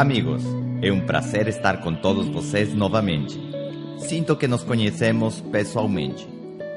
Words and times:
Amigos, 0.00 0.42
é 0.80 0.90
um 0.90 1.04
prazer 1.04 1.46
estar 1.46 1.82
com 1.82 1.94
todos 1.94 2.26
vocês 2.26 2.72
novamente. 2.72 3.38
Sinto 3.98 4.34
que 4.34 4.48
nos 4.48 4.64
conhecemos 4.64 5.42
pessoalmente. 5.52 6.26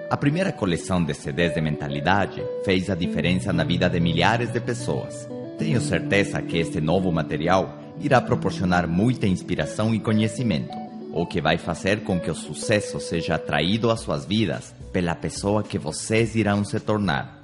A 0.09 0.17
primeira 0.17 0.51
coleção 0.51 1.01
de 1.01 1.13
CDs 1.13 1.53
de 1.53 1.61
mentalidade 1.61 2.43
fez 2.65 2.89
a 2.89 2.95
diferença 2.95 3.53
na 3.53 3.63
vida 3.63 3.89
de 3.89 4.01
milhares 4.01 4.51
de 4.51 4.59
pessoas. 4.59 5.25
Tenho 5.57 5.79
certeza 5.79 6.41
que 6.41 6.57
este 6.57 6.81
novo 6.81 7.13
material 7.13 7.79
irá 8.01 8.19
proporcionar 8.19 8.89
muita 8.89 9.25
inspiração 9.25 9.95
e 9.95 10.01
conhecimento, 10.01 10.75
o 11.13 11.25
que 11.25 11.39
vai 11.39 11.57
fazer 11.57 12.03
com 12.03 12.19
que 12.19 12.29
o 12.29 12.35
sucesso 12.35 12.99
seja 12.99 13.35
atraído 13.35 13.89
às 13.89 14.01
suas 14.01 14.25
vidas 14.25 14.75
pela 14.91 15.15
pessoa 15.15 15.63
que 15.63 15.79
vocês 15.79 16.35
irão 16.35 16.65
se 16.65 16.77
tornar. 16.77 17.41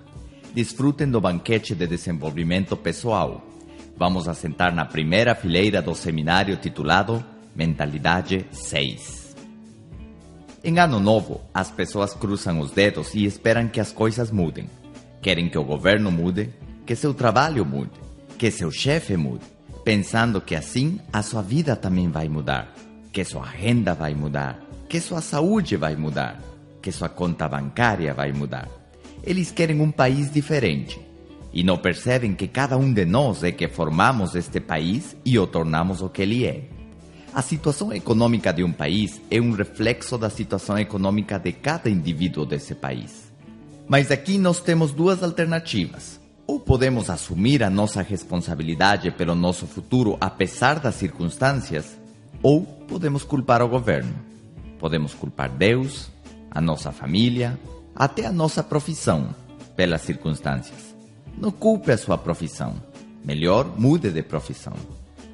Desfrutem 0.54 1.10
do 1.10 1.22
banquete 1.22 1.74
de 1.74 1.88
desenvolvimento 1.88 2.76
pessoal. 2.76 3.46
Vamos 4.00 4.30
assentar 4.30 4.74
na 4.74 4.86
primeira 4.86 5.36
fileira 5.36 5.82
do 5.82 5.94
seminário 5.94 6.56
titulado 6.56 7.22
Mentalidade 7.54 8.46
6. 8.50 9.36
Em 10.64 10.80
ano 10.80 11.02
novo, 11.02 11.42
as 11.54 11.70
pessoas 11.70 12.14
cruzam 12.14 12.62
os 12.62 12.72
dedos 12.72 13.14
e 13.14 13.26
esperam 13.26 13.68
que 13.68 13.78
as 13.78 13.92
coisas 13.92 14.32
mudem. 14.32 14.70
Querem 15.22 15.50
que 15.50 15.58
o 15.58 15.66
governo 15.66 16.10
mude, 16.10 16.50
que 16.86 16.96
seu 16.96 17.14
trabalho 17.14 17.66
mude, 17.66 17.92
que 18.38 18.50
seu 18.50 18.72
chefe 18.72 19.18
mude, 19.18 19.44
pensando 19.84 20.40
que 20.40 20.56
assim 20.56 20.98
a 21.12 21.22
sua 21.22 21.42
vida 21.42 21.76
também 21.76 22.10
vai 22.10 22.30
mudar, 22.30 22.74
que 23.12 23.26
sua 23.26 23.46
renda 23.46 23.94
vai 23.94 24.16
mudar, 24.16 24.62
que 24.88 25.02
sua 25.02 25.20
saúde 25.20 25.76
vai 25.76 25.98
mudar, 25.98 26.40
que 26.82 26.90
sua 26.90 27.10
conta 27.10 27.50
bancária 27.50 28.14
vai 28.14 28.32
mudar. 28.32 28.70
Eles 29.22 29.52
querem 29.52 29.82
um 29.82 29.92
país 29.92 30.32
diferente 30.32 31.09
e 31.52 31.64
não 31.64 31.78
percebem 31.78 32.34
que 32.34 32.48
cada 32.48 32.78
um 32.78 32.92
de 32.94 33.06
nós 33.06 33.44
é 33.44 33.52
que 33.52 33.68
formamos 33.68 34.36
este 34.36 34.60
país 34.60 35.16
e 35.26 35.38
o 35.40 35.48
tornamos 35.48 36.02
o 36.02 36.10
que 36.10 36.22
ele 36.22 36.46
é. 36.46 36.64
A 37.34 37.42
situação 37.42 37.94
econômica 37.94 38.52
de 38.52 38.64
um 38.64 38.72
país 38.72 39.22
é 39.30 39.40
um 39.40 39.52
reflexo 39.52 40.18
da 40.18 40.30
situação 40.30 40.78
econômica 40.78 41.38
de 41.38 41.52
cada 41.52 41.90
indivíduo 41.90 42.46
desse 42.46 42.74
país. 42.74 43.32
Mas 43.88 44.12
aqui 44.12 44.38
nós 44.38 44.60
temos 44.60 44.92
duas 44.92 45.24
alternativas. 45.24 46.20
Ou 46.46 46.60
podemos 46.60 47.10
assumir 47.10 47.64
a 47.64 47.70
nossa 47.70 48.02
responsabilidade 48.02 49.12
pelo 49.12 49.36
nosso 49.36 49.68
futuro 49.68 50.18
apesar 50.20 50.80
das 50.80 50.96
circunstâncias, 50.96 52.00
ou 52.42 52.64
podemos 52.64 53.24
culpar 53.24 53.62
o 53.62 53.70
governo. 53.70 54.14
Podemos 54.80 55.14
culpar 55.14 55.50
Deus, 55.50 56.10
a 56.50 56.60
nossa 56.60 56.92
família, 56.92 57.60
até 57.96 58.26
a 58.26 58.32
nossa 58.32 58.64
profissão 58.64 59.36
pelas 59.76 60.02
circunstâncias. 60.02 60.99
Não 61.40 61.52
culpe 61.52 61.90
a 61.92 61.98
sua 61.98 62.18
profissão. 62.18 62.76
Melhor, 63.24 63.80
mude 63.80 64.12
de 64.12 64.22
profissão. 64.22 64.74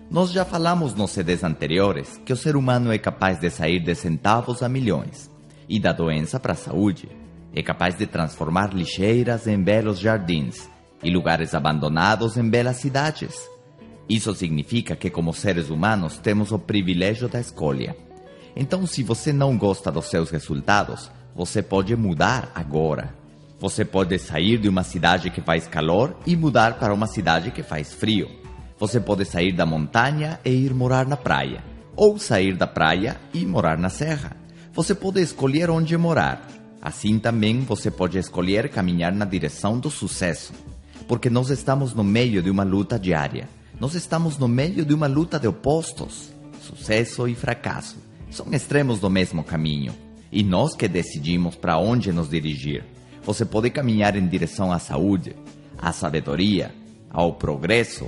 Nós 0.10 0.32
já 0.32 0.46
falamos 0.46 0.94
nos 0.94 1.10
CDs 1.10 1.44
anteriores 1.44 2.22
que 2.24 2.32
o 2.32 2.38
ser 2.38 2.56
humano 2.56 2.94
é 2.94 2.98
capaz 3.00 3.40
de 3.40 3.50
sair 3.50 3.80
de 3.80 3.96
centavos 3.96 4.62
a 4.62 4.70
milhões 4.70 5.32
e 5.68 5.80
da 5.80 5.92
doença 5.92 6.40
para 6.40 6.54
a 6.54 6.56
saúde. 6.56 7.10
É 7.56 7.64
capaz 7.64 7.98
de 7.98 8.06
transformar 8.06 8.72
lixeiras 8.72 9.48
em 9.48 9.60
belos 9.60 9.98
jardins 9.98 10.70
e 11.04 11.10
lugares 11.10 11.56
abandonados 11.56 12.38
em 12.38 12.48
belas 12.48 12.78
cidades. 12.78 13.50
Isso 14.08 14.32
significa 14.36 14.96
que, 14.96 15.10
como 15.10 15.34
seres 15.34 15.72
humanos, 15.72 16.20
temos 16.20 16.52
o 16.52 16.60
privilégio 16.60 17.28
da 17.28 17.40
escolha. 17.40 17.98
Então, 18.56 18.86
se 18.86 19.02
você 19.02 19.34
não 19.34 19.58
gosta 19.58 19.92
dos 19.92 20.06
seus 20.06 20.30
resultados, 20.30 21.10
você 21.34 21.64
pode 21.64 21.96
mudar 21.96 22.52
agora. 22.54 23.25
Você 23.60 23.86
pode 23.86 24.20
sair 24.20 24.58
de 24.58 24.68
uma 24.68 24.84
cidade 24.84 25.30
que 25.30 25.42
faz 25.42 25.66
calor 25.66 26.18
e 26.26 26.36
mudar 26.36 26.78
para 26.78 26.94
uma 26.94 27.08
cidade 27.08 27.52
que 27.52 27.64
faz 27.64 27.94
frio. 27.94 28.30
Você 28.78 29.00
pode 29.00 29.24
sair 29.24 29.54
da 29.54 29.66
montanha 29.66 30.40
e 30.44 30.50
ir 30.50 30.74
morar 30.74 31.08
na 31.08 31.16
praia, 31.16 31.64
ou 31.96 32.20
sair 32.20 32.58
da 32.58 32.68
praia 32.68 33.16
e 33.34 33.46
morar 33.46 33.78
na 33.78 33.90
serra. 33.90 34.36
Você 34.74 34.94
pode 34.94 35.22
escolher 35.22 35.70
onde 35.70 35.96
morar. 35.96 36.46
Assim 36.82 37.18
também 37.18 37.62
você 37.62 37.90
pode 37.90 38.18
escolher 38.18 38.70
caminhar 38.70 39.14
na 39.14 39.24
direção 39.24 39.80
do 39.80 39.90
sucesso, 39.90 40.54
porque 41.08 41.30
nós 41.30 41.50
estamos 41.50 41.94
no 41.94 42.04
meio 42.04 42.44
de 42.44 42.50
uma 42.50 42.64
luta 42.64 43.00
diária. 43.00 43.48
Nós 43.80 43.96
estamos 43.96 44.38
no 44.38 44.48
meio 44.48 44.86
de 44.86 44.94
uma 44.94 45.08
luta 45.08 45.40
de 45.40 45.48
opostos. 45.48 46.30
Sucesso 46.62 47.28
e 47.28 47.36
fracasso 47.36 47.96
são 48.30 48.48
extremos 48.52 49.00
do 49.00 49.10
mesmo 49.10 49.44
caminho, 49.44 49.94
e 50.30 50.44
nós 50.44 50.76
que 50.76 50.88
decidimos 50.90 51.56
para 51.56 51.78
onde 51.78 52.12
nos 52.12 52.30
dirigir. 52.30 52.84
Você 53.26 53.44
pode 53.44 53.72
caminhar 53.72 54.16
em 54.16 54.28
direção 54.28 54.72
à 54.72 54.78
saúde, 54.78 55.36
à 55.80 55.92
sabedoria, 55.92 56.72
ao 57.10 57.34
progresso, 57.34 58.08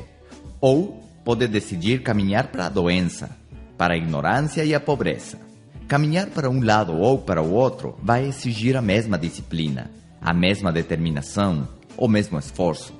ou 0.61 1.03
pode 1.25 1.47
decidir 1.47 2.03
caminhar 2.03 2.47
para 2.47 2.67
a 2.67 2.69
doença, 2.69 3.35
para 3.75 3.95
a 3.95 3.97
ignorância 3.97 4.63
e 4.63 4.75
a 4.75 4.79
pobreza. 4.79 5.39
Caminhar 5.87 6.27
para 6.27 6.49
um 6.49 6.63
lado 6.63 6.93
ou 6.93 7.17
para 7.17 7.41
o 7.41 7.51
outro 7.51 7.97
vai 8.03 8.27
exigir 8.27 8.77
a 8.77 8.81
mesma 8.81 9.17
disciplina, 9.17 9.89
a 10.21 10.33
mesma 10.33 10.71
determinação, 10.71 11.67
o 11.97 12.07
mesmo 12.07 12.37
esforço. 12.37 12.93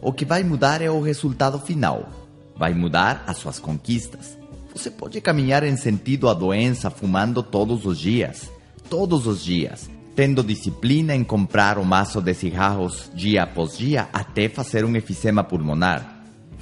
O 0.00 0.12
que 0.12 0.24
vai 0.24 0.44
mudar 0.44 0.80
é 0.80 0.90
o 0.90 1.00
resultado 1.00 1.58
final. 1.58 2.08
Vai 2.56 2.72
mudar 2.72 3.24
as 3.26 3.38
suas 3.38 3.58
conquistas. 3.58 4.38
Você 4.72 4.90
pode 4.90 5.20
caminhar 5.20 5.64
em 5.64 5.76
sentido 5.76 6.28
à 6.28 6.34
doença 6.34 6.88
fumando 6.88 7.42
todos 7.42 7.84
os 7.84 7.98
dias, 7.98 8.48
todos 8.88 9.26
os 9.26 9.42
dias, 9.42 9.90
tendo 10.14 10.42
disciplina 10.42 11.14
em 11.14 11.24
comprar 11.24 11.78
um 11.78 11.84
maço 11.84 12.20
de 12.20 12.34
cigarros 12.34 13.10
dia 13.14 13.42
após 13.42 13.76
dia 13.76 14.08
até 14.12 14.48
fazer 14.48 14.84
um 14.84 14.96
efizema 14.96 15.42
pulmonar 15.42 16.14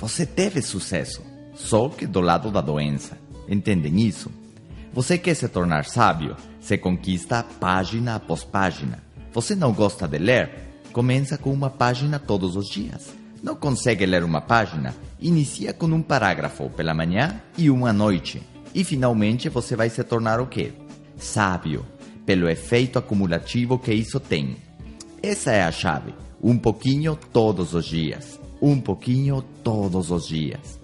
você 0.03 0.27
teve 0.27 0.61
sucesso, 0.61 1.23
só 1.55 1.89
que 1.89 2.09
do 2.09 2.21
lado 2.21 2.51
da 2.51 2.61
doença. 2.61 3.17
Entendem 3.49 4.01
isso? 4.01 4.33
Você 4.93 5.17
quer 5.17 5.35
se 5.35 5.47
tornar 5.47 5.85
sábio? 5.85 6.35
Se 6.61 6.77
conquista 6.77 7.45
página 7.61 8.17
após 8.17 8.43
página. 8.43 8.99
Você 9.33 9.55
não 9.55 9.73
gosta 9.73 10.09
de 10.09 10.19
ler? 10.19 10.51
Começa 10.93 11.39
com 11.39 11.53
uma 11.53 11.71
página 11.71 12.19
todos 12.19 12.57
os 12.57 12.69
dias. 12.69 13.15
Não 13.45 13.55
consegue 13.55 14.05
ler 14.05 14.25
uma 14.25 14.41
página? 14.41 14.93
Inicia 15.21 15.73
com 15.73 15.87
um 15.87 16.03
parágrafo 16.03 16.69
pela 16.71 16.93
manhã 16.93 17.41
e 17.57 17.71
um 17.71 17.87
à 17.87 17.93
noite. 17.93 18.43
E 18.75 18.83
finalmente 18.83 19.49
você 19.49 19.77
vai 19.77 19.89
se 19.89 20.03
tornar 20.03 20.41
o 20.41 20.49
quê? 20.49 20.73
Sábio, 21.17 21.87
pelo 22.25 22.49
efeito 22.49 22.99
acumulativo 22.99 23.79
que 23.79 23.93
isso 23.93 24.21
tem. 24.21 24.57
Essa 25.23 25.53
é 25.53 25.63
a 25.63 25.73
chave. 25.73 26.15
Um 26.43 26.59
pouquinho 26.59 27.17
todos 27.33 27.75
os 27.75 27.85
dias 27.85 28.43
um 28.63 28.81
pouquinho 28.81 29.43
todos 29.65 30.13
os 30.13 30.29
dias. 30.29 30.79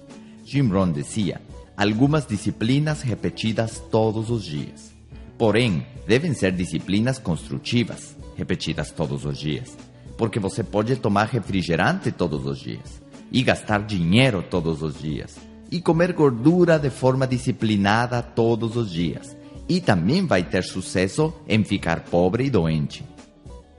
Jim 0.44 0.66
Rohn 0.68 0.90
dizia: 0.90 1.40
algumas 1.76 2.26
disciplinas 2.26 3.02
repetidas 3.02 3.80
todos 3.88 4.30
os 4.30 4.44
dias. 4.44 4.92
Porém, 5.38 5.86
devem 6.04 6.34
ser 6.34 6.50
disciplinas 6.50 7.20
construtivas, 7.20 8.16
repetidas 8.36 8.90
todos 8.90 9.24
os 9.24 9.38
dias, 9.38 9.78
porque 10.16 10.40
você 10.40 10.64
pode 10.64 10.96
tomar 10.96 11.26
refrigerante 11.28 12.10
todos 12.10 12.44
os 12.44 12.58
dias, 12.58 13.00
e 13.30 13.44
gastar 13.44 13.84
dinheiro 13.84 14.42
todos 14.42 14.82
os 14.82 15.00
dias, 15.00 15.36
e 15.70 15.80
comer 15.80 16.12
gordura 16.12 16.76
de 16.76 16.90
forma 16.90 17.24
disciplinada 17.24 18.20
todos 18.20 18.74
os 18.74 18.90
dias, 18.90 19.36
e 19.68 19.80
também 19.80 20.24
vai 20.24 20.42
ter 20.42 20.64
sucesso 20.64 21.32
em 21.46 21.62
ficar 21.62 22.00
pobre 22.00 22.44
e 22.44 22.50
doente. 22.50 23.04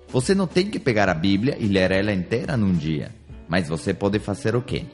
Você 0.10 0.36
não 0.36 0.48
tem 0.48 0.70
que 0.70 0.80
pegar 0.80 1.10
a 1.10 1.14
Bíblia 1.14 1.58
e 1.60 1.68
ler 1.68 1.92
ela 1.92 2.14
inteira 2.14 2.56
num 2.56 2.74
dia. 2.74 3.12
Mas 3.48 3.68
você 3.68 3.94
pode 3.94 4.20
fazer 4.20 4.56
o 4.56 4.62
quê? 4.62 4.86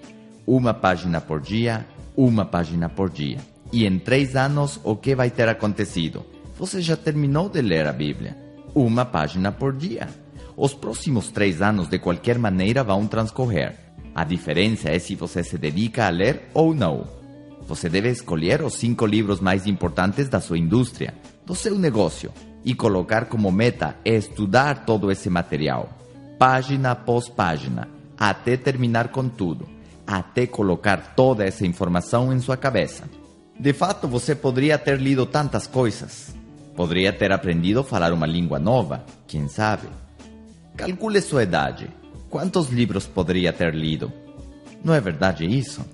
Uma 0.47 0.73
página 0.73 1.19
por 1.19 1.41
dia, 1.41 1.85
uma 2.15 2.45
página 2.45 2.87
por 2.89 3.09
dia. 3.09 3.37
E 3.71 3.85
em 3.85 3.99
três 3.99 4.35
anos, 4.35 4.79
o 4.83 4.95
que 4.95 5.15
vai 5.15 5.29
ter 5.29 5.49
acontecido? 5.49 6.25
Você 6.57 6.81
já 6.81 6.95
terminou 6.95 7.49
de 7.49 7.61
ler 7.61 7.87
a 7.87 7.91
Bíblia. 7.91 8.37
Uma 8.73 9.05
página 9.05 9.51
por 9.51 9.73
dia. 9.73 10.07
Os 10.55 10.73
próximos 10.73 11.29
três 11.29 11.61
anos, 11.61 11.89
de 11.89 11.99
qualquer 11.99 12.37
maneira, 12.37 12.83
vão 12.83 13.07
transcorrer. 13.07 13.75
A 14.13 14.23
diferença 14.23 14.89
é 14.89 14.99
se 14.99 15.15
você 15.15 15.43
se 15.43 15.57
dedica 15.57 16.05
a 16.05 16.09
ler 16.09 16.43
ou 16.53 16.73
não. 16.73 17.05
Você 17.67 17.89
deve 17.89 18.09
escolher 18.09 18.61
os 18.61 18.75
cinco 18.75 19.05
livros 19.05 19.39
mais 19.39 19.65
importantes 19.65 20.29
da 20.29 20.39
sua 20.39 20.57
indústria, 20.57 21.13
do 21.45 21.55
seu 21.55 21.77
negócio, 21.77 22.31
e 22.63 22.73
colocar 22.73 23.25
como 23.25 23.51
meta 23.51 23.95
estudar 24.03 24.85
todo 24.85 25.11
esse 25.11 25.29
material, 25.29 25.89
página 26.39 26.91
após 26.91 27.29
página, 27.29 27.87
até 28.17 28.57
terminar 28.57 29.09
com 29.09 29.29
tudo, 29.29 29.67
até 30.05 30.47
colocar 30.47 31.13
toda 31.15 31.45
essa 31.45 31.65
informação 31.65 32.33
em 32.33 32.39
sua 32.39 32.57
cabeça. 32.57 33.03
De 33.59 33.71
fato, 33.71 34.07
você 34.07 34.35
poderia 34.35 34.77
ter 34.77 34.99
lido 34.99 35.25
tantas 35.25 35.65
coisas. 35.67 36.35
Poderia 36.75 37.13
ter 37.13 37.31
aprendido 37.31 37.79
a 37.79 37.83
falar 37.83 38.11
uma 38.11 38.25
língua 38.25 38.59
nova, 38.59 39.05
quem 39.27 39.47
sabe? 39.47 39.87
Calcule 40.75 41.21
sua 41.21 41.43
idade. 41.43 41.89
Quantos 42.29 42.69
livros 42.69 43.07
poderia 43.07 43.53
ter 43.53 43.73
lido? 43.73 44.11
Não 44.83 44.93
é 44.93 44.99
verdade 44.99 45.45
isso? 45.45 45.85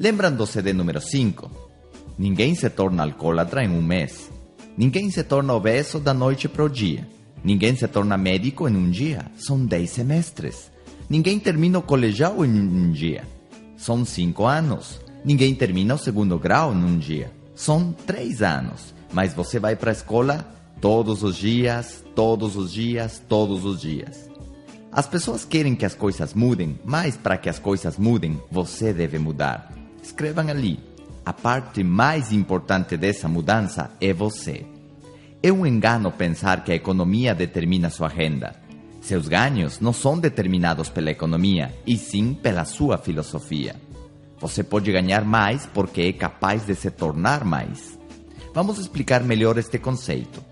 Lembram 0.00 0.32
do 0.32 0.46
CD 0.46 0.72
número 0.72 1.00
5? 1.00 1.50
Ninguém 2.16 2.54
se 2.54 2.70
torna 2.70 3.02
alcoólatra 3.02 3.64
em 3.64 3.68
um 3.68 3.82
mês. 3.82 4.30
Ninguém 4.76 5.10
se 5.10 5.24
torna 5.24 5.52
obeso 5.52 5.98
da 5.98 6.14
noite 6.14 6.48
para 6.48 6.62
o 6.62 6.68
dia. 6.68 7.04
Ninguém 7.42 7.74
se 7.74 7.88
torna 7.88 8.16
médico 8.16 8.68
em 8.68 8.76
um 8.76 8.88
dia. 8.88 9.26
São 9.36 9.66
10 9.66 9.90
semestres. 9.90 10.70
Ninguém 11.10 11.40
termina 11.40 11.80
o 11.80 11.82
colegial 11.82 12.44
em 12.44 12.60
um 12.60 12.92
dia. 12.92 13.24
São 13.76 14.04
cinco 14.04 14.46
anos. 14.46 15.00
Ninguém 15.24 15.52
termina 15.52 15.96
o 15.96 15.98
segundo 15.98 16.38
grau 16.38 16.72
num 16.72 16.96
dia. 16.96 17.32
São 17.56 17.92
três 18.06 18.40
anos, 18.40 18.94
mas 19.12 19.34
você 19.34 19.58
vai 19.58 19.74
para 19.74 19.90
a 19.90 19.92
escola 19.92 20.46
todos 20.80 21.24
os 21.24 21.36
dias, 21.36 22.04
todos 22.14 22.54
os 22.54 22.72
dias, 22.72 23.20
todos 23.28 23.64
os 23.64 23.80
dias. 23.80 24.30
As 24.92 25.08
pessoas 25.08 25.44
querem 25.44 25.74
que 25.74 25.84
as 25.84 25.94
coisas 25.96 26.34
mudem, 26.34 26.78
mas 26.84 27.16
para 27.16 27.36
que 27.36 27.48
as 27.48 27.58
coisas 27.58 27.98
mudem, 27.98 28.40
você 28.48 28.92
deve 28.92 29.18
mudar. 29.18 29.77
Escrevam 30.08 30.48
ali. 30.48 30.80
A 31.22 31.34
parte 31.34 31.84
mais 31.84 32.32
importante 32.32 32.96
dessa 32.96 33.28
mudança 33.28 33.90
é 34.00 34.10
você. 34.10 34.64
É 35.42 35.52
um 35.52 35.66
engano 35.66 36.10
pensar 36.10 36.64
que 36.64 36.72
a 36.72 36.74
economia 36.74 37.34
determina 37.34 37.90
sua 37.90 38.08
renda. 38.08 38.56
Seus 39.02 39.28
ganhos 39.28 39.80
não 39.80 39.92
são 39.92 40.18
determinados 40.18 40.88
pela 40.88 41.10
economia, 41.10 41.74
e 41.86 41.98
sim 41.98 42.32
pela 42.32 42.64
sua 42.64 42.96
filosofia. 42.96 43.76
Você 44.40 44.64
pode 44.64 44.90
ganhar 44.90 45.26
mais 45.26 45.66
porque 45.66 46.00
é 46.00 46.12
capaz 46.14 46.64
de 46.64 46.74
se 46.74 46.90
tornar 46.90 47.44
mais. 47.44 47.98
Vamos 48.54 48.78
explicar 48.78 49.22
melhor 49.22 49.58
este 49.58 49.78
conceito. 49.78 50.42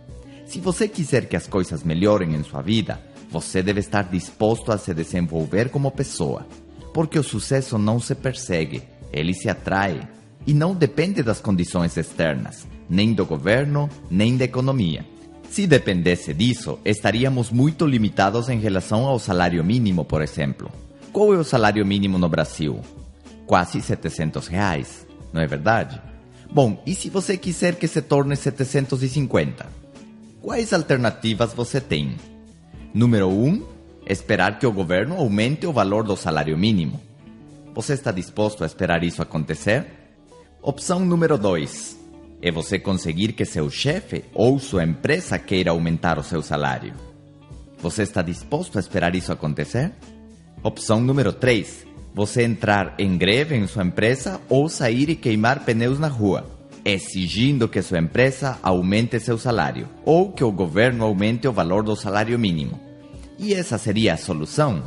Se 0.44 0.60
você 0.60 0.86
quiser 0.86 1.30
que 1.30 1.36
as 1.36 1.46
coisas 1.46 1.82
melhorem 1.82 2.34
em 2.34 2.44
sua 2.44 2.60
vida, 2.60 3.00
você 3.30 3.62
deve 3.62 3.80
estar 3.80 4.02
disposto 4.02 4.70
a 4.70 4.76
se 4.76 4.92
desenvolver 4.92 5.70
como 5.70 5.90
pessoa, 5.90 6.46
porque 6.92 7.18
o 7.18 7.24
sucesso 7.24 7.78
não 7.78 7.98
se 7.98 8.14
persegue, 8.14 8.82
ele 9.12 9.34
se 9.34 9.48
atrai 9.48 10.08
e 10.46 10.54
não 10.54 10.74
depende 10.74 11.22
das 11.22 11.40
condições 11.40 11.96
externas, 11.96 12.66
nem 12.88 13.12
do 13.12 13.26
governo, 13.26 13.88
nem 14.10 14.36
da 14.36 14.44
economia. 14.44 15.04
Se 15.50 15.66
dependesse 15.66 16.34
disso, 16.34 16.78
estaríamos 16.84 17.50
muito 17.50 17.86
limitados 17.86 18.48
em 18.48 18.58
relação 18.58 19.06
ao 19.06 19.18
salário 19.18 19.64
mínimo, 19.64 20.04
por 20.04 20.22
exemplo. 20.22 20.70
Qual 21.12 21.32
é 21.32 21.38
o 21.38 21.44
salário 21.44 21.84
mínimo 21.86 22.18
no 22.18 22.28
Brasil? 22.28 22.80
Quase 23.46 23.80
700 23.80 24.46
reais, 24.48 25.06
não 25.32 25.40
é 25.40 25.46
verdade? 25.46 26.00
Bom, 26.52 26.82
e 26.86 26.94
se 26.94 27.08
você 27.08 27.36
quiser 27.36 27.76
que 27.76 27.88
se 27.88 28.02
torne 28.02 28.36
750? 28.36 29.66
Quais 30.42 30.72
alternativas 30.72 31.52
você 31.52 31.80
tem? 31.80 32.16
Número 32.94 33.28
1. 33.28 33.46
Um, 33.46 33.62
esperar 34.06 34.58
que 34.58 34.66
o 34.66 34.72
governo 34.72 35.16
aumente 35.16 35.66
o 35.66 35.72
valor 35.72 36.04
do 36.04 36.16
salário 36.16 36.56
mínimo. 36.56 37.00
Você 37.76 37.92
está 37.92 38.10
disposto 38.10 38.64
a 38.64 38.66
esperar 38.66 39.04
isso 39.04 39.20
acontecer? 39.20 39.84
Opção 40.62 41.04
número 41.04 41.36
2. 41.36 41.94
É 42.40 42.50
você 42.50 42.78
conseguir 42.78 43.34
que 43.34 43.44
seu 43.44 43.68
chefe 43.68 44.24
ou 44.32 44.58
sua 44.58 44.82
empresa 44.82 45.38
queira 45.38 45.72
aumentar 45.72 46.18
o 46.18 46.22
seu 46.22 46.40
salário. 46.40 46.94
Você 47.80 48.02
está 48.02 48.22
disposto 48.22 48.78
a 48.78 48.80
esperar 48.80 49.14
isso 49.14 49.30
acontecer? 49.30 49.92
Opção 50.62 51.02
número 51.02 51.34
3. 51.34 51.86
Você 52.14 52.44
entrar 52.44 52.94
em 52.98 53.18
greve 53.18 53.54
em 53.54 53.66
sua 53.66 53.84
empresa 53.84 54.40
ou 54.48 54.70
sair 54.70 55.10
e 55.10 55.14
queimar 55.14 55.62
pneus 55.66 55.98
na 55.98 56.08
rua, 56.08 56.46
exigindo 56.82 57.68
que 57.68 57.82
sua 57.82 57.98
empresa 57.98 58.58
aumente 58.62 59.20
seu 59.20 59.36
salário 59.36 59.86
ou 60.02 60.32
que 60.32 60.42
o 60.42 60.50
governo 60.50 61.04
aumente 61.04 61.46
o 61.46 61.52
valor 61.52 61.82
do 61.82 61.94
salário 61.94 62.38
mínimo. 62.38 62.80
E 63.38 63.52
essa 63.52 63.76
seria 63.76 64.14
a 64.14 64.16
solução? 64.16 64.82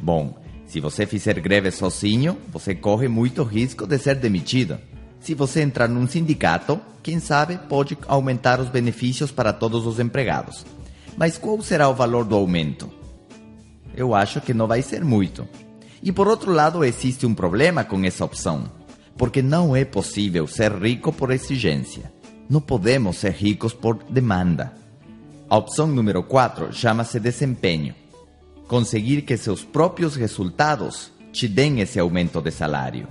Bom, 0.00 0.41
se 0.72 0.80
você 0.80 1.04
fizer 1.04 1.38
greve 1.38 1.70
sozinho, 1.70 2.38
você 2.50 2.74
corre 2.74 3.06
muito 3.06 3.42
risco 3.42 3.86
de 3.86 3.98
ser 3.98 4.14
demitido. 4.14 4.78
Se 5.20 5.34
você 5.34 5.60
entrar 5.60 5.86
num 5.86 6.08
sindicato, 6.08 6.80
quem 7.02 7.20
sabe 7.20 7.58
pode 7.68 7.98
aumentar 8.08 8.58
os 8.58 8.70
benefícios 8.70 9.30
para 9.30 9.52
todos 9.52 9.86
os 9.86 10.00
empregados. 10.00 10.64
Mas 11.14 11.36
qual 11.36 11.60
será 11.60 11.90
o 11.90 11.94
valor 11.94 12.24
do 12.24 12.34
aumento? 12.34 12.90
Eu 13.94 14.14
acho 14.14 14.40
que 14.40 14.54
não 14.54 14.66
vai 14.66 14.80
ser 14.80 15.04
muito. 15.04 15.46
E 16.02 16.10
por 16.10 16.26
outro 16.26 16.50
lado, 16.50 16.82
existe 16.82 17.26
um 17.26 17.34
problema 17.34 17.84
com 17.84 18.02
essa 18.02 18.24
opção, 18.24 18.64
porque 19.18 19.42
não 19.42 19.76
é 19.76 19.84
possível 19.84 20.46
ser 20.46 20.72
rico 20.72 21.12
por 21.12 21.30
exigência. 21.32 22.10
Não 22.48 22.62
podemos 22.62 23.18
ser 23.18 23.32
ricos 23.32 23.74
por 23.74 24.02
demanda. 24.04 24.72
A 25.50 25.58
opção 25.58 25.86
número 25.86 26.22
4 26.22 26.72
chama-se 26.72 27.20
desempenho. 27.20 27.94
Conseguir 28.72 29.20
que 29.20 29.36
seus 29.36 29.62
próprios 29.62 30.16
resultados 30.16 31.12
te 31.30 31.46
deem 31.46 31.80
esse 31.80 32.00
aumento 32.00 32.40
de 32.40 32.50
salário. 32.50 33.06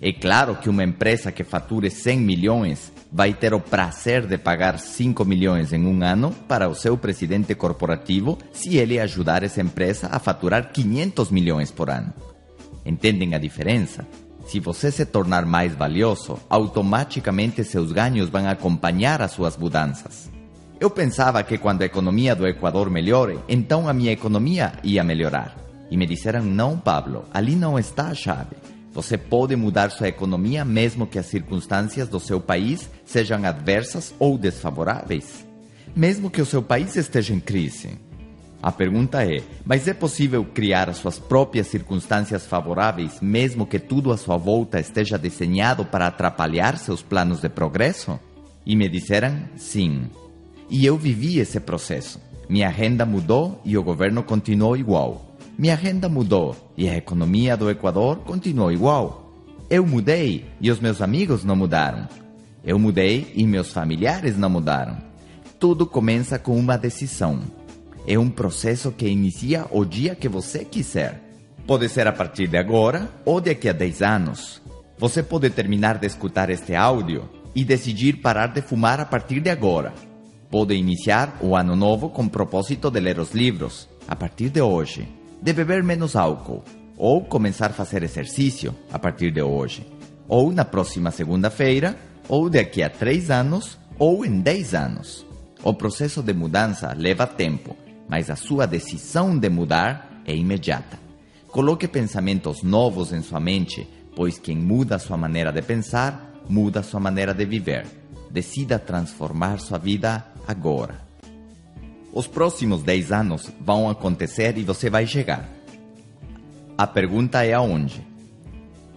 É 0.00 0.10
claro 0.10 0.56
que 0.56 0.70
uma 0.70 0.82
empresa 0.82 1.30
que 1.30 1.44
fature 1.44 1.90
100 1.90 2.18
milhões 2.18 2.90
vai 3.12 3.34
ter 3.34 3.52
o 3.52 3.60
prazer 3.60 4.26
de 4.26 4.38
pagar 4.38 4.78
5 4.78 5.22
milhões 5.26 5.74
em 5.74 5.86
um 5.86 6.02
ano 6.02 6.30
para 6.48 6.66
o 6.66 6.74
seu 6.74 6.96
presidente 6.96 7.54
corporativo 7.54 8.38
se 8.54 8.78
ele 8.78 8.98
ajudar 8.98 9.42
essa 9.42 9.60
empresa 9.60 10.08
a 10.10 10.18
faturar 10.18 10.72
500 10.72 11.30
milhões 11.30 11.70
por 11.70 11.90
ano. 11.90 12.14
Entendem 12.82 13.34
a 13.34 13.38
diferença? 13.38 14.06
Se 14.46 14.58
você 14.58 14.90
se 14.90 15.04
tornar 15.04 15.44
mais 15.44 15.74
valioso, 15.74 16.38
automaticamente 16.48 17.62
seus 17.64 17.92
ganhos 17.92 18.30
vão 18.30 18.48
acompanhar 18.48 19.20
as 19.20 19.32
suas 19.32 19.58
mudanças. 19.58 20.34
Eu 20.78 20.90
pensava 20.90 21.42
que 21.42 21.56
quando 21.56 21.80
a 21.80 21.86
economia 21.86 22.34
do 22.34 22.46
Equador 22.46 22.90
melhore, 22.90 23.38
então 23.48 23.88
a 23.88 23.94
minha 23.94 24.12
economia 24.12 24.74
ia 24.84 25.02
melhorar. 25.02 25.56
E 25.90 25.96
me 25.96 26.06
disseram: 26.06 26.42
não, 26.42 26.78
Pablo, 26.78 27.24
ali 27.32 27.56
não 27.56 27.78
está 27.78 28.08
a 28.08 28.14
chave. 28.14 28.56
Você 28.92 29.16
pode 29.16 29.56
mudar 29.56 29.90
sua 29.90 30.08
economia 30.08 30.64
mesmo 30.64 31.06
que 31.06 31.18
as 31.18 31.26
circunstâncias 31.26 32.08
do 32.08 32.20
seu 32.20 32.40
país 32.40 32.90
sejam 33.04 33.44
adversas 33.44 34.14
ou 34.18 34.36
desfavoráveis. 34.36 35.46
Mesmo 35.94 36.30
que 36.30 36.42
o 36.42 36.46
seu 36.46 36.62
país 36.62 36.94
esteja 36.96 37.32
em 37.32 37.40
crise. 37.40 37.98
A 38.62 38.70
pergunta 38.70 39.24
é: 39.24 39.42
mas 39.64 39.88
é 39.88 39.94
possível 39.94 40.44
criar 40.44 40.90
as 40.90 40.98
suas 40.98 41.18
próprias 41.18 41.68
circunstâncias 41.68 42.46
favoráveis 42.46 43.18
mesmo 43.22 43.66
que 43.66 43.78
tudo 43.78 44.12
à 44.12 44.16
sua 44.18 44.36
volta 44.36 44.78
esteja 44.78 45.16
desenhado 45.16 45.86
para 45.86 46.06
atrapalhar 46.06 46.76
seus 46.76 47.00
planos 47.00 47.40
de 47.40 47.48
progresso? 47.48 48.20
E 48.66 48.76
me 48.76 48.90
disseram: 48.90 49.40
sim. 49.56 50.10
E 50.68 50.84
eu 50.84 50.96
vivi 50.96 51.38
esse 51.38 51.60
processo. 51.60 52.20
Minha 52.48 52.68
renda 52.68 53.06
mudou 53.06 53.60
e 53.64 53.78
o 53.78 53.82
governo 53.82 54.22
continuou 54.22 54.76
igual. 54.76 55.36
Minha 55.56 55.76
renda 55.76 56.08
mudou 56.08 56.56
e 56.76 56.88
a 56.88 56.96
economia 56.96 57.56
do 57.56 57.70
Equador 57.70 58.18
continuou 58.18 58.72
igual. 58.72 59.32
Eu 59.70 59.86
mudei 59.86 60.44
e 60.60 60.70
os 60.70 60.80
meus 60.80 61.00
amigos 61.00 61.44
não 61.44 61.54
mudaram. 61.54 62.08
Eu 62.64 62.78
mudei 62.78 63.32
e 63.34 63.46
meus 63.46 63.72
familiares 63.72 64.36
não 64.36 64.50
mudaram. 64.50 64.98
Tudo 65.58 65.86
começa 65.86 66.38
com 66.38 66.56
uma 66.58 66.76
decisão. 66.76 67.40
É 68.06 68.18
um 68.18 68.28
processo 68.28 68.90
que 68.90 69.08
inicia 69.08 69.66
o 69.70 69.84
dia 69.84 70.16
que 70.16 70.28
você 70.28 70.64
quiser. 70.64 71.22
Pode 71.64 71.88
ser 71.88 72.06
a 72.08 72.12
partir 72.12 72.48
de 72.48 72.56
agora 72.56 73.08
ou 73.24 73.40
daqui 73.40 73.68
a 73.68 73.72
10 73.72 74.02
anos. 74.02 74.62
Você 74.98 75.22
pode 75.22 75.48
terminar 75.50 75.98
de 75.98 76.06
escutar 76.06 76.50
este 76.50 76.74
áudio 76.74 77.28
e 77.54 77.64
decidir 77.64 78.16
parar 78.16 78.48
de 78.48 78.62
fumar 78.62 79.00
a 79.00 79.04
partir 79.04 79.40
de 79.40 79.50
agora 79.50 79.92
Pode 80.50 80.74
iniciar 80.74 81.38
o 81.40 81.56
ano 81.56 81.74
novo 81.74 82.10
com 82.10 82.28
propósito 82.28 82.90
de 82.90 83.00
ler 83.00 83.18
os 83.18 83.32
livros, 83.32 83.88
a 84.06 84.14
partir 84.14 84.48
de 84.48 84.60
hoje, 84.60 85.08
de 85.42 85.52
beber 85.52 85.82
menos 85.82 86.14
álcool, 86.14 86.62
ou 86.96 87.24
começar 87.24 87.70
a 87.70 87.74
fazer 87.74 88.02
exercício, 88.02 88.74
a 88.92 88.98
partir 88.98 89.32
de 89.32 89.42
hoje, 89.42 89.86
ou 90.28 90.52
na 90.52 90.64
próxima 90.64 91.10
segunda-feira, 91.10 91.96
ou 92.28 92.48
daqui 92.48 92.82
a 92.82 92.88
três 92.88 93.30
anos, 93.30 93.76
ou 93.98 94.24
em 94.24 94.40
dez 94.40 94.74
anos. 94.74 95.26
O 95.64 95.74
processo 95.74 96.22
de 96.22 96.32
mudança 96.32 96.94
leva 96.96 97.26
tempo, 97.26 97.76
mas 98.08 98.30
a 98.30 98.36
sua 98.36 98.66
decisão 98.66 99.36
de 99.36 99.48
mudar 99.48 100.22
é 100.24 100.34
imediata. 100.34 100.98
Coloque 101.48 101.88
pensamentos 101.88 102.62
novos 102.62 103.12
em 103.12 103.22
sua 103.22 103.40
mente, 103.40 103.88
pois 104.14 104.38
quem 104.38 104.56
muda 104.56 104.98
sua 104.98 105.16
maneira 105.16 105.50
de 105.50 105.62
pensar, 105.62 106.40
muda 106.48 106.82
sua 106.82 107.00
maneira 107.00 107.34
de 107.34 107.44
viver. 107.44 107.84
Decida 108.30 108.78
transformar 108.78 109.58
sua 109.58 109.78
vida 109.78 110.24
agora. 110.46 111.06
Os 112.12 112.26
próximos 112.26 112.82
10 112.82 113.12
anos 113.12 113.50
vão 113.60 113.90
acontecer 113.90 114.56
e 114.56 114.64
você 114.64 114.88
vai 114.88 115.06
chegar. 115.06 115.48
A 116.78 116.86
pergunta 116.86 117.44
é 117.44 117.52
aonde? 117.52 118.06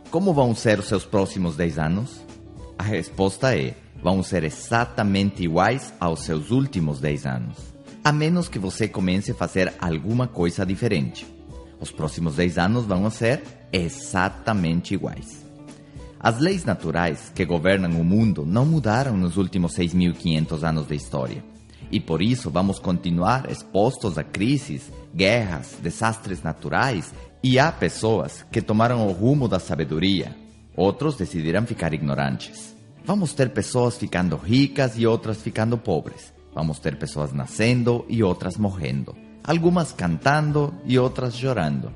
Como 0.10 0.34
vão 0.34 0.56
ser 0.56 0.80
os 0.80 0.88
seus 0.88 1.06
próximos 1.06 1.56
10 1.56 1.80
anos? 1.80 2.22
A 2.78 2.84
resposta 2.84 3.56
é: 3.58 3.76
vão 4.02 4.24
ser 4.24 4.44
exatamente 4.44 5.44
iguais 5.44 5.94
aos 6.00 6.22
seus 6.22 6.52
últimos 6.52 7.00
10 7.00 7.26
anos. 7.26 7.58
A 8.04 8.12
menos 8.12 8.48
que 8.48 8.58
você 8.58 8.88
comece 8.88 9.32
a 9.32 9.36
fazer 9.36 9.74
alguma 9.80 10.28
coisa 10.28 10.66
diferente. 10.66 11.28
Os 11.80 11.92
próximos 11.92 12.36
10 12.36 12.58
anos 12.58 12.86
vão 12.86 13.10
ser 13.10 13.44
exatamente 13.72 14.94
iguais. 14.94 15.49
As 16.22 16.38
leis 16.38 16.66
naturais 16.66 17.32
que 17.34 17.46
governam 17.46 17.92
o 17.92 18.04
mundo 18.04 18.46
não 18.46 18.66
mudaram 18.66 19.16
nos 19.16 19.38
últimos 19.38 19.74
6.500 19.78 20.64
anos 20.68 20.86
da 20.86 20.94
história. 20.94 21.42
E 21.90 21.98
por 21.98 22.22
isso 22.22 22.52
vamos 22.52 22.78
continuar 22.78 23.50
expostos 23.50 24.18
a 24.18 24.24
crises, 24.24 24.92
guerras, 25.16 25.78
desastres 25.82 26.44
naturais 26.44 27.14
e 27.42 27.58
há 27.58 27.72
pessoas 27.72 28.46
que 28.52 28.62
tomaram 28.62 29.08
o 29.08 29.14
rumo 29.14 29.48
da 29.48 29.60
sabedoria. 29.60 30.36
Outros 30.76 31.16
decidiram 31.16 31.66
ficar 31.66 31.94
ignorantes. 31.94 32.76
Vamos 33.06 33.34
ter 33.34 33.52
pessoas 33.52 33.98
ficando 33.98 34.36
ricas 34.36 34.98
e 34.98 35.08
outras 35.08 35.42
ficando 35.42 35.78
pobres. 35.78 36.34
Vamos 36.54 36.80
ter 36.80 36.98
pessoas 36.98 37.32
nascendo 37.32 38.06
e 38.10 38.22
outras 38.22 38.58
morrendo. 38.58 39.16
Algumas 39.42 39.94
cantando 39.94 40.74
e 40.84 41.00
outras 41.00 41.34
chorando. 41.34 41.94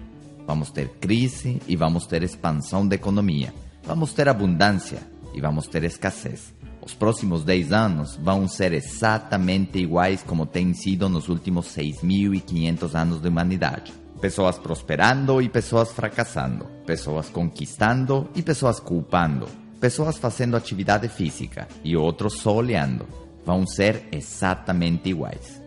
Vamos 0.47 0.71
ter 0.71 0.87
crise 1.01 1.61
e 1.67 1.75
vamos 1.75 2.07
ter 2.07 2.23
expansão 2.23 2.87
da 2.87 2.95
economia 2.95 3.53
Vamos 3.85 4.13
ter 4.13 4.29
abundância 4.29 4.99
e 5.33 5.41
vamos 5.41 5.67
ter 5.67 5.83
escassez. 5.83 6.53
Os 6.85 6.93
próximos 6.93 7.43
10 7.43 7.71
anos 7.73 8.15
vão 8.15 8.47
ser 8.47 8.73
exatamente 8.73 9.79
iguais 9.79 10.23
como 10.23 10.45
têm 10.45 10.73
sido 10.73 11.09
nos 11.09 11.27
últimos 11.27 11.67
6.500 11.75 12.95
anos 12.95 13.21
de 13.21 13.27
humanidade. 13.27 13.93
Pessoas 14.21 14.57
prosperando 14.57 15.41
e 15.41 15.49
pessoas 15.49 15.91
fracassando, 15.91 16.65
pessoas 16.85 17.29
conquistando 17.29 18.29
e 18.33 18.41
pessoas 18.41 18.79
culpando, 18.79 19.47
pessoas 19.81 20.17
fazendo 20.17 20.55
atividade 20.55 21.09
física 21.09 21.67
e 21.83 21.95
outros 21.97 22.39
só 22.39 22.55
olhando. 22.55 23.05
Vão 23.45 23.67
ser 23.67 24.07
exatamente 24.13 25.09
iguais. 25.09 25.61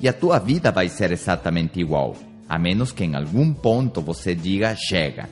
E 0.00 0.08
a 0.08 0.12
tua 0.12 0.38
vida 0.38 0.70
vai 0.70 0.88
ser 0.88 1.10
exatamente 1.10 1.80
igual, 1.80 2.14
a 2.48 2.56
menos 2.56 2.92
que 2.92 3.02
em 3.02 3.16
algum 3.16 3.52
ponto 3.52 4.00
você 4.00 4.32
diga: 4.32 4.76
chega, 4.76 5.28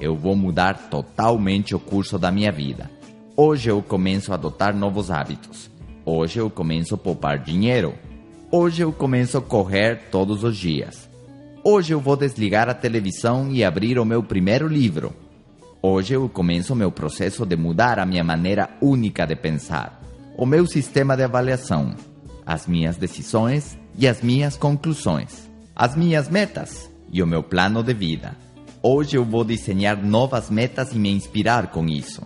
eu 0.00 0.16
vou 0.16 0.36
mudar 0.36 0.88
totalmente 0.90 1.74
o 1.74 1.78
curso 1.78 2.18
da 2.18 2.30
minha 2.30 2.52
vida 2.52 2.90
Hoje 3.38 3.68
eu 3.68 3.82
começo 3.82 4.32
a 4.32 4.34
adotar 4.34 4.74
novos 4.74 5.10
hábitos. 5.10 5.70
Hoje 6.06 6.38
eu 6.38 6.48
começo 6.48 6.94
a 6.94 6.98
poupar 6.98 7.38
dinheiro. 7.38 7.92
Hoje 8.50 8.80
eu 8.80 8.90
começo 8.90 9.36
a 9.36 9.42
correr 9.42 10.08
todos 10.10 10.42
os 10.42 10.56
dias. 10.56 11.06
Hoje 11.62 11.92
eu 11.92 12.00
vou 12.00 12.16
desligar 12.16 12.66
a 12.70 12.72
televisão 12.72 13.52
e 13.52 13.62
abrir 13.62 13.98
o 13.98 14.06
meu 14.06 14.22
primeiro 14.22 14.66
livro. 14.66 15.12
Hoje 15.82 16.14
eu 16.14 16.26
começo 16.30 16.74
meu 16.74 16.90
processo 16.90 17.44
de 17.44 17.56
mudar 17.56 17.98
a 17.98 18.06
minha 18.06 18.24
maneira 18.24 18.70
única 18.80 19.26
de 19.26 19.36
pensar, 19.36 20.00
o 20.34 20.46
meu 20.46 20.66
sistema 20.66 21.14
de 21.14 21.22
avaliação, 21.22 21.94
as 22.46 22.66
minhas 22.66 22.96
decisões 22.96 23.76
e 23.98 24.08
as 24.08 24.22
minhas 24.22 24.56
conclusões, 24.56 25.46
as 25.74 25.94
minhas 25.94 26.30
metas 26.30 26.90
e 27.12 27.22
o 27.22 27.26
meu 27.26 27.42
plano 27.42 27.82
de 27.82 27.92
vida. 27.92 28.45
Hoje 28.88 29.16
eu 29.16 29.24
vou 29.24 29.42
desenhar 29.42 30.00
novas 30.00 30.48
metas 30.48 30.92
e 30.92 30.96
me 30.96 31.10
inspirar 31.10 31.72
com 31.72 31.88
isso. 31.88 32.22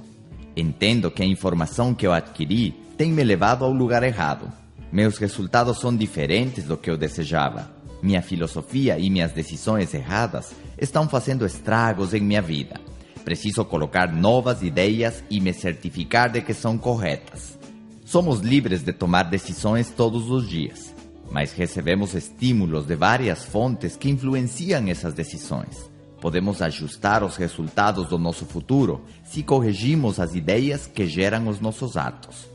Entendo 0.54 1.10
que 1.10 1.22
a 1.22 1.24
informação 1.26 1.94
que 1.94 2.06
eu 2.06 2.12
adquiri 2.12 2.72
tem 2.98 3.10
me 3.10 3.24
levado 3.24 3.64
ao 3.64 3.72
lugar 3.72 4.02
errado. 4.02 4.52
Meus 4.92 5.16
resultados 5.16 5.80
são 5.80 5.96
diferentes 5.96 6.64
do 6.64 6.76
que 6.76 6.90
eu 6.90 6.98
desejava. 6.98 7.70
Minha 8.02 8.20
filosofia 8.20 8.98
e 8.98 9.08
minhas 9.08 9.32
decisões 9.32 9.94
erradas 9.94 10.52
estão 10.78 11.08
fazendo 11.08 11.46
estragos 11.46 12.12
em 12.12 12.20
minha 12.20 12.42
vida. 12.42 12.78
Preciso 13.24 13.64
colocar 13.64 14.12
novas 14.12 14.62
ideias 14.62 15.24
e 15.30 15.40
me 15.40 15.54
certificar 15.54 16.30
de 16.30 16.42
que 16.42 16.52
são 16.52 16.76
corretas. 16.76 17.58
Somos 18.04 18.40
livres 18.40 18.82
de 18.82 18.92
tomar 18.92 19.22
decisões 19.22 19.88
todos 19.88 20.28
os 20.28 20.46
dias, 20.46 20.94
mas 21.30 21.54
recebemos 21.54 22.14
estímulos 22.14 22.84
de 22.84 22.96
várias 22.96 23.46
fontes 23.46 23.96
que 23.96 24.10
influenciam 24.10 24.86
essas 24.88 25.14
decisões. 25.14 25.89
Podemos 26.20 26.60
ajustar 26.60 27.24
os 27.24 27.36
resultados 27.36 28.08
do 28.08 28.18
nosso 28.18 28.44
futuro 28.44 29.00
se 29.24 29.42
corrigimos 29.42 30.20
as 30.20 30.34
ideias 30.34 30.86
que 30.86 31.06
geram 31.06 31.48
os 31.48 31.60
nossos 31.60 31.96
atos. 31.96 32.46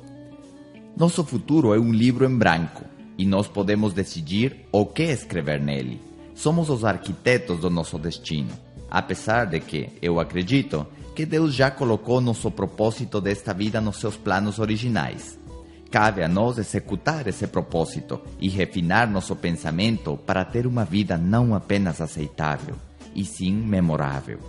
Nosso 0.96 1.24
futuro 1.24 1.74
é 1.74 1.80
um 1.80 1.92
livro 1.92 2.26
em 2.26 2.38
branco 2.38 2.86
e 3.18 3.26
nós 3.26 3.48
podemos 3.48 3.94
decidir 3.94 4.68
o 4.72 4.86
que 4.86 5.04
escrever 5.04 5.60
nele. 5.60 6.00
Somos 6.36 6.70
os 6.70 6.86
arquitetos 6.86 7.60
do 7.60 7.70
nosso 7.70 7.98
destino. 7.98 8.52
Apesar 8.90 9.46
de 9.46 9.60
que 9.60 9.90
eu 10.02 10.20
acredito 10.20 10.86
que 11.16 11.26
Deus 11.26 11.56
já 11.56 11.72
colocou 11.72 12.22
nosso 12.22 12.52
propósito 12.52 13.20
desta 13.20 13.54
vida 13.54 13.82
nos 13.82 13.98
seus 13.98 14.18
planos 14.18 14.60
originais. 14.60 15.40
Cabe 15.90 16.22
a 16.24 16.28
nós 16.28 16.58
executar 16.58 17.26
esse 17.26 17.48
propósito 17.48 18.20
e 18.40 18.50
refinar 18.50 19.10
nosso 19.10 19.36
pensamento 19.36 20.18
para 20.18 20.44
ter 20.44 20.68
uma 20.68 20.84
vida 20.84 21.18
não 21.18 21.56
apenas 21.56 22.02
aceitável, 22.02 22.76
e 23.16 23.24
sim 23.24 23.54
memorável. 23.54 24.40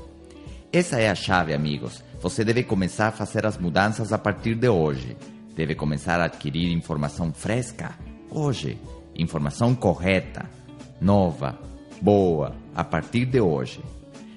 Essa 0.73 0.99
é 0.99 1.08
a 1.08 1.14
chave, 1.14 1.54
amigos. 1.54 2.02
Você 2.20 2.44
deve 2.44 2.64
começar 2.64 3.08
a 3.08 3.12
fazer 3.12 3.46
as 3.46 3.56
mudanças 3.56 4.12
a 4.12 4.18
partir 4.18 4.56
de 4.56 4.68
hoje. 4.68 5.16
Deve 5.54 5.75
começar 5.75 6.20
a 6.20 6.25
adquirir 6.25 6.70
informação 6.73 7.32
fresca 7.32 7.94
hoje, 8.30 8.78
informação 9.14 9.75
correta, 9.75 10.50
nova, 11.00 11.58
boa, 12.00 12.54
a 12.75 12.85
partir 12.85 13.25
de 13.26 13.40
hoje. 13.40 13.80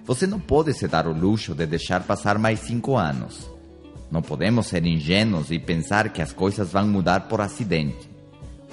Você 0.05 0.25
não 0.25 0.39
pode 0.39 0.73
se 0.73 0.87
dar 0.87 1.07
o 1.07 1.13
luxo 1.13 1.53
de 1.53 1.65
deixar 1.65 2.03
passar 2.03 2.37
mais 2.37 2.61
cinco 2.61 2.95
anos. 2.95 3.49
Não 4.09 4.21
podemos 4.21 4.67
ser 4.67 4.85
ingênuos 4.85 5.51
e 5.51 5.59
pensar 5.59 6.09
que 6.09 6.21
as 6.21 6.31
coisas 6.31 6.71
vão 6.71 6.87
mudar 6.87 7.27
por 7.27 7.41
acidente 7.41 8.09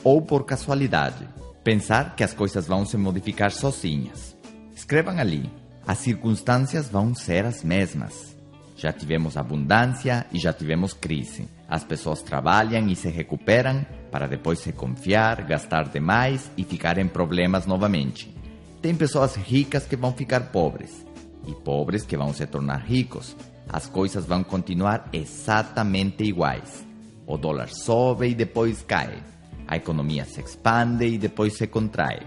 ou 0.05 0.23
por 0.23 0.45
casualidade. 0.45 1.29
Pensar 1.65 2.15
que 2.15 2.23
as 2.23 2.33
coisas 2.33 2.67
vão 2.67 2.87
se 2.87 2.97
modificar 2.97 3.51
sozinhas. 3.51 4.36
Escrevam 4.77 5.19
ali: 5.19 5.51
as 5.87 5.99
circunstâncias 5.99 6.87
vão 6.89 7.15
ser 7.15 7.47
as 7.47 7.65
mesmas. 7.65 8.37
Já 8.77 8.93
tivemos 8.93 9.39
abundância 9.39 10.27
e 10.31 10.39
já 10.39 10.53
tivemos 10.53 10.93
crise. 10.93 11.49
As 11.67 11.83
pessoas 11.83 12.21
trabalham 12.21 12.87
e 12.87 12.95
se 12.95 13.09
recuperam 13.09 13.87
para 14.13 14.29
depois 14.29 14.59
se 14.59 14.73
confiar, 14.73 15.43
gastar 15.45 15.89
demais 15.89 16.51
e 16.59 16.63
ficar 16.63 16.99
em 16.99 17.09
problemas 17.09 17.65
novamente. 17.65 18.37
Tem 18.83 18.95
pessoas 18.95 19.35
ricas 19.35 19.87
que 19.87 19.97
vão 19.97 20.13
ficar 20.13 20.53
pobres 20.53 21.07
e 21.47 21.55
pobres 21.55 22.05
que 22.05 22.17
vão 22.17 22.35
se 22.35 22.47
tornar 22.47 22.83
ricos. 22.83 23.35
As 23.67 23.87
coisas 23.89 24.27
vão 24.27 24.45
continuar 24.45 25.09
exatamente 25.11 26.23
iguais. 26.23 26.87
O 27.27 27.39
dólar 27.39 27.71
sobe 27.71 28.29
e 28.29 28.35
depois 28.35 28.83
cai. 28.83 29.23
A 29.67 29.79
economia 29.79 30.27
se 30.27 30.41
expande 30.41 31.07
e 31.07 31.19
depois 31.19 31.55
se 31.55 31.67
contrai. 31.67 32.21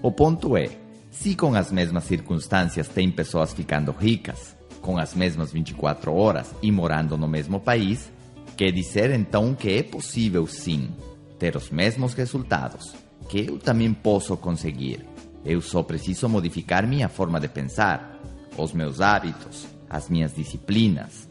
O 0.00 0.12
ponto 0.12 0.56
é, 0.56 0.70
se 1.10 1.34
com 1.34 1.54
as 1.54 1.72
mesmas 1.72 2.04
circunstâncias 2.04 2.88
tem 2.88 3.10
pessoas 3.10 3.52
ficando 3.52 3.92
ricas, 3.92 4.56
com 4.80 4.98
as 4.98 5.14
mesmas 5.14 5.52
24 5.52 6.12
horas 6.14 6.54
e 6.62 6.70
morando 6.70 7.16
no 7.16 7.26
mesmo 7.26 7.58
país, 7.58 8.10
quer 8.56 8.70
dizer 8.70 9.10
então 9.10 9.54
que 9.54 9.70
é 9.70 9.82
possível 9.82 10.46
sim 10.46 10.90
ter 11.38 11.56
os 11.56 11.70
mesmos 11.70 12.14
resultados, 12.14 12.94
que 13.28 13.46
eu 13.46 13.58
também 13.58 13.92
posso 13.92 14.36
conseguir. 14.36 15.04
Eu 15.44 15.60
só 15.60 15.82
preciso 15.82 16.28
modificar 16.28 16.86
minha 16.86 17.08
forma 17.08 17.40
de 17.40 17.48
pensar, 17.48 18.20
os 18.56 18.72
meus 18.72 19.00
hábitos, 19.00 19.66
as 19.88 20.08
minhas 20.08 20.34
disciplinas. 20.34 21.28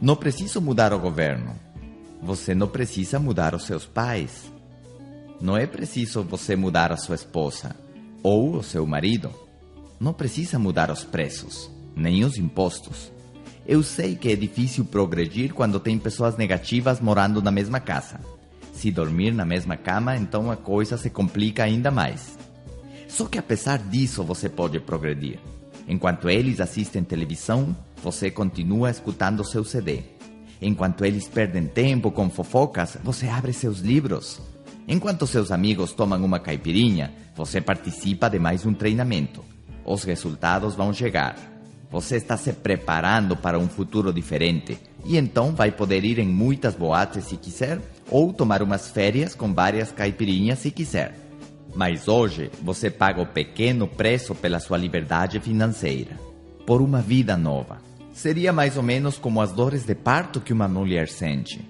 Não 0.00 0.16
preciso 0.16 0.60
mudar 0.60 0.92
o 0.92 0.98
governo. 0.98 1.54
Você 2.22 2.54
não 2.54 2.66
precisa 2.66 3.18
mudar 3.18 3.54
os 3.54 3.64
seus 3.64 3.86
pais. 3.86 4.50
Não 5.40 5.56
é 5.56 5.66
preciso 5.66 6.22
você 6.22 6.56
mudar 6.56 6.90
a 6.90 6.96
sua 6.96 7.14
esposa 7.14 7.76
ou 8.22 8.56
o 8.56 8.62
seu 8.62 8.86
marido. 8.86 9.30
Não 9.98 10.12
precisa 10.12 10.58
mudar 10.58 10.90
os 10.90 11.04
preços, 11.04 11.70
nem 11.94 12.24
os 12.24 12.38
impostos. 12.38 13.12
Eu 13.66 13.82
sei 13.82 14.16
que 14.16 14.30
é 14.32 14.36
difícil 14.36 14.84
progredir 14.84 15.52
quando 15.52 15.78
tem 15.78 15.98
pessoas 15.98 16.36
negativas 16.36 17.00
morando 17.00 17.42
na 17.42 17.50
mesma 17.50 17.78
casa. 17.78 18.20
Se 18.72 18.90
dormir 18.90 19.32
na 19.32 19.44
mesma 19.44 19.76
cama, 19.76 20.16
então 20.16 20.50
a 20.50 20.56
coisa 20.56 20.96
se 20.96 21.10
complica 21.10 21.64
ainda 21.64 21.90
mais. 21.90 22.38
Só 23.08 23.26
que 23.26 23.38
apesar 23.38 23.78
disso, 23.78 24.24
você 24.24 24.48
pode 24.48 24.80
progredir. 24.80 25.38
Enquanto 25.86 26.30
eles 26.30 26.60
assistem 26.60 27.02
televisão, 27.02 27.76
você 28.02 28.30
continua 28.30 28.90
escutando 28.90 29.44
seu 29.44 29.64
CD. 29.64 30.02
Enquanto 30.62 31.04
eles 31.04 31.26
perdem 31.28 31.66
tempo 31.66 32.10
com 32.10 32.30
fofocas, 32.30 32.96
você 33.02 33.26
abre 33.28 33.52
seus 33.52 33.80
livros. 33.80 34.40
Enquanto 34.92 35.24
seus 35.24 35.52
amigos 35.52 35.92
tomam 35.92 36.24
uma 36.24 36.40
caipirinha, 36.40 37.12
você 37.36 37.60
participa 37.60 38.28
de 38.28 38.40
mais 38.40 38.66
um 38.66 38.74
treinamento. 38.74 39.44
Os 39.84 40.02
resultados 40.02 40.74
vão 40.74 40.92
chegar. 40.92 41.36
Você 41.92 42.16
está 42.16 42.36
se 42.36 42.52
preparando 42.52 43.36
para 43.36 43.56
um 43.56 43.68
futuro 43.68 44.12
diferente 44.12 44.76
e 45.04 45.16
então 45.16 45.52
vai 45.52 45.70
poder 45.70 46.04
ir 46.04 46.18
em 46.18 46.26
muitas 46.26 46.74
boates 46.74 47.26
se 47.26 47.36
quiser 47.36 47.80
ou 48.10 48.32
tomar 48.32 48.64
umas 48.64 48.90
férias 48.90 49.32
com 49.32 49.54
várias 49.54 49.92
caipirinhas 49.92 50.58
se 50.58 50.72
quiser. 50.72 51.14
Mas 51.72 52.08
hoje 52.08 52.50
você 52.60 52.90
paga 52.90 53.22
o 53.22 53.26
pequeno 53.26 53.86
preço 53.86 54.34
pela 54.34 54.58
sua 54.58 54.76
liberdade 54.76 55.38
financeira, 55.38 56.18
por 56.66 56.82
uma 56.82 57.00
vida 57.00 57.36
nova. 57.36 57.78
Seria 58.12 58.52
mais 58.52 58.76
ou 58.76 58.82
menos 58.82 59.18
como 59.18 59.40
as 59.40 59.52
dores 59.52 59.86
de 59.86 59.94
parto 59.94 60.40
que 60.40 60.52
uma 60.52 60.66
mulher 60.66 61.06
sente. 61.06 61.64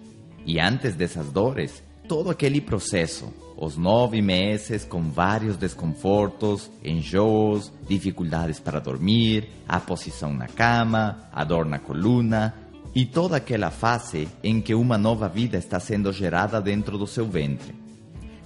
E 0.46 0.58
antes 0.58 0.94
dessas 0.94 1.30
dores, 1.30 1.82
todo 2.11 2.29
aquele 2.29 2.61
processo, 2.61 3.33
os 3.57 3.76
nove 3.76 4.21
meses 4.21 4.85
com 4.85 5.00
vários 5.00 5.57
desconfortos, 5.57 6.69
enjoos, 6.85 7.73
dificuldades 7.88 8.59
para 8.59 8.81
dormir, 8.81 9.49
a 9.69 9.79
posição 9.79 10.35
na 10.35 10.49
cama, 10.49 11.21
a 11.33 11.45
dor 11.45 11.64
na 11.64 11.79
coluna 11.79 12.52
e 12.93 13.07
toda 13.07 13.37
aquela 13.37 13.71
fase 13.71 14.26
em 14.43 14.61
que 14.61 14.75
uma 14.75 14.99
nova 14.99 15.29
vida 15.29 15.57
está 15.57 15.79
sendo 15.79 16.12
gerada 16.12 16.61
dentro 16.61 16.99
do 16.99 17.07
seu 17.07 17.29
ventre. 17.29 17.73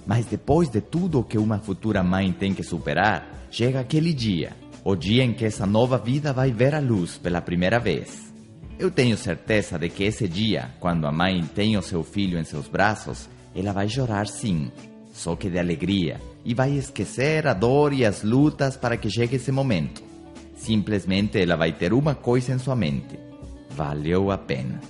Mas 0.05 0.27
depois 0.27 0.69
de 0.69 0.79
tudo 0.79 1.21
o 1.21 1.23
que 1.23 1.39
uma 1.39 1.57
futura 1.57 2.03
mãe 2.03 2.31
tem 2.31 2.53
que 2.53 2.61
superar, 2.61 3.47
chega 3.49 3.79
aquele 3.79 4.13
dia, 4.13 4.55
o 4.83 4.95
dia 4.95 5.23
em 5.23 5.33
que 5.33 5.43
essa 5.43 5.65
nova 5.65 5.97
vida 5.97 6.31
vai 6.31 6.51
ver 6.51 6.75
a 6.75 6.79
luz 6.79 7.17
pela 7.17 7.41
primeira 7.41 7.79
vez. 7.79 8.31
Eu 8.77 8.91
tenho 8.91 9.17
certeza 9.17 9.79
de 9.79 9.89
que 9.89 10.03
esse 10.03 10.27
dia, 10.27 10.69
quando 10.79 11.07
a 11.07 11.11
mãe 11.11 11.43
tem 11.55 11.75
o 11.77 11.81
seu 11.81 12.03
filho 12.03 12.37
em 12.37 12.43
seus 12.43 12.67
braços, 12.67 13.27
ela 13.55 13.71
vai 13.71 13.87
chorar 13.87 14.27
sim, 14.27 14.71
só 15.13 15.35
que 15.35 15.49
de 15.49 15.57
alegria, 15.57 16.19
e 16.43 16.53
vai 16.53 16.71
esquecer 16.71 17.47
a 17.47 17.53
dor 17.53 17.93
e 17.93 18.05
as 18.05 18.21
lutas 18.21 18.75
para 18.75 18.97
que 18.97 19.09
chegue 19.09 19.37
esse 19.37 19.51
momento. 19.51 20.03
Simplesmente 20.55 21.39
ela 21.39 21.55
vai 21.55 21.71
ter 21.71 21.93
uma 21.93 22.13
coisa 22.13 22.53
em 22.53 22.59
sua 22.59 22.75
mente: 22.75 23.17
valeu 23.69 24.29
a 24.29 24.37
pena. 24.37 24.81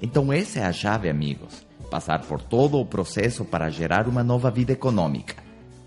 Então, 0.00 0.32
essa 0.32 0.58
é 0.58 0.64
a 0.64 0.72
chave, 0.72 1.08
amigos. 1.08 1.64
Passar 1.90 2.22
por 2.22 2.42
todo 2.42 2.78
o 2.80 2.86
processo 2.86 3.44
para 3.44 3.70
gerar 3.70 4.08
uma 4.08 4.24
nova 4.24 4.50
vida 4.50 4.72
econômica, 4.72 5.36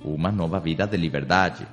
uma 0.03 0.31
nova 0.31 0.59
vida 0.59 0.85
de 0.85 0.95
liberdade, 0.95 1.67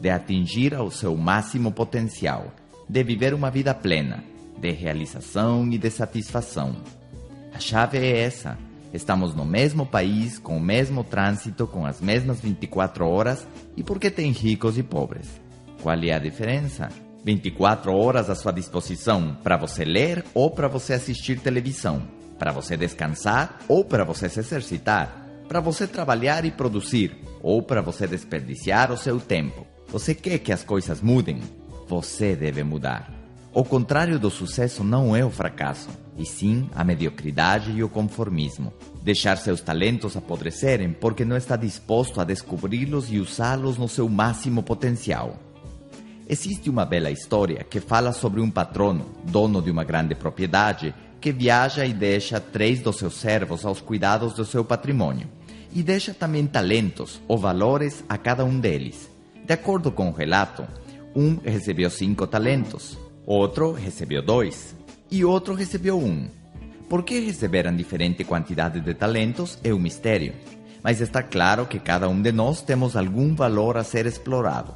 de 0.00 0.10
atingir 0.10 0.74
ao 0.74 0.90
seu 0.90 1.16
máximo 1.16 1.72
potencial, 1.72 2.52
de 2.88 3.02
viver 3.02 3.34
uma 3.34 3.50
vida 3.50 3.74
plena, 3.74 4.22
de 4.60 4.70
realização 4.70 5.66
e 5.72 5.78
de 5.78 5.90
satisfação. 5.90 6.76
A 7.52 7.58
chave 7.58 7.98
é 7.98 8.20
essa. 8.20 8.67
Estamos 8.92 9.34
no 9.34 9.44
mesmo 9.44 9.84
país, 9.84 10.38
com 10.38 10.56
o 10.56 10.60
mesmo 10.60 11.04
trânsito, 11.04 11.66
com 11.66 11.84
as 11.84 12.00
mesmas 12.00 12.40
24 12.40 13.06
horas 13.06 13.46
e 13.76 13.82
porque 13.82 14.10
tem 14.10 14.32
ricos 14.32 14.78
e 14.78 14.82
pobres. 14.82 15.40
Qual 15.82 15.98
é 16.02 16.12
a 16.12 16.18
diferença? 16.18 16.88
24 17.24 17.92
horas 17.92 18.30
à 18.30 18.34
sua 18.34 18.52
disposição 18.52 19.36
para 19.42 19.56
você 19.56 19.84
ler 19.84 20.24
ou 20.32 20.50
para 20.50 20.68
você 20.68 20.94
assistir 20.94 21.40
televisão, 21.40 22.02
para 22.38 22.52
você 22.52 22.76
descansar 22.76 23.58
ou 23.68 23.84
para 23.84 24.04
você 24.04 24.28
se 24.28 24.40
exercitar, 24.40 25.26
para 25.46 25.60
você 25.60 25.86
trabalhar 25.86 26.44
e 26.44 26.50
produzir 26.50 27.16
ou 27.42 27.62
para 27.62 27.82
você 27.82 28.06
desperdiciar 28.06 28.90
o 28.90 28.96
seu 28.96 29.20
tempo. 29.20 29.66
Você 29.88 30.14
quer 30.14 30.38
que 30.38 30.52
as 30.52 30.62
coisas 30.62 31.00
mudem? 31.00 31.40
Você 31.88 32.34
deve 32.34 32.62
mudar. 32.62 33.12
O 33.52 33.64
contrário 33.64 34.18
do 34.18 34.30
sucesso 34.30 34.84
não 34.84 35.16
é 35.16 35.24
o 35.24 35.30
fracasso, 35.30 35.88
e 36.18 36.26
sim 36.26 36.68
a 36.74 36.82
mediocridade 36.82 37.70
e 37.70 37.82
o 37.82 37.88
conformismo. 37.88 38.72
Deixar 39.02 39.38
seus 39.38 39.60
talentos 39.60 40.16
apodrecerem 40.16 40.92
porque 40.92 41.24
não 41.24 41.36
está 41.36 41.56
disposto 41.56 42.20
a 42.20 42.24
descobri-los 42.24 43.10
e 43.10 43.18
usá-los 43.18 43.78
no 43.78 43.88
seu 43.88 44.08
máximo 44.08 44.62
potencial. 44.62 45.38
Existe 46.28 46.68
uma 46.68 46.84
bela 46.84 47.10
história 47.10 47.64
que 47.64 47.80
fala 47.80 48.12
sobre 48.12 48.40
um 48.40 48.50
patrono, 48.50 49.06
dono 49.24 49.62
de 49.62 49.70
uma 49.70 49.84
grande 49.84 50.14
propriedade, 50.14 50.94
que 51.20 51.32
viaja 51.32 51.86
e 51.86 51.92
deixa 51.94 52.38
três 52.38 52.80
dos 52.80 52.96
seus 52.96 53.14
servos 53.14 53.64
aos 53.64 53.80
cuidados 53.80 54.34
do 54.34 54.44
seu 54.44 54.64
patrimônio. 54.64 55.28
E 55.72 55.82
deixa 55.82 56.12
também 56.12 56.46
talentos 56.46 57.20
ou 57.26 57.38
valores 57.38 58.04
a 58.08 58.18
cada 58.18 58.44
um 58.44 58.60
deles. 58.60 59.08
De 59.46 59.54
acordo 59.54 59.90
com 59.90 60.08
o 60.08 60.12
relato, 60.12 60.66
um 61.16 61.36
recebeu 61.36 61.88
cinco 61.88 62.26
talentos, 62.26 62.98
outro 63.24 63.72
recebeu 63.72 64.22
dois 64.22 64.77
e 65.10 65.24
outro 65.24 65.54
recebeu 65.54 65.98
um. 65.98 66.28
Por 66.88 67.02
que 67.02 67.20
receberam 67.20 67.74
diferente 67.74 68.24
quantidade 68.24 68.80
de 68.80 68.94
talentos 68.94 69.58
é 69.62 69.72
um 69.72 69.78
mistério, 69.78 70.32
mas 70.82 71.00
está 71.00 71.22
claro 71.22 71.66
que 71.66 71.78
cada 71.78 72.08
um 72.08 72.20
de 72.20 72.32
nós 72.32 72.62
temos 72.62 72.96
algum 72.96 73.34
valor 73.34 73.76
a 73.76 73.84
ser 73.84 74.06
explorado. 74.06 74.74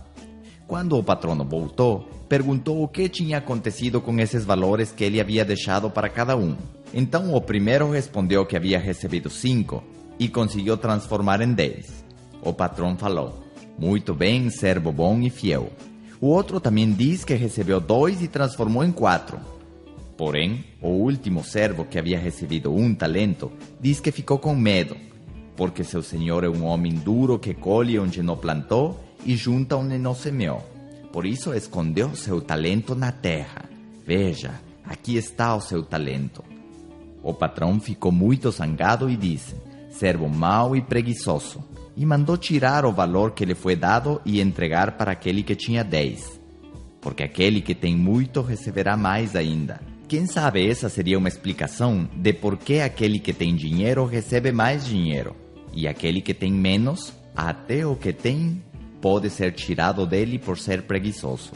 Quando 0.67 0.99
o 0.99 1.05
patrono 1.05 1.45
voltou, 1.45 2.09
perguntou 2.29 2.83
o 2.83 2.89
que 2.89 3.09
tinha 3.09 3.39
acontecido 3.39 4.01
com 4.01 4.19
esses 4.19 4.45
valores 4.45 4.91
que 4.91 5.05
ele 5.05 5.21
havia 5.21 5.45
deixado 5.45 5.91
para 5.91 6.09
cada 6.09 6.37
um. 6.37 6.57
Então 6.95 7.35
o 7.35 7.41
primeiro 7.41 7.91
respondeu 7.91 8.45
que 8.47 8.57
havia 8.57 8.79
recebido 8.79 9.29
cinco 9.29 9.83
e 10.19 10.29
conseguiu 10.29 10.77
transformar 10.77 11.41
em 11.41 11.53
dez. 11.53 12.05
O 12.43 12.53
patrão 12.53 12.97
falou: 12.97 13.43
Muito 13.79 14.15
bem, 14.15 14.51
servo 14.51 14.93
bom 14.93 15.21
e 15.21 15.31
fiel. 15.31 15.71
O 16.21 16.29
outro 16.29 16.61
também 16.61 16.93
diz 16.93 17.25
que 17.25 17.35
recebeu 17.35 17.81
dois 17.81 18.23
e 18.23 18.29
transformou 18.29 18.85
em 18.85 18.93
quatro. 18.93 19.39
Porém, 20.23 20.65
o 20.81 20.87
último 20.87 21.43
servo 21.43 21.85
que 21.85 21.99
havia 21.99 22.17
recebido 22.17 22.73
um 22.73 22.95
talento 22.95 23.51
diz 23.81 23.99
que 23.99 24.13
ficou 24.13 24.39
com 24.39 24.55
medo, 24.55 24.97
porque 25.57 25.83
seu 25.83 26.01
senhor 26.01 26.45
é 26.45 26.49
um 26.49 26.65
homem 26.65 26.95
duro 26.95 27.41
que 27.41 27.53
colhe 27.53 27.99
onde 27.99 28.23
não 28.23 28.37
plantou 28.37 29.03
e 29.27 29.35
junta 29.35 29.77
onde 29.77 29.99
não 29.99 30.15
semeou. 30.15 30.63
Por 31.13 31.27
isso 31.27 31.53
escondeu 31.53 32.15
seu 32.15 32.41
talento 32.41 32.95
na 32.95 33.11
terra. 33.11 33.65
Veja, 34.07 34.53
aqui 34.85 35.17
está 35.17 35.57
o 35.57 35.61
seu 35.61 35.83
talento. 35.83 36.45
O 37.21 37.35
patrão 37.35 37.81
ficou 37.81 38.13
muito 38.13 38.49
zangado 38.53 39.11
e 39.11 39.17
disse: 39.17 39.57
Servo 39.91 40.29
mau 40.29 40.77
e 40.77 40.81
preguiçoso. 40.81 41.65
E 41.97 42.07
mandou 42.07 42.37
tirar 42.37 42.85
o 42.85 42.93
valor 42.93 43.33
que 43.33 43.45
lhe 43.45 43.57
foi 43.57 43.75
dado 43.75 44.21
e 44.25 44.41
entregar 44.41 44.93
para 44.93 45.11
aquele 45.11 45.43
que 45.43 45.57
tinha 45.57 45.83
dez. 45.83 46.41
Porque 47.01 47.25
aquele 47.25 47.61
que 47.61 47.75
tem 47.75 47.97
muito 47.97 48.41
receberá 48.41 48.97
mais 48.97 49.35
ainda. 49.35 49.91
Quem 50.13 50.27
sabe 50.27 50.69
essa 50.69 50.91
seria 50.91 51.17
uma 51.17 51.29
explicação 51.29 52.07
de 52.15 52.35
por 52.35 52.59
que 52.59 52.81
aquele 52.81 53.19
que 53.19 53.33
tem 53.33 53.57
dinheiro 53.57 54.05
recebe 54.05 54.53
mais 54.53 54.85
dinheiro 54.85 55.35
e 55.73 55.89
aquele 55.89 56.21
que 56.21 56.35
tem 56.35 56.53
menos, 56.53 57.15
até 57.35 57.87
o 57.87 57.97
que 57.97 58.13
tem 58.13 58.63
pode 59.01 59.31
ser 59.31 59.53
tirado 59.53 60.07
dele 60.07 60.39
por 60.39 60.59
ser 60.59 60.83
preguiçoso. 60.83 61.53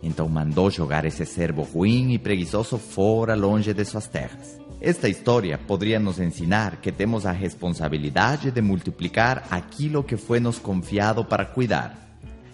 Então 0.00 0.28
mandou 0.28 0.70
jogar 0.70 1.04
esse 1.06 1.26
servo 1.26 1.62
ruim 1.62 2.12
e 2.12 2.20
preguiçoso 2.20 2.78
fora 2.78 3.34
longe 3.34 3.74
de 3.74 3.84
suas 3.84 4.06
terras. 4.06 4.60
Esta 4.80 5.08
história 5.08 5.58
poderia 5.58 5.98
nos 5.98 6.20
ensinar 6.20 6.76
que 6.76 6.92
temos 6.92 7.26
a 7.26 7.32
responsabilidade 7.32 8.52
de 8.52 8.62
multiplicar 8.62 9.42
aquilo 9.50 10.04
que 10.04 10.16
foi 10.16 10.38
nos 10.38 10.60
confiado 10.60 11.24
para 11.24 11.44
cuidar. 11.44 11.98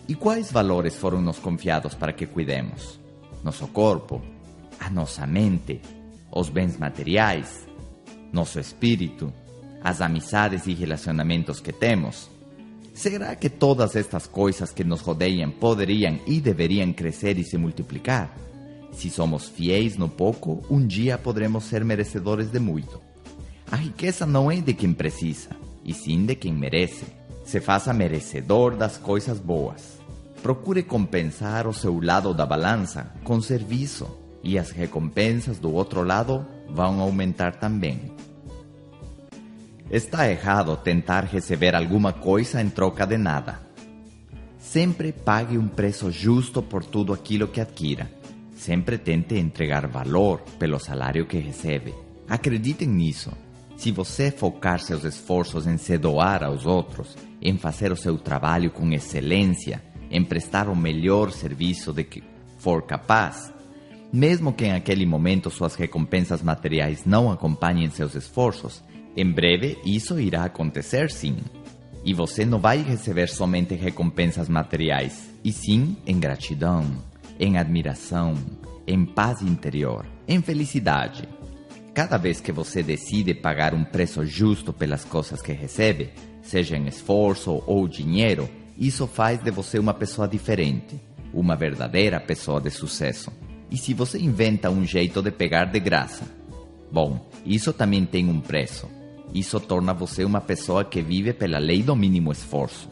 E 0.09 0.14
quais 0.14 0.50
valores 0.50 0.96
foram 0.96 1.20
nos 1.20 1.38
confiados 1.38 1.94
para 1.94 2.14
que 2.14 2.24
cuidemos? 2.24 2.98
Nosso 3.42 3.68
corpo, 3.68 4.22
a 4.78 4.90
nossa 4.90 5.26
mente, 5.26 5.80
os 6.30 6.48
bens 6.48 6.76
materiais, 6.78 7.66
nosso 8.32 8.58
espírito, 8.58 9.32
as 9.82 10.00
amizades 10.00 10.66
e 10.66 10.74
relacionamentos 10.74 11.60
que 11.60 11.72
temos, 11.72 12.30
Será 12.94 13.34
que 13.34 13.50
todas 13.50 13.96
estas 13.96 14.28
coisas 14.28 14.72
que 14.72 14.84
nos 14.84 15.00
rodeiam 15.00 15.50
poderiam 15.50 16.16
e 16.28 16.40
deveriam 16.40 16.92
crescer 16.92 17.37
e 17.37 17.42
se 17.42 17.58
multiplicar? 17.58 18.32
Se 18.92 19.10
somos 19.10 19.48
fiéis 19.48 19.96
no 19.96 20.08
pouco, 20.08 20.64
um 20.70 20.87
dia 20.87 21.18
poderemos 21.18 21.64
ser 21.64 21.84
merecedores 21.84 22.52
de 22.52 22.60
muito. 22.60 23.02
A 23.68 23.74
riqueza 23.74 24.24
não 24.24 24.48
é 24.48 24.60
de 24.60 24.72
quem 24.72 24.92
precisa, 24.92 25.50
e 25.84 25.92
sim 25.92 26.24
de 26.24 26.37
quem 26.37 26.52
merece. 26.52 27.04
Se 27.44 27.60
faça 27.60 27.92
merecedor 27.92 28.76
das 28.76 28.96
coisas 28.96 29.40
boas. 29.40 29.98
Procure 30.40 30.84
compensar 30.84 31.66
o 31.66 31.74
seu 31.74 32.00
lado 32.00 32.32
da 32.32 32.46
balança 32.46 33.12
com 33.24 33.40
serviço, 33.40 34.06
e 34.44 34.59
as 34.59 34.70
recompensas 34.70 35.59
do 35.59 35.72
outro 35.72 36.04
lado 36.04 36.46
vão 36.68 37.00
aumentar 37.00 37.57
também. 37.57 38.12
Está 39.90 40.30
errado 40.30 40.76
tentar 40.76 41.24
receber 41.24 41.74
alguma 41.74 42.12
coisa 42.12 42.61
em 42.61 42.68
troca 42.68 43.07
de 43.07 43.16
nada. 43.16 43.61
Sempre 44.59 45.12
pague 45.12 45.57
um 45.57 45.68
preço 45.68 46.11
justo 46.11 46.62
por 46.62 46.85
tudo 46.85 47.12
aquilo 47.12 47.48
que 47.48 47.61
adquira. 47.61 48.11
Sempre 48.57 48.98
tente 48.98 49.37
entregar 49.37 49.87
valor 49.87 50.40
pelo 50.59 50.78
salário 50.78 51.26
que 51.26 51.38
recebe. 51.38 51.94
Acreditem 52.28 52.88
nisso. 52.88 53.30
Se 53.76 53.92
você 53.92 54.30
focar 54.30 54.80
seus 54.80 55.04
esforços 55.04 55.66
em 55.66 55.76
se 55.76 55.98
doar 55.98 56.42
aos 56.42 56.64
outros, 56.64 57.16
em 57.40 57.57
fazer 57.57 57.92
o 57.92 57.96
seu 57.96 58.16
trabalho 58.18 58.70
com 58.70 58.90
excelência, 58.92 59.83
em 60.11 60.24
prestar 60.24 60.68
o 60.68 60.76
melhor 60.76 61.30
serviço 61.30 61.92
de 61.92 62.04
que 62.04 62.22
for 62.59 62.83
capaz, 62.83 63.53
mesmo 64.14 64.53
que 64.53 64.64
em 64.64 64.70
aquele 64.70 65.05
momento 65.05 65.50
suas 65.50 65.74
recompensas 65.74 66.40
materiais 66.40 67.05
não 67.05 67.33
acompanhem 67.33 67.90
seus 67.90 68.14
esforços, 68.14 68.81
em 69.16 69.29
breve, 69.29 69.77
isso 69.85 70.20
irá 70.20 70.44
acontecer 70.44 71.11
sim. 71.11 71.38
E 72.05 72.14
você 72.14 72.44
não 72.44 72.61
vai 72.61 72.81
receber 72.81 73.29
somente 73.29 73.74
recompensas 73.74 74.48
materiais, 74.48 75.35
e 75.42 75.50
sim 75.50 75.96
em 76.07 76.20
gratidão, 76.20 76.87
em 77.40 77.59
admiração, 77.59 78.35
em 78.87 79.05
paz 79.05 79.42
interior, 79.42 80.07
em 80.29 80.40
felicidade. 80.40 81.29
Cada 81.92 82.16
vez 82.16 82.40
que 82.40 82.53
você 82.53 82.85
decide 82.85 83.35
pagar 83.35 83.74
um 83.74 83.83
preço 83.83 84.24
justo 84.24 84.72
pelas 84.72 85.05
coisas 85.05 85.42
que 85.42 85.53
recebe, 85.53 86.11
seja 86.40 86.77
em 86.77 86.87
esforço 86.87 87.64
ou 87.66 87.88
dinheiro, 87.88 88.48
isso 88.79 89.09
faz 89.09 89.42
de 89.42 89.50
você 89.50 89.77
uma 89.77 89.92
pessoa 89.92 90.29
diferente, 90.29 91.00
uma 91.33 91.57
verdadeira 91.57 92.20
pessoa 92.20 92.61
de 92.61 92.70
sucesso. 92.70 93.33
E 93.70 93.77
se 93.77 93.94
você 93.94 94.18
inventa 94.18 94.70
um 94.70 94.85
jeito 94.85 95.22
de 95.22 95.31
pegar 95.31 95.66
de 95.66 95.81
graça? 95.81 96.24
Bom, 96.90 97.29
isso 97.44 97.72
também 97.72 98.05
tem 98.05 98.29
um 98.29 98.40
preço. 98.40 98.88
Isso 99.35 99.59
torna 99.59 99.92
você 99.92 100.24
uma 100.24 100.40
pessoa 100.40 100.85
que 100.85 101.03
vive 101.03 101.33
pela 101.33 101.59
lei 101.59 101.83
do 101.83 101.96
mínimo 101.96 102.31
esforço. 102.31 102.88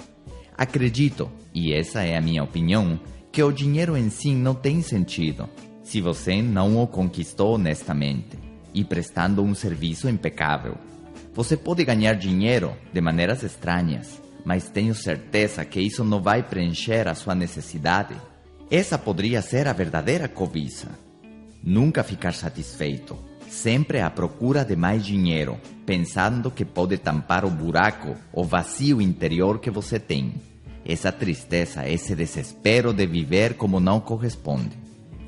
Acredito, 0.56 1.30
e 1.54 1.72
essa 1.72 2.02
é 2.02 2.16
a 2.16 2.20
minha 2.20 2.42
opinião, 2.42 2.98
que 3.30 3.42
o 3.42 3.52
dinheiro 3.52 3.96
em 3.96 4.10
si 4.10 4.34
não 4.34 4.54
tem 4.54 4.82
sentido 4.82 5.48
se 5.82 6.00
você 6.00 6.40
não 6.40 6.82
o 6.82 6.86
conquistou 6.86 7.54
honestamente 7.54 8.38
e 8.72 8.84
prestando 8.84 9.42
um 9.42 9.54
serviço 9.54 10.08
impecável. 10.08 10.76
Você 11.34 11.56
pode 11.56 11.84
ganhar 11.84 12.14
dinheiro 12.14 12.74
de 12.92 13.00
maneiras 13.00 13.42
estranhas, 13.42 14.22
mas 14.44 14.68
tenho 14.68 14.94
certeza 14.94 15.64
que 15.64 15.80
isso 15.80 16.04
não 16.04 16.20
vai 16.20 16.42
preencher 16.42 17.08
a 17.08 17.14
sua 17.14 17.34
necessidade. 17.34 18.14
Essa 18.72 18.96
poderia 18.96 19.42
ser 19.42 19.68
a 19.68 19.72
verdadeira 19.74 20.26
cobiça. 20.26 20.88
Nunca 21.62 22.02
ficar 22.02 22.32
satisfeito 22.32 23.18
sempre 23.46 24.00
à 24.00 24.08
procura 24.08 24.64
de 24.64 24.74
mais 24.74 25.04
dinheiro, 25.04 25.60
pensando 25.84 26.50
que 26.50 26.64
pode 26.64 26.96
tampar 26.96 27.44
o 27.44 27.50
buraco, 27.50 28.16
o 28.32 28.42
vazio 28.42 28.98
interior 28.98 29.58
que 29.58 29.70
você 29.70 30.00
tem. 30.00 30.32
Essa 30.86 31.12
tristeza, 31.12 31.86
esse 31.86 32.16
desespero 32.16 32.94
de 32.94 33.06
viver 33.06 33.58
como 33.58 33.78
não 33.78 34.00
corresponde. 34.00 34.70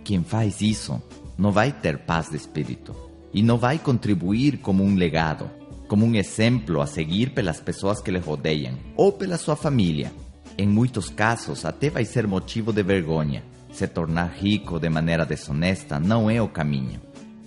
Quem 0.03 0.25
faz 0.25 0.63
isso 0.63 1.03
não 1.37 1.53
vai 1.53 1.71
ter 1.71 1.99
paz 1.99 2.31
de 2.31 2.37
espírito 2.39 2.97
e 3.31 3.43
não 3.43 3.59
vai 3.59 3.79
contribuir 3.79 4.57
como 4.57 4.83
um 4.83 4.95
legado, 4.95 5.51
como 5.87 6.07
um 6.07 6.15
exemplo 6.15 6.81
a 6.81 6.87
seguir 6.87 7.35
pelas 7.35 7.61
pessoas 7.61 8.01
que 8.01 8.11
lhe 8.11 8.19
rodeiam 8.19 8.73
ou 8.97 9.13
pela 9.13 9.37
sua 9.37 9.55
família. 9.55 10.11
Em 10.57 10.69
muitos 10.69 11.11
casos, 11.11 11.65
até 11.65 11.91
vai 11.91 12.05
ser 12.05 12.27
motivo 12.27 12.73
de 12.73 12.83
vergonha. 12.83 13.43
Se 13.73 13.89
tornar 13.89 14.27
rico 14.27 14.79
de 14.79 14.89
maneira 14.89 15.27
desonesta 15.27 15.99
não 15.99 16.31
é 16.31 16.41
o 16.41 16.49
caminho. 16.49 17.01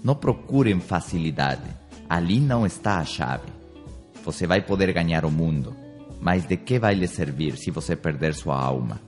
Não 0.04 0.14
procurem 0.14 0.80
facilidade. 0.80 1.70
Ali 2.10 2.40
não 2.40 2.66
está 2.66 3.00
a 3.00 3.06
chave. 3.06 3.48
Você 4.26 4.46
vai 4.46 4.62
poder 4.62 4.92
ganhar 4.92 5.24
o 5.24 5.32
mundo, 5.32 5.74
mas 6.20 6.46
de 6.46 6.58
que 6.58 6.80
vai 6.80 6.96
lhe 6.96 7.08
servir 7.08 7.56
se 7.58 7.72
você 7.72 7.96
perder 7.96 8.34
sua 8.34 8.60
alma? 8.62 9.00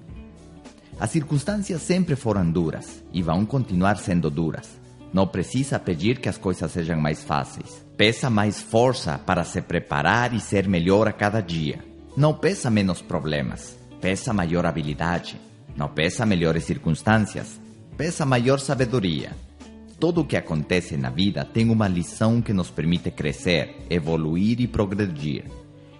As 0.97 1.09
circunstâncias 1.09 1.81
sempre 1.81 2.15
foram 2.15 2.49
duras 2.49 3.03
e 3.13 3.21
vão 3.21 3.45
continuar 3.45 3.97
sendo 3.97 4.29
duras. 4.29 4.79
Não 5.13 5.25
precisa 5.25 5.79
pedir 5.79 6.19
que 6.19 6.29
as 6.29 6.38
coisas 6.38 6.71
sejam 6.71 6.99
mais 6.99 7.23
fáceis. 7.23 7.85
Peça 7.97 8.29
mais 8.29 8.62
força 8.62 9.17
para 9.17 9.43
se 9.43 9.62
preparar 9.62 10.33
e 10.33 10.39
ser 10.39 10.67
melhor 10.67 11.07
a 11.07 11.13
cada 11.13 11.41
dia. 11.41 11.79
Não 12.15 12.33
peça 12.33 12.69
menos 12.69 13.01
problemas. 13.01 13.78
Peça 14.01 14.33
maior 14.33 14.65
habilidade. 14.65 15.39
Não 15.75 15.88
peça 15.88 16.25
melhores 16.25 16.63
circunstâncias. 16.63 17.59
Peça 17.97 18.25
maior 18.25 18.59
sabedoria. 18.59 19.31
Todo 19.99 20.21
o 20.21 20.25
que 20.25 20.38
acontece 20.38 20.95
na 20.95 21.09
vida 21.09 21.43
tem 21.43 21.69
uma 21.69 21.88
lição 21.88 22.41
que 22.41 22.53
nos 22.53 22.69
permite 22.69 23.12
crescer, 23.12 23.85
evoluir 23.89 24.62
e 24.62 24.67
progredir. 24.67 25.43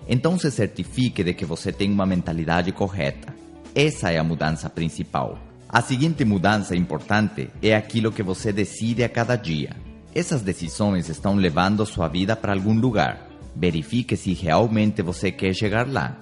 Então 0.08 0.40
se 0.40 0.50
certifique 0.50 1.24
de 1.24 1.34
que 1.34 1.46
você 1.46 1.72
tem 1.72 1.92
uma 1.92 2.06
mentalidade 2.06 2.72
correta 2.72 3.40
essa 3.76 4.12
é 4.12 4.18
a 4.18 4.24
mudança 4.24 4.70
principal. 4.70 5.38
A 5.68 5.82
seguinte 5.82 6.26
mudança 6.26 6.76
importante 6.76 7.50
é 7.62 7.76
aquilo 7.76 8.12
que 8.12 8.24
você 8.24 8.52
decide 8.52 9.04
a 9.04 9.10
cada 9.10 9.36
dia. 9.36 9.76
Essas 10.14 10.42
decisões 10.42 11.08
estão 11.08 11.36
levando 11.36 11.86
sua 11.86 12.08
vida 12.08 12.36
para 12.36 12.54
algum 12.54 12.74
lugar. 12.74 13.28
Verifique 13.56 14.18
se 14.18 14.34
realmente 14.34 15.04
você 15.04 15.32
quer 15.32 15.54
chegar 15.54 15.88
lá. 15.88 16.18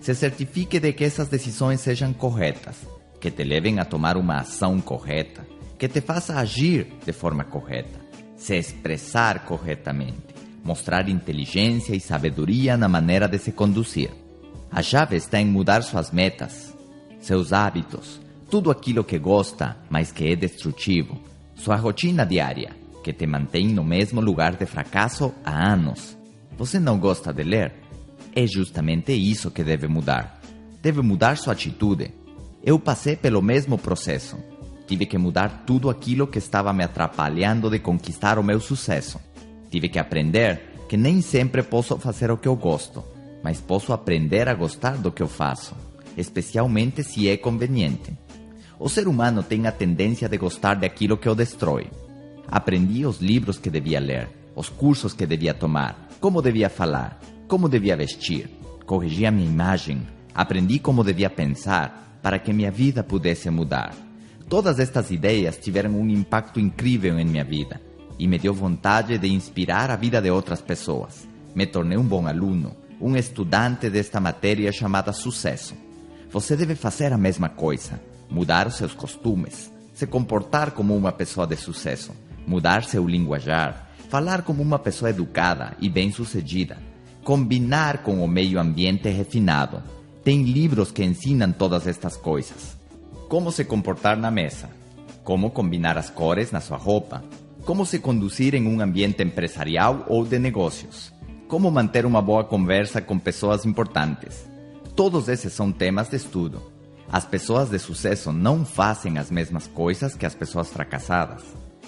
Se 0.00 0.14
certifique 0.14 0.78
de 0.78 0.92
que 0.92 1.04
essas 1.04 1.28
decisões 1.28 1.80
sejam 1.80 2.12
corretas, 2.12 2.76
que 3.20 3.30
te 3.30 3.44
levem 3.44 3.80
a 3.80 3.84
tomar 3.84 4.16
uma 4.16 4.38
ação 4.38 4.80
correta, 4.80 5.46
que 5.78 5.88
te 5.88 6.00
faça 6.00 6.38
agir 6.38 6.86
de 7.04 7.12
forma 7.12 7.44
correta, 7.44 7.98
se 8.36 8.56
expressar 8.56 9.44
corretamente, 9.44 10.34
mostrar 10.62 11.08
inteligência 11.08 11.94
e 11.94 12.00
sabedoria 12.00 12.76
na 12.76 12.88
maneira 12.88 13.26
de 13.26 13.38
se 13.38 13.52
conduzir. 13.52 14.10
A 14.70 14.82
chave 14.82 15.16
está 15.16 15.40
em 15.40 15.46
mudar 15.46 15.82
suas 15.82 16.10
metas, 16.10 16.74
seus 17.20 17.52
hábitos, 17.52 18.20
tudo 18.50 18.70
aquilo 18.70 19.04
que 19.04 19.18
gosta, 19.18 19.76
mas 19.90 20.12
que 20.12 20.28
é 20.28 20.36
destrutivo, 20.36 21.18
sua 21.54 21.76
rotina 21.76 22.24
diária, 22.24 22.70
que 23.02 23.12
te 23.12 23.26
mantém 23.26 23.68
no 23.68 23.82
mesmo 23.82 24.20
lugar 24.20 24.56
de 24.56 24.66
fracasso 24.66 25.32
há 25.44 25.72
anos. 25.72 26.16
Você 26.56 26.78
não 26.78 26.98
gosta 26.98 27.32
de 27.32 27.42
ler? 27.42 27.72
É 28.36 28.46
justamente 28.46 29.12
isso 29.12 29.50
que 29.50 29.64
deve 29.64 29.88
mudar. 29.88 30.40
Deve 30.80 31.02
mudar 31.02 31.36
sua 31.36 31.54
atitude. 31.54 32.12
Eu 32.62 32.78
passei 32.78 33.16
pelo 33.16 33.42
mesmo 33.42 33.76
processo. 33.76 34.36
Tive 34.86 35.06
que 35.06 35.18
mudar 35.18 35.64
tudo 35.66 35.90
aquilo 35.90 36.28
que 36.28 36.38
estava 36.38 36.72
me 36.72 36.84
atrapalhando 36.84 37.68
de 37.68 37.80
conquistar 37.80 38.38
o 38.38 38.44
meu 38.44 38.60
sucesso. 38.60 39.18
Tive 39.68 39.88
que 39.88 39.98
aprender 39.98 40.86
que 40.88 40.96
nem 40.96 41.20
sempre 41.20 41.64
posso 41.64 41.98
fazer 41.98 42.30
o 42.30 42.36
que 42.36 42.46
eu 42.46 42.54
gosto, 42.54 43.02
mas 43.42 43.60
posso 43.60 43.92
aprender 43.92 44.48
a 44.48 44.54
gostar 44.54 44.96
do 44.98 45.10
que 45.10 45.22
eu 45.22 45.26
faço 45.26 45.74
especialmente 46.16 47.04
se 47.04 47.28
é 47.28 47.36
conveniente. 47.36 48.16
O 48.78 48.88
ser 48.88 49.06
humano 49.06 49.42
tem 49.42 49.66
a 49.66 49.72
tendência 49.72 50.28
de 50.28 50.36
gostar 50.36 50.74
daquilo 50.74 51.16
que 51.16 51.28
o 51.28 51.34
destrói. 51.34 51.88
Aprendi 52.48 53.04
os 53.04 53.18
livros 53.18 53.58
que 53.58 53.70
devia 53.70 54.00
ler, 54.00 54.28
os 54.54 54.68
cursos 54.68 55.12
que 55.12 55.26
devia 55.26 55.54
tomar, 55.54 56.08
como 56.20 56.42
devia 56.42 56.68
falar, 56.68 57.20
como 57.48 57.68
devia 57.68 57.96
vestir. 57.96 58.48
Corrigi 58.84 59.26
a 59.26 59.30
minha 59.30 59.48
imagem, 59.48 60.06
aprendi 60.34 60.78
como 60.78 61.02
devia 61.02 61.30
pensar 61.30 62.18
para 62.22 62.38
que 62.38 62.52
minha 62.52 62.70
vida 62.70 63.02
pudesse 63.02 63.50
mudar. 63.50 63.94
Todas 64.48 64.78
estas 64.78 65.10
ideias 65.10 65.56
tiveram 65.56 65.90
um 65.90 66.08
impacto 66.08 66.60
incrível 66.60 67.18
em 67.18 67.24
minha 67.24 67.44
vida 67.44 67.80
e 68.18 68.26
me 68.26 68.38
deu 68.38 68.54
vontade 68.54 69.18
de 69.18 69.28
inspirar 69.28 69.90
a 69.90 69.96
vida 69.96 70.20
de 70.20 70.30
outras 70.30 70.60
pessoas. 70.60 71.28
Me 71.54 71.66
tornei 71.66 71.98
um 71.98 72.04
bom 72.04 72.26
aluno, 72.26 72.76
um 73.00 73.16
estudante 73.16 73.90
desta 73.90 74.20
matéria 74.20 74.70
chamada 74.72 75.12
sucesso. 75.12 75.74
Você 76.30 76.56
deve 76.56 76.74
fazer 76.74 77.12
a 77.12 77.18
mesma 77.18 77.48
coisa, 77.48 78.00
mudar 78.30 78.66
os 78.66 78.76
seus 78.76 78.94
costumes, 78.94 79.72
se 79.92 80.06
comportar 80.06 80.72
como 80.72 80.96
uma 80.96 81.12
pessoa 81.12 81.46
de 81.46 81.56
sucesso, 81.56 82.12
mudar 82.46 82.84
seu 82.84 83.06
linguajar, 83.06 83.90
falar 84.08 84.42
como 84.42 84.62
uma 84.62 84.78
pessoa 84.78 85.10
educada 85.10 85.76
e 85.80 85.88
bem-sucedida, 85.88 86.78
combinar 87.26 88.04
com 88.04 88.24
o 88.24 88.28
meio 88.28 88.58
ambiente 88.58 89.10
refinado. 89.10 89.82
Tem 90.24 90.44
livros 90.44 90.90
que 90.90 91.04
ensinam 91.04 91.52
todas 91.52 91.86
estas 91.86 92.16
coisas. 92.16 92.78
Como 93.28 93.52
se 93.52 93.66
comportar 93.66 94.16
na 94.16 94.30
mesa, 94.30 94.70
como 95.22 95.50
combinar 95.50 95.98
as 95.98 96.08
cores 96.08 96.50
na 96.52 96.62
sua 96.62 96.78
roupa, 96.78 97.22
como 97.66 97.84
se 97.84 97.98
conduzir 97.98 98.54
em 98.54 98.66
um 98.66 98.80
ambiente 98.80 99.22
empresarial 99.22 100.06
ou 100.08 100.24
de 100.24 100.38
negócios, 100.38 101.12
como 101.48 101.70
manter 101.70 102.06
uma 102.06 102.22
boa 102.22 102.44
conversa 102.44 103.02
com 103.02 103.18
pessoas 103.18 103.66
importantes 103.66 104.46
Todos 104.96 105.28
esses 105.28 105.52
são 105.52 105.70
temas 105.70 106.08
de 106.08 106.16
estudo. 106.16 106.72
As 107.12 107.26
pessoas 107.26 107.68
de 107.68 107.78
sucesso 107.78 108.32
não 108.32 108.64
fazem 108.64 109.18
as 109.18 109.30
mesmas 109.30 109.66
coisas 109.66 110.16
que 110.16 110.24
as 110.24 110.34
pessoas 110.34 110.70
fracassadas. 110.70 111.42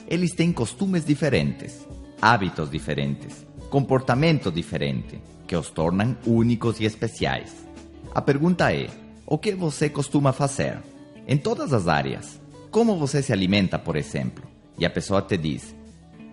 Eles 0.06 0.32
têm 0.32 0.52
costumes 0.52 1.06
diferentes, 1.06 1.86
hábitos 2.20 2.70
diferentes, 2.70 3.46
comportamento 3.70 4.50
diferente, 4.50 5.20
que 5.46 5.56
os 5.56 5.70
tornam 5.70 6.16
únicos 6.26 6.80
e 6.80 6.84
especiais. 6.84 7.66
A 8.14 8.20
pergunta 8.20 8.72
é: 8.72 8.88
o 9.26 9.38
que 9.38 9.52
você 9.52 9.88
costuma 9.88 10.32
fazer? 10.32 10.78
Em 11.26 11.36
todas 11.36 11.72
as 11.72 11.88
áreas. 11.88 12.40
Como 12.70 12.96
você 12.96 13.22
se 13.22 13.32
alimenta, 13.32 13.78
por 13.78 13.96
exemplo? 13.96 14.44
E 14.78 14.84
a 14.84 14.90
pessoa 14.90 15.22
te 15.22 15.36
diz: 15.36 15.74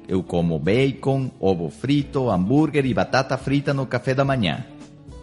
eu 0.08 0.22
como 0.22 0.60
bacon, 0.60 1.32
ovo 1.40 1.70
frito, 1.70 2.30
hambúrguer 2.30 2.86
e 2.86 2.94
batata 2.94 3.38
frita 3.38 3.74
no 3.74 3.88
café 3.88 4.14
da 4.14 4.24
manhã. 4.24 4.66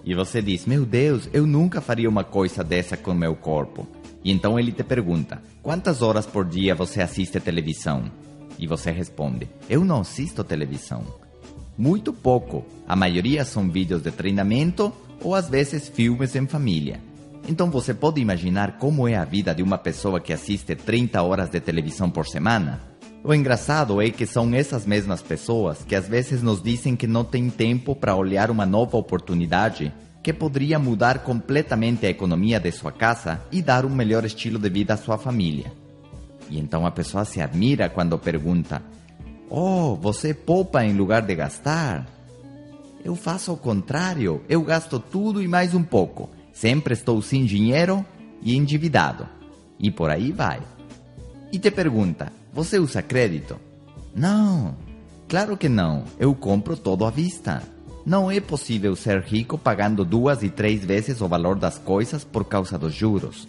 E 0.04 0.14
você 0.14 0.42
diz: 0.42 0.66
Meu 0.66 0.84
Deus, 0.84 1.28
eu 1.32 1.46
nunca 1.46 1.80
faria 1.80 2.08
uma 2.08 2.24
coisa 2.24 2.64
dessa 2.64 2.96
com 2.96 3.14
meu 3.14 3.36
corpo. 3.36 3.86
E 4.24 4.32
então 4.32 4.58
ele 4.58 4.72
te 4.72 4.82
pergunta: 4.82 5.40
Quantas 5.62 6.02
horas 6.02 6.26
por 6.26 6.44
dia 6.44 6.74
você 6.74 7.00
assiste 7.00 7.38
televisão? 7.38 8.10
E 8.58 8.66
você 8.66 8.90
responde: 8.90 9.48
Eu 9.68 9.84
não 9.84 10.00
assisto 10.00 10.42
televisão. 10.42 11.04
Muito 11.82 12.12
pouco. 12.12 12.64
A 12.86 12.94
maioria 12.94 13.44
são 13.44 13.68
vídeos 13.68 14.02
de 14.02 14.12
treinamento 14.12 14.92
ou 15.20 15.34
às 15.34 15.48
vezes 15.48 15.88
filmes 15.88 16.36
em 16.36 16.46
família. 16.46 17.00
Então 17.48 17.72
você 17.72 17.92
pode 17.92 18.20
imaginar 18.20 18.78
como 18.78 19.08
é 19.08 19.16
a 19.16 19.24
vida 19.24 19.52
de 19.52 19.64
uma 19.64 19.76
pessoa 19.76 20.20
que 20.20 20.32
assiste 20.32 20.76
30 20.76 21.20
horas 21.20 21.50
de 21.50 21.58
televisão 21.58 22.08
por 22.08 22.28
semana? 22.28 22.80
O 23.24 23.34
engraçado 23.34 24.00
é 24.00 24.10
que 24.10 24.26
são 24.26 24.54
essas 24.54 24.86
mesmas 24.86 25.22
pessoas 25.22 25.82
que 25.82 25.96
às 25.96 26.06
vezes 26.06 26.40
nos 26.40 26.62
dizem 26.62 26.94
que 26.94 27.08
não 27.08 27.24
têm 27.24 27.50
tempo 27.50 27.96
para 27.96 28.14
olhar 28.14 28.48
uma 28.48 28.64
nova 28.64 28.96
oportunidade 28.96 29.92
que 30.22 30.32
poderia 30.32 30.78
mudar 30.78 31.24
completamente 31.24 32.06
a 32.06 32.10
economia 32.10 32.60
de 32.60 32.70
sua 32.70 32.92
casa 32.92 33.42
e 33.50 33.60
dar 33.60 33.84
um 33.84 33.92
melhor 33.92 34.24
estilo 34.24 34.56
de 34.56 34.68
vida 34.68 34.94
à 34.94 34.96
sua 34.96 35.18
família. 35.18 35.72
E 36.48 36.60
então 36.60 36.86
a 36.86 36.92
pessoa 36.92 37.24
se 37.24 37.40
admira 37.40 37.88
quando 37.88 38.16
pergunta: 38.20 38.80
Oh, 39.54 39.94
você 39.96 40.32
poupa 40.32 40.82
em 40.82 40.94
lugar 40.94 41.20
de 41.20 41.34
gastar? 41.34 42.06
Eu 43.04 43.14
faço 43.14 43.52
o 43.52 43.56
contrário, 43.58 44.42
eu 44.48 44.62
gasto 44.62 44.98
tudo 44.98 45.42
e 45.42 45.46
mais 45.46 45.74
um 45.74 45.82
pouco. 45.82 46.30
Sempre 46.54 46.94
estou 46.94 47.20
sem 47.20 47.44
dinheiro 47.44 48.02
e 48.40 48.56
endividado. 48.56 49.28
E 49.78 49.90
por 49.90 50.08
aí 50.08 50.32
vai. 50.32 50.62
E 51.52 51.58
te 51.58 51.70
pergunta: 51.70 52.32
você 52.50 52.78
usa 52.78 53.02
crédito? 53.02 53.58
Não, 54.16 54.74
claro 55.28 55.54
que 55.54 55.68
não. 55.68 56.04
Eu 56.18 56.34
compro 56.34 56.74
todo 56.74 57.04
à 57.04 57.10
vista. 57.10 57.62
Não 58.06 58.30
é 58.30 58.40
possível 58.40 58.96
ser 58.96 59.20
rico 59.20 59.58
pagando 59.58 60.02
duas 60.02 60.42
e 60.42 60.48
três 60.48 60.82
vezes 60.82 61.20
o 61.20 61.28
valor 61.28 61.56
das 61.56 61.76
coisas 61.76 62.24
por 62.24 62.46
causa 62.46 62.78
dos 62.78 62.94
juros. 62.94 63.46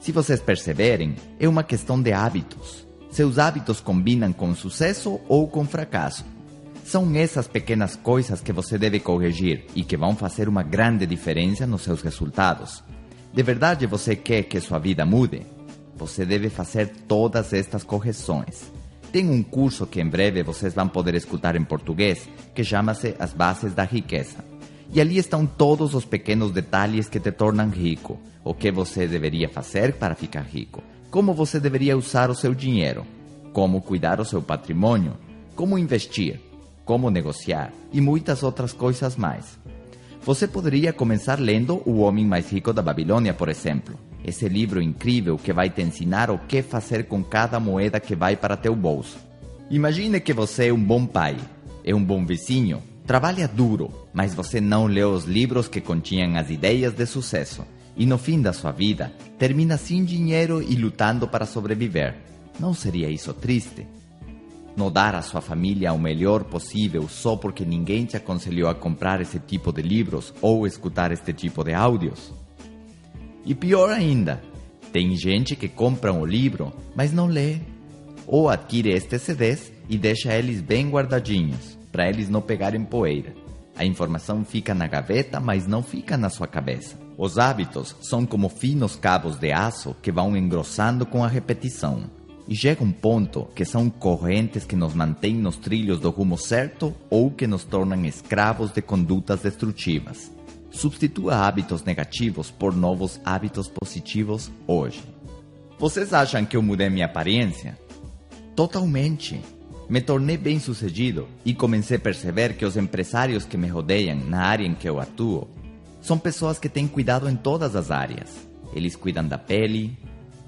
Se 0.00 0.10
vocês 0.10 0.40
perceberem, 0.40 1.16
é 1.38 1.46
uma 1.46 1.62
questão 1.62 2.00
de 2.00 2.14
hábitos. 2.14 2.87
Seus 3.10 3.38
hábitos 3.38 3.80
combinam 3.80 4.32
com 4.32 4.54
sucesso 4.54 5.20
ou 5.28 5.48
com 5.48 5.64
fracasso. 5.64 6.24
São 6.84 7.14
essas 7.14 7.46
pequenas 7.46 7.96
coisas 7.96 8.40
que 8.40 8.52
você 8.52 8.78
deve 8.78 9.00
corrigir 9.00 9.66
e 9.74 9.84
que 9.84 9.96
vão 9.96 10.16
fazer 10.16 10.48
uma 10.48 10.62
grande 10.62 11.06
diferença 11.06 11.66
nos 11.66 11.82
seus 11.82 12.02
resultados. 12.02 12.82
De 13.32 13.42
verdade 13.42 13.86
você 13.86 14.16
quer 14.16 14.44
que 14.44 14.60
sua 14.60 14.78
vida 14.78 15.04
mude? 15.04 15.58
você 15.98 16.24
deve 16.24 16.48
fazer 16.48 16.86
todas 17.08 17.52
estas 17.52 17.82
correções. 17.82 18.72
Tem 19.10 19.28
um 19.28 19.42
curso 19.42 19.86
que 19.86 20.00
em 20.00 20.06
breve 20.06 20.42
vocês 20.42 20.74
vão 20.74 20.86
poder 20.86 21.14
escutar 21.14 21.56
em 21.56 21.64
português, 21.64 22.28
que 22.54 22.62
chama-se 22.62 23.14
As 23.18 23.32
Bases 23.32 23.74
da 23.74 23.82
Riqueza. 23.82 24.44
E 24.92 25.00
ali 25.00 25.18
estão 25.18 25.44
todos 25.44 25.94
os 25.94 26.04
pequenos 26.04 26.52
detalhes 26.52 27.08
que 27.08 27.18
te 27.18 27.32
tornam 27.32 27.68
rico. 27.68 28.18
O 28.44 28.54
que 28.54 28.70
você 28.70 29.06
deveria 29.06 29.48
fazer 29.48 29.94
para 29.94 30.14
ficar 30.14 30.42
rico. 30.42 30.82
Como 31.10 31.32
você 31.32 31.58
deveria 31.58 31.96
usar 31.96 32.30
o 32.30 32.34
seu 32.34 32.54
dinheiro. 32.54 33.04
como 33.52 33.80
cuidar 33.80 34.20
o 34.20 34.24
seu 34.24 34.40
patrimônio, 34.40 35.14
como 35.56 35.78
investir, 35.78 36.38
como 36.84 37.10
negociar 37.10 37.72
e 37.92 38.00
muitas 38.00 38.44
outras 38.44 38.72
coisas 38.72 39.16
mais. 39.16 39.58
Você 40.22 40.46
poderia 40.46 40.92
começar 40.92 41.40
lendo 41.40 41.82
O 41.84 41.98
Homem 41.98 42.24
Mais 42.24 42.52
Rico 42.52 42.72
da 42.72 42.82
Babilônia, 42.82 43.34
por 43.34 43.48
exemplo. 43.48 43.98
Esse 44.24 44.48
livro 44.48 44.80
incrível 44.80 45.36
que 45.36 45.52
vai 45.52 45.70
te 45.70 45.82
ensinar 45.82 46.30
o 46.30 46.38
que 46.38 46.62
fazer 46.62 47.06
com 47.06 47.24
cada 47.24 47.58
moeda 47.58 47.98
que 47.98 48.14
vai 48.14 48.36
para 48.36 48.56
teu 48.56 48.76
bolso. 48.76 49.18
Imagine 49.70 50.20
que 50.20 50.32
você 50.32 50.68
é 50.68 50.72
um 50.72 50.84
bom 50.84 51.04
pai, 51.06 51.36
é 51.84 51.94
um 51.94 52.04
bom 52.04 52.24
vizinho, 52.24 52.82
trabalha 53.06 53.48
duro, 53.48 53.90
mas 54.12 54.34
você 54.34 54.60
não 54.60 54.86
leu 54.86 55.10
os 55.10 55.24
livros 55.24 55.66
que 55.66 55.80
continham 55.80 56.36
as 56.36 56.48
ideias 56.50 56.92
de 56.92 57.06
sucesso. 57.06 57.64
E 57.98 58.06
no 58.06 58.16
fim 58.16 58.40
da 58.40 58.52
sua 58.52 58.70
vida, 58.70 59.12
termina 59.36 59.76
sem 59.76 60.04
dinheiro 60.04 60.62
e 60.62 60.76
lutando 60.76 61.26
para 61.26 61.44
sobreviver. 61.44 62.14
Não 62.60 62.72
seria 62.72 63.10
isso 63.10 63.34
triste? 63.34 63.86
Não 64.76 64.92
dar 64.92 65.16
à 65.16 65.22
sua 65.22 65.40
família 65.40 65.92
o 65.92 65.98
melhor 65.98 66.44
possível 66.44 67.08
só 67.08 67.34
porque 67.34 67.64
ninguém 67.64 68.04
te 68.04 68.16
aconselhou 68.16 68.70
a 68.70 68.74
comprar 68.74 69.20
esse 69.20 69.40
tipo 69.40 69.72
de 69.72 69.82
livros 69.82 70.32
ou 70.40 70.64
escutar 70.64 71.10
este 71.10 71.32
tipo 71.32 71.64
de 71.64 71.74
áudios? 71.74 72.32
E 73.44 73.56
pior 73.56 73.90
ainda, 73.90 74.40
tem 74.92 75.16
gente 75.16 75.56
que 75.56 75.68
compra 75.68 76.12
um 76.12 76.24
livro, 76.24 76.72
mas 76.94 77.12
não 77.12 77.26
lê. 77.26 77.58
Ou 78.24 78.48
adquire 78.48 78.90
estes 78.90 79.22
CDs 79.22 79.72
e 79.88 79.98
deixa 79.98 80.32
eles 80.32 80.60
bem 80.60 80.88
guardadinhos, 80.88 81.76
para 81.90 82.08
eles 82.08 82.28
não 82.28 82.40
pegarem 82.40 82.84
poeira. 82.84 83.34
A 83.74 83.84
informação 83.84 84.44
fica 84.44 84.72
na 84.72 84.86
gaveta, 84.86 85.40
mas 85.40 85.66
não 85.66 85.82
fica 85.82 86.16
na 86.16 86.30
sua 86.30 86.46
cabeça. 86.46 87.07
Os 87.18 87.36
hábitos 87.36 87.96
são 88.00 88.24
como 88.24 88.48
finos 88.48 88.94
cabos 88.94 89.36
de 89.40 89.50
aço 89.50 89.96
que 90.00 90.12
vão 90.12 90.36
engrossando 90.36 91.04
com 91.04 91.24
a 91.24 91.26
repetição. 91.26 92.04
E 92.46 92.54
chega 92.54 92.84
um 92.84 92.92
ponto 92.92 93.48
que 93.56 93.64
são 93.64 93.90
correntes 93.90 94.64
que 94.64 94.76
nos 94.76 94.94
mantêm 94.94 95.34
nos 95.34 95.56
trilhos 95.56 95.98
do 95.98 96.10
rumo 96.10 96.38
certo 96.38 96.94
ou 97.10 97.28
que 97.28 97.44
nos 97.44 97.64
tornam 97.64 98.04
escravos 98.04 98.70
de 98.70 98.80
condutas 98.80 99.40
destrutivas. 99.40 100.30
Substitua 100.70 101.34
hábitos 101.34 101.82
negativos 101.82 102.52
por 102.52 102.72
novos 102.72 103.20
hábitos 103.24 103.66
positivos 103.66 104.48
hoje. 104.64 105.02
Vocês 105.76 106.14
acham 106.14 106.44
que 106.44 106.56
eu 106.56 106.62
mudei 106.62 106.88
minha 106.88 107.06
aparência? 107.06 107.76
Totalmente. 108.54 109.40
Me 109.90 110.00
tornei 110.00 110.36
bem 110.36 110.60
sucedido 110.60 111.26
e 111.44 111.52
comecei 111.52 111.96
a 111.96 112.00
perceber 112.00 112.56
que 112.56 112.64
os 112.64 112.76
empresários 112.76 113.44
que 113.44 113.56
me 113.56 113.66
rodeiam 113.66 114.16
na 114.16 114.42
área 114.42 114.64
em 114.64 114.74
que 114.74 114.88
eu 114.88 115.00
atuo 115.00 115.48
são 116.00 116.18
pessoas 116.18 116.58
que 116.58 116.68
têm 116.68 116.86
cuidado 116.86 117.28
em 117.28 117.36
todas 117.36 117.74
as 117.74 117.90
áreas. 117.90 118.48
Eles 118.72 118.94
cuidam 118.94 119.26
da 119.26 119.38
pele, 119.38 119.96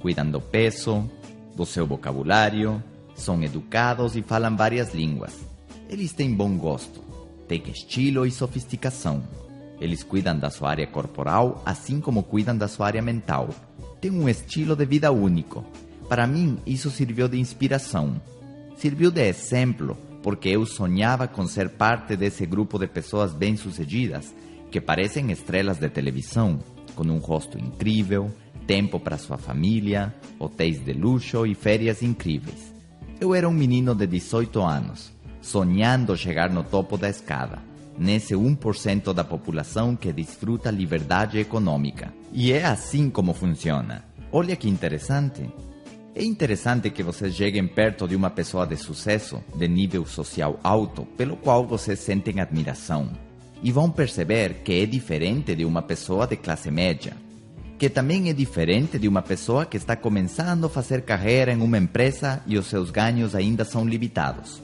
cuidam 0.01 0.31
do 0.31 0.41
peso, 0.41 1.11
do 1.57 1.67
seu 1.67 1.87
vocabulário, 1.87 2.83
são 3.15 3.43
educados 3.43 4.17
e 4.17 4.23
falam 4.23 4.57
várias 4.57 4.95
línguas. 4.95 5.35
Eles 5.89 6.13
têm 6.13 6.33
bom 6.33 6.57
gosto, 6.57 7.01
têm 7.49 7.63
estilo 7.69 8.25
e 8.25 8.31
sofisticação. 8.31 9.23
Eles 9.81 10.03
cuidam 10.03 10.39
da 10.39 10.51
sua 10.51 10.71
área 10.71 10.87
corporal, 10.87 11.63
assim 11.65 12.01
como 12.01 12.23
cuidam 12.23 12.57
da 12.57 12.69
sua 12.69 12.87
área 12.87 13.03
mental. 13.03 13.49
Têm 14.01 14.11
um 14.11 14.29
estilo 14.29 14.77
de 14.77 14.85
vida 14.85 15.11
único. 15.11 15.65
Para 16.09 16.27
mim, 16.27 16.59
isso 16.67 16.91
serviu 16.91 17.29
de 17.29 17.39
inspiração. 17.39 18.21
Serviu 18.77 19.11
de 19.11 19.23
exemplo, 19.27 19.97
porque 20.23 20.51
eu 20.51 20.65
sonhava 20.67 21.27
com 21.27 21.47
ser 21.47 21.71
parte 21.71 22.17
desse 22.17 22.47
grupo 22.47 22.79
de 22.79 22.87
pessoas 22.87 23.33
bem-sucedidas 23.33 24.35
que 24.71 24.81
parecem 24.81 25.31
estrelas 25.31 25.79
de 25.79 25.89
televisão, 25.89 26.59
com 26.95 27.05
um 27.05 27.19
rosto 27.19 27.59
incrível, 27.59 28.31
tempo 28.67 29.01
para 29.01 29.19
sua 29.19 29.37
família, 29.37 30.15
hotéis 30.39 30.85
de 30.85 30.93
luxo 30.93 31.45
e 31.47 31.55
férias 31.55 32.03
incríveis. 32.03 32.73
Eu 33.21 33.35
era 33.35 33.49
um 33.49 33.53
menino 33.53 33.95
de 33.95 34.07
18 34.07 34.61
anos, 34.63 35.13
sonhando 35.41 36.17
chegar 36.17 36.51
no 36.51 36.63
topo 36.63 36.97
da 36.97 37.09
escada 37.09 37.71
nesse 38.01 38.35
1% 38.35 39.13
da 39.13 39.23
população 39.23 39.95
que 39.95 40.11
desfruta 40.11 40.71
liberdade 40.71 41.39
econômica. 41.39 42.13
E 42.33 42.51
é 42.51 42.65
assim 42.65 43.11
como 43.11 43.35
funciona. 43.35 44.05
Olha 44.33 44.57
que 44.57 44.69
interessante. 44.69 45.47
É 46.15 46.25
interessante 46.25 46.89
que 46.91 47.03
vocês 47.03 47.35
cheguem 47.35 47.67
perto 47.67 48.09
de 48.09 48.17
uma 48.17 48.31
pessoa 48.31 48.67
de 48.67 48.77
sucesso, 48.77 49.45
de 49.55 49.69
nível 49.69 50.07
social 50.07 50.59
alto, 50.65 51.05
pelo 51.17 51.37
qual 51.37 51.67
vocês 51.67 51.99
sentem 52.01 52.41
admiração. 52.41 53.11
E 53.63 53.71
vão 53.71 53.91
perceber 53.91 54.63
que 54.65 54.73
é 54.73 54.87
diferente 54.87 55.55
de 55.55 55.65
uma 55.65 55.83
pessoa 55.83 56.27
de 56.27 56.37
classe 56.37 56.71
média, 56.71 57.17
que 57.79 57.89
também 57.89 58.29
é 58.29 58.33
diferente 58.33 58.99
de 58.99 59.09
uma 59.09 59.23
pessoa 59.23 59.65
que 59.65 59.77
está 59.77 59.97
começando 59.97 60.67
a 60.67 60.69
fazer 60.69 61.03
carreira 61.03 61.53
em 61.53 61.61
uma 61.61 61.79
empresa 61.79 62.43
e 62.47 62.59
os 62.59 62.67
seus 62.67 62.91
ganhos 62.91 63.35
ainda 63.35 63.65
são 63.65 63.87
limitados. 63.87 64.63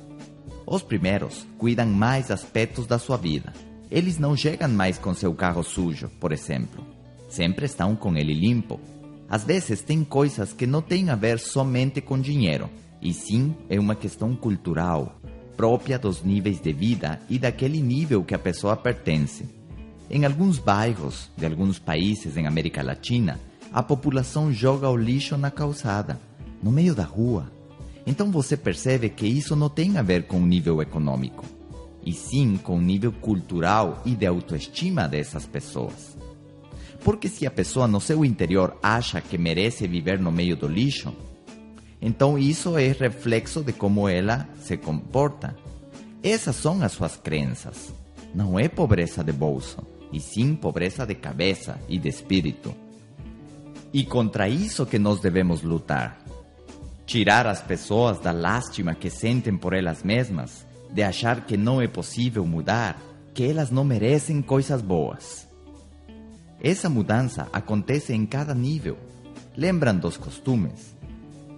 Os 0.67 0.83
primeiros 0.83 1.47
cuidam 1.57 1.87
mais 1.87 2.31
aspectos 2.31 2.87
da 2.87 2.99
sua 2.99 3.17
vida. 3.17 3.53
Eles 3.91 4.19
não 4.19 4.37
chegam 4.37 4.69
mais 4.69 4.99
com 4.99 5.15
seu 5.15 5.33
carro 5.33 5.63
sujo, 5.63 6.11
por 6.21 6.33
exemplo. 6.33 6.85
Sempre 7.29 7.67
estão 7.67 7.95
com 7.95 8.17
ele 8.17 8.35
limpo. 8.35 8.81
Às 9.29 9.45
vezes 9.45 9.81
tem 9.81 10.05
coisas 10.05 10.53
que 10.53 10.67
não 10.67 10.83
têm 10.83 11.11
a 11.11 11.15
ver 11.15 11.39
somente 11.39 12.01
com 12.01 12.21
dinheiro, 12.21 12.69
e 13.01 13.13
sim 13.13 13.55
é 13.69 13.79
uma 13.79 13.95
questão 13.95 14.35
cultural, 14.35 15.16
própria 15.57 15.99
dos 15.99 16.23
níveis 16.23 16.61
de 16.61 16.73
vida 16.73 17.21
e 17.29 17.39
daquele 17.39 17.81
nível 17.81 18.23
que 18.23 18.35
a 18.35 18.39
pessoa 18.39 18.77
pertence. 18.77 19.49
Em 20.11 20.25
alguns 20.25 20.59
bairros 20.59 21.31
de 21.37 21.47
alguns 21.47 21.79
países 21.79 22.37
em 22.37 22.47
América 22.47 22.83
Latina, 22.83 23.41
a 23.73 23.83
população 23.83 24.53
joga 24.53 24.89
o 24.89 24.97
lixo 24.97 25.37
na 25.37 25.51
calçada, 25.51 26.21
no 26.63 26.71
meio 26.71 26.95
da 26.95 27.03
rua. 27.03 27.51
Então 28.07 28.31
você 28.31 28.57
percebe 28.57 29.09
que 29.09 29.27
isso 29.27 29.57
não 29.57 29.69
tem 29.69 29.99
a 29.99 30.03
ver 30.03 30.27
com 30.27 30.39
o 30.39 30.47
nível 30.47 30.81
econômico, 30.81 31.45
e 32.05 32.13
sim 32.13 32.57
com 32.57 32.77
o 32.77 32.81
nível 32.81 33.11
cultural 33.11 34.01
e 34.05 34.15
de 34.15 34.27
autoestima 34.27 35.09
dessas 35.09 35.45
pessoas. 35.45 36.17
Porque 37.03 37.29
se 37.29 37.47
a 37.47 37.51
pessoa 37.51 37.89
no 37.89 38.01
seu 38.01 38.25
interior 38.25 38.77
acha 38.83 39.21
que 39.21 39.37
merece 39.37 39.87
viver 39.87 40.19
no 40.19 40.31
meio 40.31 40.57
do 40.57 40.69
lixo, 40.69 41.13
então 42.01 42.39
isso 42.39 42.77
é 42.77 42.89
reflexo 42.93 43.63
de 43.63 43.73
como 43.73 44.09
ela 44.09 44.49
se 44.61 44.77
comporta. 44.77 45.57
Essas 46.23 46.57
são 46.57 46.83
as 46.83 46.93
suas 46.93 47.17
crenças. 47.17 47.93
Não 48.35 48.59
é 48.59 48.69
pobreza 48.69 49.25
de 49.25 49.33
bolso, 49.33 49.79
e 50.13 50.21
sim 50.21 50.55
pobreza 50.55 51.07
de 51.07 51.15
cabeça 51.15 51.79
e 51.89 51.99
de 51.99 52.09
espírito. 52.09 52.75
E 53.93 54.05
contra 54.05 54.49
isso 54.49 54.85
que 54.85 54.99
nós 54.99 55.21
devemos 55.21 55.63
lutar 55.63 56.27
tirar 57.07 57.47
as 57.47 57.63
pessoas 57.63 58.19
da 58.19 58.33
lástima 58.33 58.95
que 58.95 59.09
sentem 59.09 59.57
por 59.57 59.73
elas 59.73 60.03
mesmas, 60.03 60.67
de 60.93 61.03
achar 61.03 61.47
que 61.47 61.57
não 61.57 61.81
é 61.81 61.87
possível 61.87 62.45
mudar, 62.45 63.01
que 63.33 63.45
elas 63.45 63.71
não 63.71 63.85
merecem 63.85 64.43
coisas 64.43 64.83
boas. 64.83 65.47
Essa 66.61 66.89
mudança 66.89 67.49
acontece 67.53 68.13
em 68.13 68.27
cada 68.27 68.55
nível. 68.55 68.99
Lembram 69.57 69.97
dos 69.97 70.17
costumes? 70.17 70.96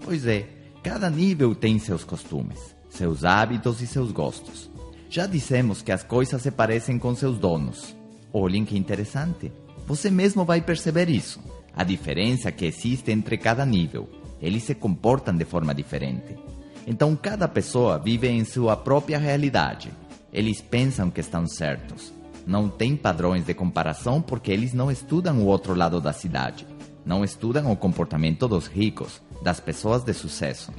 Pois 0.08 0.26
é, 0.26 0.46
cada 0.82 1.10
nível 1.10 1.54
tem 1.54 1.78
seus 1.78 2.02
costumes, 2.02 2.74
seus 2.88 3.26
hábitos 3.26 3.82
e 3.82 3.86
seus 3.86 4.10
gostos. 4.10 4.70
Já 5.10 5.26
dissemos 5.26 5.82
que 5.82 5.92
as 5.92 6.02
coisas 6.02 6.40
se 6.40 6.50
parecem 6.50 6.98
com 6.98 7.14
seus 7.14 7.38
donos. 7.38 7.94
Olhem 8.32 8.64
que 8.64 8.78
interessante. 8.78 9.52
Você 9.86 10.10
mesmo 10.10 10.46
vai 10.46 10.62
perceber 10.62 11.10
isso. 11.10 11.38
A 11.76 11.84
diferença 11.84 12.50
que 12.50 12.64
existe 12.64 13.10
entre 13.10 13.36
cada 13.36 13.66
nível 13.66 14.08
eles 14.40 14.62
se 14.62 14.74
comportam 14.74 15.36
de 15.36 15.44
forma 15.44 15.74
diferente. 15.74 16.38
Então, 16.86 17.14
cada 17.14 17.46
pessoa 17.46 17.98
vive 17.98 18.28
em 18.28 18.46
sua 18.46 18.78
própria 18.78 19.18
realidade. 19.18 19.90
Eles 20.32 20.62
pensam 20.62 21.10
que 21.10 21.20
estão 21.20 21.46
certos. 21.46 22.14
Não 22.46 22.66
têm 22.66 22.96
padrões 22.96 23.44
de 23.44 23.52
comparação 23.52 24.22
porque 24.22 24.50
eles 24.50 24.72
não 24.72 24.90
estudam 24.90 25.40
o 25.40 25.44
outro 25.44 25.74
lado 25.74 26.00
da 26.00 26.14
cidade. 26.14 26.66
Não 27.04 27.22
estudam 27.22 27.70
o 27.70 27.76
comportamento 27.76 28.48
dos 28.48 28.66
ricos, 28.66 29.20
das 29.42 29.60
pessoas 29.60 30.02
de 30.02 30.12
sucesso. 30.12 30.72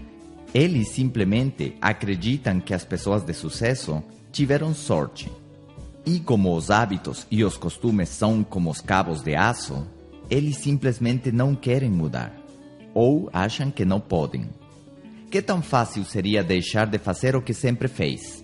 Eles 0.54 0.89
simplesmente 0.89 1.76
acreditam 1.82 2.60
que 2.60 2.74
as 2.74 2.84
pessoas 2.84 3.24
de 3.24 3.34
sucesso 3.34 4.04
tiveram 4.32 4.74
sorte. 4.74 5.32
E 6.06 6.19
como 6.19 6.56
os 6.56 6.72
hábitos 6.72 7.28
e 7.30 7.43
os 7.43 7.58
costumes 7.58 8.10
são 8.10 8.43
como 8.43 8.72
os 8.72 8.82
cabos 8.82 9.22
de 9.22 9.36
aço, 9.36 9.86
eles 10.30 10.58
simplesmente 10.58 11.32
não 11.32 11.56
querem 11.56 11.89
mudar 11.89 12.34
ou 12.93 13.30
acham 13.32 13.72
que 13.72 13.86
não 13.86 14.00
podem. 14.00 14.50
Que 15.30 15.41
tão 15.41 15.62
fácil 15.62 16.04
seria 16.04 16.43
deixar 16.43 16.88
de 16.88 16.98
fazer 16.98 17.36
o 17.36 17.41
que 17.41 17.54
sempre 17.54 17.88
fez? 17.88 18.43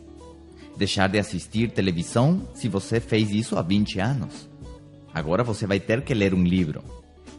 Deixar 0.78 1.10
de 1.10 1.18
assistir 1.18 1.72
televisão 1.72 2.48
se 2.54 2.68
você 2.68 3.00
fez 3.00 3.32
isso 3.32 3.58
há 3.58 3.62
20 3.62 4.00
anos? 4.00 4.48
Agora 5.14 5.44
você 5.44 5.66
vai 5.66 5.80
ter 5.80 6.04
que 6.04 6.14
ler 6.14 6.34
um 6.34 6.44
livro. 6.44 6.84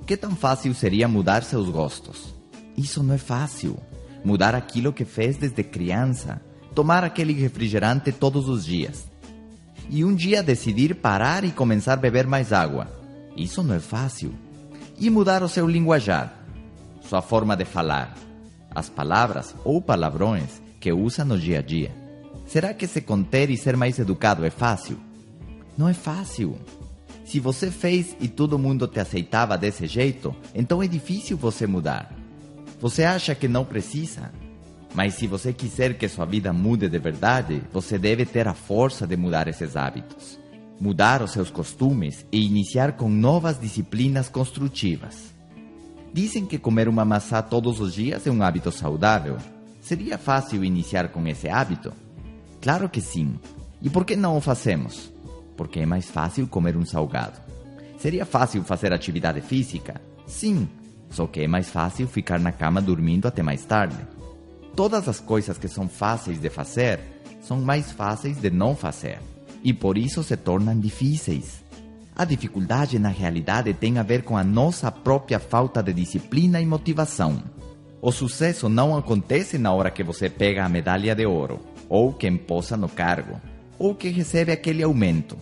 Que 0.06 0.16
tão 0.16 0.34
fácil 0.34 0.74
seria 0.74 1.06
mudar 1.06 1.42
seus 1.44 1.68
gostos? 1.68 2.35
Isso 2.76 3.02
não 3.02 3.14
é 3.14 3.18
fácil. 3.18 3.78
Mudar 4.24 4.54
aquilo 4.54 4.92
que 4.92 5.04
fez 5.04 5.36
desde 5.36 5.62
criança, 5.62 6.40
tomar 6.74 7.04
aquele 7.04 7.32
refrigerante 7.32 8.12
todos 8.12 8.48
os 8.48 8.64
dias. 8.64 9.10
E 9.88 10.04
um 10.04 10.14
dia 10.14 10.42
decidir 10.42 10.96
parar 10.96 11.44
e 11.44 11.52
começar 11.52 11.92
a 11.94 11.96
beber 11.96 12.26
mais 12.26 12.52
água. 12.52 12.88
Isso 13.36 13.62
não 13.62 13.74
é 13.74 13.80
fácil. 13.80 14.34
E 14.98 15.08
mudar 15.08 15.42
o 15.42 15.48
seu 15.48 15.66
linguajar, 15.68 16.34
sua 17.02 17.22
forma 17.22 17.56
de 17.56 17.64
falar. 17.64 18.16
as 18.76 18.90
palavras 18.90 19.54
ou 19.64 19.80
palavrões 19.80 20.60
que 20.78 20.92
usa 20.92 21.24
no 21.24 21.38
dia 21.38 21.60
a 21.60 21.62
dia. 21.62 21.90
Será 22.46 22.74
que 22.74 22.86
se 22.86 23.00
conter 23.00 23.48
e 23.48 23.56
ser 23.56 23.74
mais 23.74 23.98
educado 23.98 24.44
é 24.44 24.50
fácil? 24.50 24.98
Não 25.78 25.88
é 25.88 25.94
fácil. 25.94 26.58
Se 27.24 27.40
você 27.40 27.70
fez 27.70 28.14
e 28.20 28.28
todo 28.28 28.58
mundo 28.58 28.86
te 28.86 29.00
aceitava 29.00 29.56
desse 29.56 29.86
jeito, 29.86 30.36
então 30.54 30.82
é 30.82 30.86
difícil 30.86 31.38
você 31.38 31.66
mudar. 31.66 32.14
Você 32.80 33.04
acha 33.04 33.34
que 33.34 33.48
não 33.48 33.64
precisa? 33.64 34.30
Mas 34.94 35.14
se 35.14 35.26
você 35.26 35.52
quiser 35.52 35.96
que 35.98 36.08
sua 36.08 36.24
vida 36.24 36.52
mude 36.52 36.88
de 36.88 36.98
verdade, 36.98 37.62
você 37.72 37.98
deve 37.98 38.24
ter 38.24 38.46
a 38.48 38.54
força 38.54 39.06
de 39.06 39.16
mudar 39.16 39.48
esses 39.48 39.76
hábitos, 39.76 40.38
mudar 40.80 41.22
os 41.22 41.32
seus 41.32 41.50
costumes 41.50 42.24
e 42.30 42.44
iniciar 42.44 42.92
com 42.92 43.08
novas 43.08 43.58
disciplinas 43.58 44.28
construtivas. 44.28 45.34
Dizem 46.12 46.46
que 46.46 46.58
comer 46.58 46.88
uma 46.88 47.04
maçã 47.04 47.42
todos 47.42 47.80
os 47.80 47.92
dias 47.94 48.26
é 48.26 48.30
um 48.30 48.42
hábito 48.42 48.72
saudável. 48.72 49.36
Seria 49.82 50.16
fácil 50.16 50.64
iniciar 50.64 51.08
com 51.08 51.26
esse 51.26 51.48
hábito? 51.48 51.92
Claro 52.60 52.88
que 52.88 53.00
sim. 53.00 53.38
E 53.82 53.90
por 53.90 54.04
que 54.04 54.16
não 54.16 54.36
o 54.36 54.40
fazemos? 54.40 55.12
Porque 55.56 55.80
é 55.80 55.86
mais 55.86 56.10
fácil 56.10 56.46
comer 56.46 56.76
um 56.76 56.84
salgado. 56.84 57.38
Seria 57.98 58.24
fácil 58.24 58.62
fazer 58.64 58.92
atividade 58.92 59.40
física? 59.40 60.00
Sim, 60.26 60.68
só 61.10 61.26
que 61.26 61.40
é 61.40 61.48
mais 61.48 61.70
fácil 61.70 62.06
ficar 62.06 62.38
na 62.38 62.52
cama 62.52 62.80
dormindo 62.80 63.26
até 63.26 63.42
mais 63.42 63.64
tarde. 63.64 63.98
Todas 64.74 65.08
as 65.08 65.20
coisas 65.20 65.56
que 65.56 65.68
são 65.68 65.88
fáceis 65.88 66.38
de 66.38 66.50
fazer 66.50 67.00
são 67.40 67.60
mais 67.60 67.92
fáceis 67.92 68.38
de 68.38 68.50
não 68.50 68.76
fazer 68.76 69.18
e 69.66 69.72
por 69.72 69.98
isso 69.98 70.22
se 70.22 70.36
tornam 70.36 70.78
difíceis. 70.78 71.64
A 72.14 72.24
dificuldade 72.24 72.98
na 72.98 73.08
realidade 73.08 73.74
tem 73.74 73.98
a 73.98 74.02
ver 74.02 74.22
com 74.22 74.36
a 74.36 74.44
nossa 74.44 74.92
própria 74.92 75.38
falta 75.38 75.82
de 75.82 75.92
disciplina 75.92 76.60
e 76.60 76.64
motivação. 76.64 77.42
O 78.00 78.12
sucesso 78.12 78.68
não 78.68 78.96
acontece 78.96 79.58
na 79.58 79.72
hora 79.72 79.90
que 79.90 80.04
você 80.04 80.30
pega 80.30 80.64
a 80.64 80.68
medalha 80.68 81.14
de 81.14 81.26
ouro, 81.26 81.60
ou 81.88 82.12
que 82.12 82.28
emposa 82.28 82.76
no 82.76 82.88
cargo, 82.88 83.40
ou 83.76 83.94
que 83.94 84.08
recebe 84.08 84.52
aquele 84.52 84.82
aumento. 84.82 85.36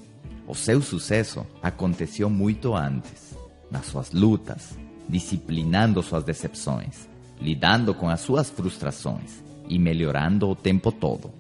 O 0.49 0.55
seu 0.55 0.81
sucesso 0.81 1.47
aconteceu 1.63 2.31
muito 2.31 2.75
antes, 2.75 3.37
nas 3.71 3.85
suas 3.87 4.11
lutas, 4.11 4.77
disciplinando 5.09 6.03
suas 6.03 6.25
decepções, 6.25 7.09
lidando 7.41 7.95
com 7.95 8.09
as 8.09 8.21
suas 8.21 8.51
frustrações 8.51 9.43
e 9.69 9.79
melhorando 9.79 10.49
o 10.49 10.55
tempo 10.55 10.91
todo. 10.91 11.31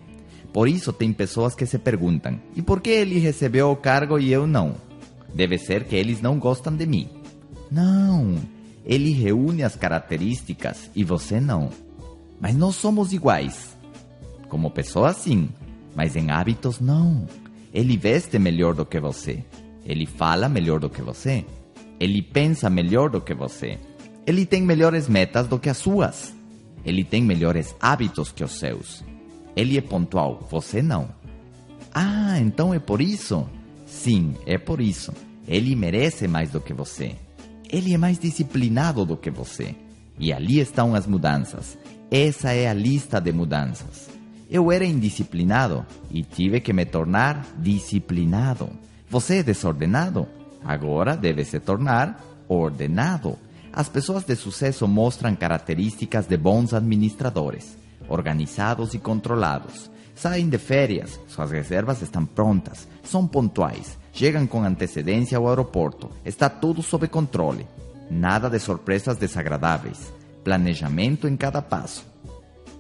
Por 0.53 0.69
isso 0.69 0.93
tem 0.93 1.13
pessoas 1.13 1.55
que 1.55 1.67
se 1.67 1.79
perguntam: 1.79 2.41
e 2.55 2.63
por 2.63 2.81
que 2.81 2.91
ele 2.91 3.19
recebeu 3.19 3.71
o 3.71 3.77
cargo 3.77 4.19
e 4.19 4.33
eu 4.33 4.47
não? 4.47 4.75
Deve 5.35 5.59
ser 5.59 5.85
que 5.85 5.97
eles 5.97 6.21
não 6.21 6.39
gostam 6.39 6.77
de 6.77 6.87
mim. 6.87 7.09
Não, 7.71 8.37
ele 8.85 9.11
reúne 9.11 9.65
as 9.65 9.75
características 9.75 10.91
e 10.95 11.03
você 11.03 11.41
não. 11.41 11.71
Mas 12.41 12.55
nós 12.55 12.77
somos 12.77 13.13
iguais. 13.13 13.77
Como 14.49 14.71
pessoa, 14.71 15.13
sim, 15.13 15.49
mas 15.97 16.15
em 16.15 16.31
hábitos, 16.31 16.79
não. 16.79 17.27
Ele 17.73 17.97
veste 17.97 18.39
melhor 18.39 18.75
do 18.75 18.87
que 18.87 19.01
você. 19.01 19.43
Ele 19.85 20.07
fala 20.07 20.49
melhor 20.49 20.79
do 20.79 20.89
que 20.89 21.03
você. 21.03 21.45
Ele 21.99 22.23
pensa 22.23 22.69
melhor 22.69 23.11
do 23.11 23.21
que 23.21 23.35
você. 23.35 23.79
Ele 24.27 24.47
tem 24.47 24.63
melhores 24.63 25.09
metas 25.09 25.47
do 25.47 25.59
que 25.59 25.69
as 25.69 25.77
suas. 25.77 26.35
Ele 26.85 27.05
tem 27.05 27.23
melhores 27.23 27.75
hábitos 27.81 28.33
que 28.33 28.45
os 28.45 28.59
seus. 28.59 29.05
Ele 29.57 29.79
é 29.79 29.81
pontual, 29.81 30.47
você 30.51 30.83
não. 30.83 31.09
Ah, 31.93 32.39
então 32.41 32.75
é 32.75 32.79
por 32.79 33.01
isso? 33.01 33.49
Sim, 33.87 34.35
é 34.47 34.59
por 34.59 34.81
isso. 34.81 35.13
Ele 35.47 35.77
merece 35.77 36.27
mais 36.27 36.51
do 36.51 36.61
que 36.61 36.73
você. 36.73 37.15
Ele 37.71 37.95
é 37.95 37.99
mais 37.99 38.19
disciplinado 38.19 39.05
do 39.05 39.17
que 39.17 39.31
você. 39.31 39.75
E 40.19 40.33
ali 40.33 40.59
estão 40.59 40.95
as 40.95 41.07
mudanças. 41.07 41.79
Essa 42.11 42.53
é 42.53 42.69
a 42.69 42.75
lista 42.75 43.21
de 43.21 43.33
mudanças. 43.33 44.09
Eu 44.51 44.71
era 44.71 44.85
indisciplinado 44.85 45.85
e 46.11 46.23
tive 46.23 46.61
que 46.61 46.73
me 46.73 46.85
tornar 46.85 47.47
disciplinado. 47.59 48.71
Você 49.09 49.37
é 49.37 49.43
desordenado? 49.43 50.27
Agora 50.65 51.17
deve 51.17 51.45
se 51.45 51.61
tornar 51.61 52.21
ordenado. 52.49 53.39
As 53.73 53.89
pessoas 53.89 54.25
de 54.25 54.35
sucesso 54.37 54.87
mostram 54.89 55.35
características 55.35 56.27
de 56.27 56.37
bons 56.37 56.73
administradores, 56.73 57.77
organizados 58.09 58.95
e 58.95 58.99
controlados. 58.99 59.91
Saem 60.15 60.49
de 60.49 60.59
férias, 60.59 61.19
suas 61.27 61.51
reservas 61.51 62.01
estão 62.01 62.25
prontas, 62.25 62.87
são 63.03 63.27
pontuais, 63.27 63.99
chegam 64.13 64.47
com 64.47 64.63
antecedência 64.63 65.37
ao 65.37 65.49
aeroporto, 65.49 66.09
está 66.25 66.49
tudo 66.49 66.83
sob 66.83 67.09
controle. 67.09 67.67
Nada 68.11 68.49
de 68.49 68.59
surpresas 68.59 69.17
desagradáveis. 69.17 70.13
Planejamento 70.45 71.27
em 71.27 71.37
cada 71.37 71.61
passo. 71.61 72.07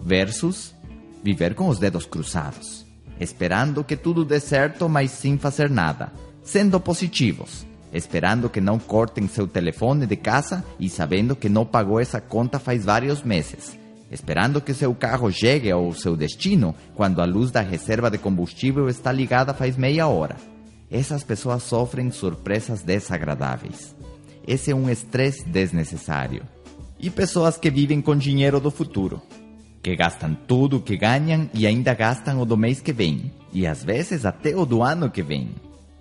Versus 0.00 0.74
viver 1.22 1.54
com 1.54 1.68
os 1.68 1.78
dedos 1.78 2.04
cruzados, 2.04 2.84
esperando 3.18 3.82
que 3.82 3.96
tudo 3.96 4.24
dê 4.24 4.38
certo, 4.38 4.88
mas 4.88 5.10
sem 5.10 5.38
fazer 5.38 5.70
nada, 5.70 6.12
sendo 6.42 6.78
positivos, 6.78 7.66
esperando 7.94 8.50
que 8.50 8.60
não 8.60 8.78
cortem 8.78 9.28
seu 9.28 9.46
telefone 9.46 10.04
de 10.04 10.16
casa 10.16 10.64
e 10.78 10.90
sabendo 10.90 11.36
que 11.36 11.48
não 11.48 11.64
pagou 11.64 12.00
essa 12.00 12.20
conta 12.20 12.58
faz 12.58 12.84
vários 12.84 13.22
meses, 13.22 13.78
esperando 14.10 14.60
que 14.60 14.74
seu 14.74 14.92
carro 14.94 15.30
chegue 15.30 15.70
ao 15.70 15.92
seu 15.92 16.16
destino 16.16 16.74
quando 16.94 17.22
a 17.22 17.24
luz 17.24 17.52
da 17.52 17.60
reserva 17.60 18.10
de 18.10 18.18
combustível 18.18 18.88
está 18.88 19.12
ligada 19.12 19.54
faz 19.54 19.76
meia 19.76 20.08
hora. 20.08 20.36
Essas 20.90 21.22
pessoas 21.22 21.62
sofrem 21.62 22.10
surpresas 22.10 22.82
desagradáveis. 22.82 23.94
Esse 24.46 24.72
é 24.72 24.74
um 24.74 24.90
estresse 24.90 25.48
desnecessário. 25.48 26.42
E 26.98 27.08
pessoas 27.10 27.56
que 27.56 27.70
vivem 27.70 28.00
com 28.00 28.16
dinheiro 28.16 28.60
do 28.60 28.70
futuro, 28.70 29.22
que 29.82 29.94
gastam 29.94 30.34
tudo 30.34 30.78
o 30.78 30.80
que 30.80 30.96
ganham 30.96 31.48
e 31.52 31.66
ainda 31.66 31.94
gastam 31.94 32.40
o 32.40 32.44
do 32.44 32.56
mês 32.56 32.80
que 32.80 32.92
vem, 32.92 33.32
e 33.52 33.66
às 33.66 33.84
vezes 33.84 34.24
até 34.24 34.56
o 34.56 34.64
do 34.64 34.82
ano 34.82 35.10
que 35.10 35.22
vem. 35.22 35.50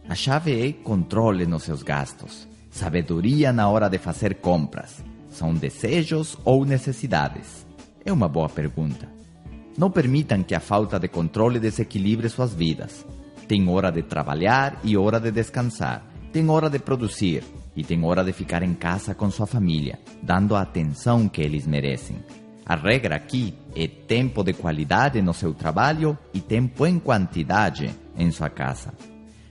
A 0.08 0.16
chave 0.16 0.68
é 0.68 0.74
controle 0.74 1.46
nos 1.46 1.64
seus 1.64 1.82
gastos, 1.82 2.46
sabedoria 2.70 3.54
na 3.54 3.70
hora 3.70 3.90
de 3.90 3.98
fazer 3.98 4.36
compras. 4.36 5.04
São 5.30 5.54
desejos 5.54 6.38
ou 6.44 6.66
necessidades? 6.66 7.66
É 8.06 8.12
uma 8.12 8.28
boa 8.28 8.50
pergunta. 8.50 9.08
Não 9.78 9.90
permitam 9.90 10.44
que 10.44 10.54
a 10.54 10.60
falta 10.60 11.00
de 11.00 11.08
controle 11.08 11.60
desequilibre 11.60 12.28
suas 12.30 12.54
vidas. 12.54 13.06
Tem 13.48 13.68
hora 13.70 13.92
de 13.92 14.04
trabalhar 14.04 14.78
e 14.84 14.98
hora 14.98 15.20
de 15.20 15.32
descansar. 15.32 16.06
Tem 16.32 16.48
hora 16.50 16.70
de 16.70 16.80
produzir 16.80 17.44
e 17.76 17.84
tem 17.84 18.04
hora 18.04 18.24
de 18.24 18.34
ficar 18.34 18.62
em 18.62 18.74
casa 18.74 19.16
com 19.16 19.32
sua 19.32 19.48
família, 19.48 20.00
dando 20.22 20.56
a 20.56 20.62
atenção 20.62 21.30
que 21.30 21.42
eles 21.42 21.66
merecem. 21.66 22.18
A 22.66 22.76
regra 22.76 23.16
aqui 23.16 23.54
é 23.76 23.88
tempo 23.88 24.44
de 24.44 24.54
qualidade 24.54 25.22
no 25.22 25.34
seu 25.34 25.54
trabalho 25.54 26.18
e 26.34 26.40
tempo 26.40 26.86
em 26.86 27.00
quantidade 27.00 27.90
em 28.18 28.32
sua 28.32 28.50
casa. 28.50 28.94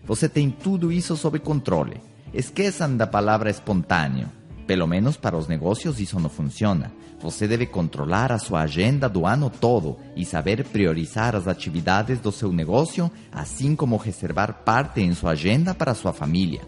Você 0.05 0.29
tem 0.29 0.51
tudo 0.51 0.91
isso 0.91 1.17
sob 1.17 1.38
controle. 1.38 2.01
Esqueçam 2.35 2.97
da 2.97 3.07
palavra 3.07 3.51
espontâneo. 3.51 4.29
Pelo 4.67 4.87
menos 4.87 5.17
para 5.17 5.37
os 5.37 5.49
negócios 5.49 6.01
isso 6.01 6.19
não 6.19 6.31
funciona. 6.31 6.93
Você 7.21 7.47
deve 7.47 7.67
controlar 7.67 8.33
a 8.33 8.38
sua 8.38 8.62
agenda 8.62 9.09
do 9.09 9.27
ano 9.27 9.49
todo 9.49 9.97
e 10.17 10.25
saber 10.25 10.65
priorizar 10.65 11.37
as 11.37 11.47
atividades 11.47 12.19
do 12.19 12.33
seu 12.33 12.53
negócio, 12.53 13.11
assim 13.31 13.77
como 13.77 13.97
reservar 13.97 14.65
parte 14.65 15.01
em 15.01 15.15
sua 15.15 15.33
agenda 15.33 15.75
para 15.75 15.95
sua 15.95 16.12
família. 16.12 16.62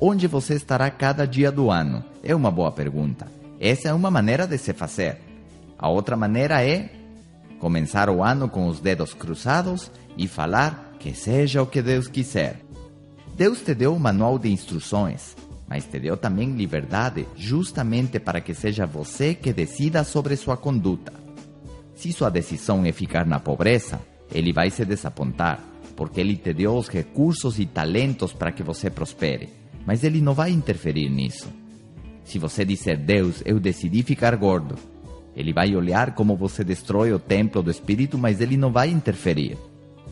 Onde 0.00 0.26
você 0.26 0.54
estará 0.54 0.90
cada 0.90 1.26
dia 1.26 1.50
do 1.50 1.70
ano? 1.70 2.04
É 2.22 2.34
uma 2.34 2.50
boa 2.50 2.70
pergunta. 2.70 3.26
Essa 3.58 3.88
é 3.88 3.94
uma 3.94 4.10
maneira 4.10 4.46
de 4.46 4.58
se 4.58 4.72
fazer. 4.72 5.18
A 5.78 5.88
outra 5.88 6.16
maneira 6.16 6.62
é 6.64 6.90
começar 7.58 8.10
o 8.10 8.22
ano 8.22 8.48
com 8.48 8.68
os 8.68 8.80
dedos 8.80 9.14
cruzados 9.14 9.90
e 10.16 10.28
falar 10.28 10.94
que 10.98 11.14
seja 11.14 11.62
o 11.62 11.66
que 11.66 11.80
Deus 11.80 12.08
quiser. 12.08 12.65
Deus 13.36 13.60
te 13.60 13.74
deu 13.74 13.94
um 13.94 13.98
manual 13.98 14.38
de 14.38 14.50
instruções, 14.50 15.36
mas 15.68 15.84
te 15.84 16.00
deu 16.00 16.16
também 16.16 16.52
liberdade 16.52 17.28
justamente 17.36 18.18
para 18.18 18.40
que 18.40 18.54
seja 18.54 18.86
você 18.86 19.34
que 19.34 19.52
decida 19.52 20.02
sobre 20.04 20.36
sua 20.36 20.56
conduta. 20.56 21.12
Se 21.94 22.10
sua 22.14 22.30
decisão 22.30 22.86
é 22.86 22.92
ficar 22.92 23.26
na 23.26 23.38
pobreza, 23.38 24.00
ele 24.32 24.54
vai 24.54 24.70
se 24.70 24.86
desapontar, 24.86 25.62
porque 25.94 26.18
ele 26.18 26.34
te 26.34 26.54
deu 26.54 26.78
os 26.78 26.88
recursos 26.88 27.58
e 27.58 27.66
talentos 27.66 28.32
para 28.32 28.52
que 28.52 28.62
você 28.62 28.88
prospere, 28.88 29.50
mas 29.84 30.02
ele 30.02 30.22
não 30.22 30.32
vai 30.32 30.50
interferir 30.50 31.10
nisso. 31.10 31.48
Se 32.24 32.38
você 32.38 32.64
disser, 32.64 32.98
Deus, 32.98 33.42
eu 33.44 33.60
decidi 33.60 34.02
ficar 34.02 34.34
gordo, 34.34 34.76
ele 35.36 35.52
vai 35.52 35.76
olhar 35.76 36.14
como 36.14 36.38
você 36.38 36.64
destrói 36.64 37.12
o 37.12 37.18
templo 37.18 37.62
do 37.62 37.70
espírito, 37.70 38.16
mas 38.16 38.40
ele 38.40 38.56
não 38.56 38.72
vai 38.72 38.88
interferir. 38.88 39.58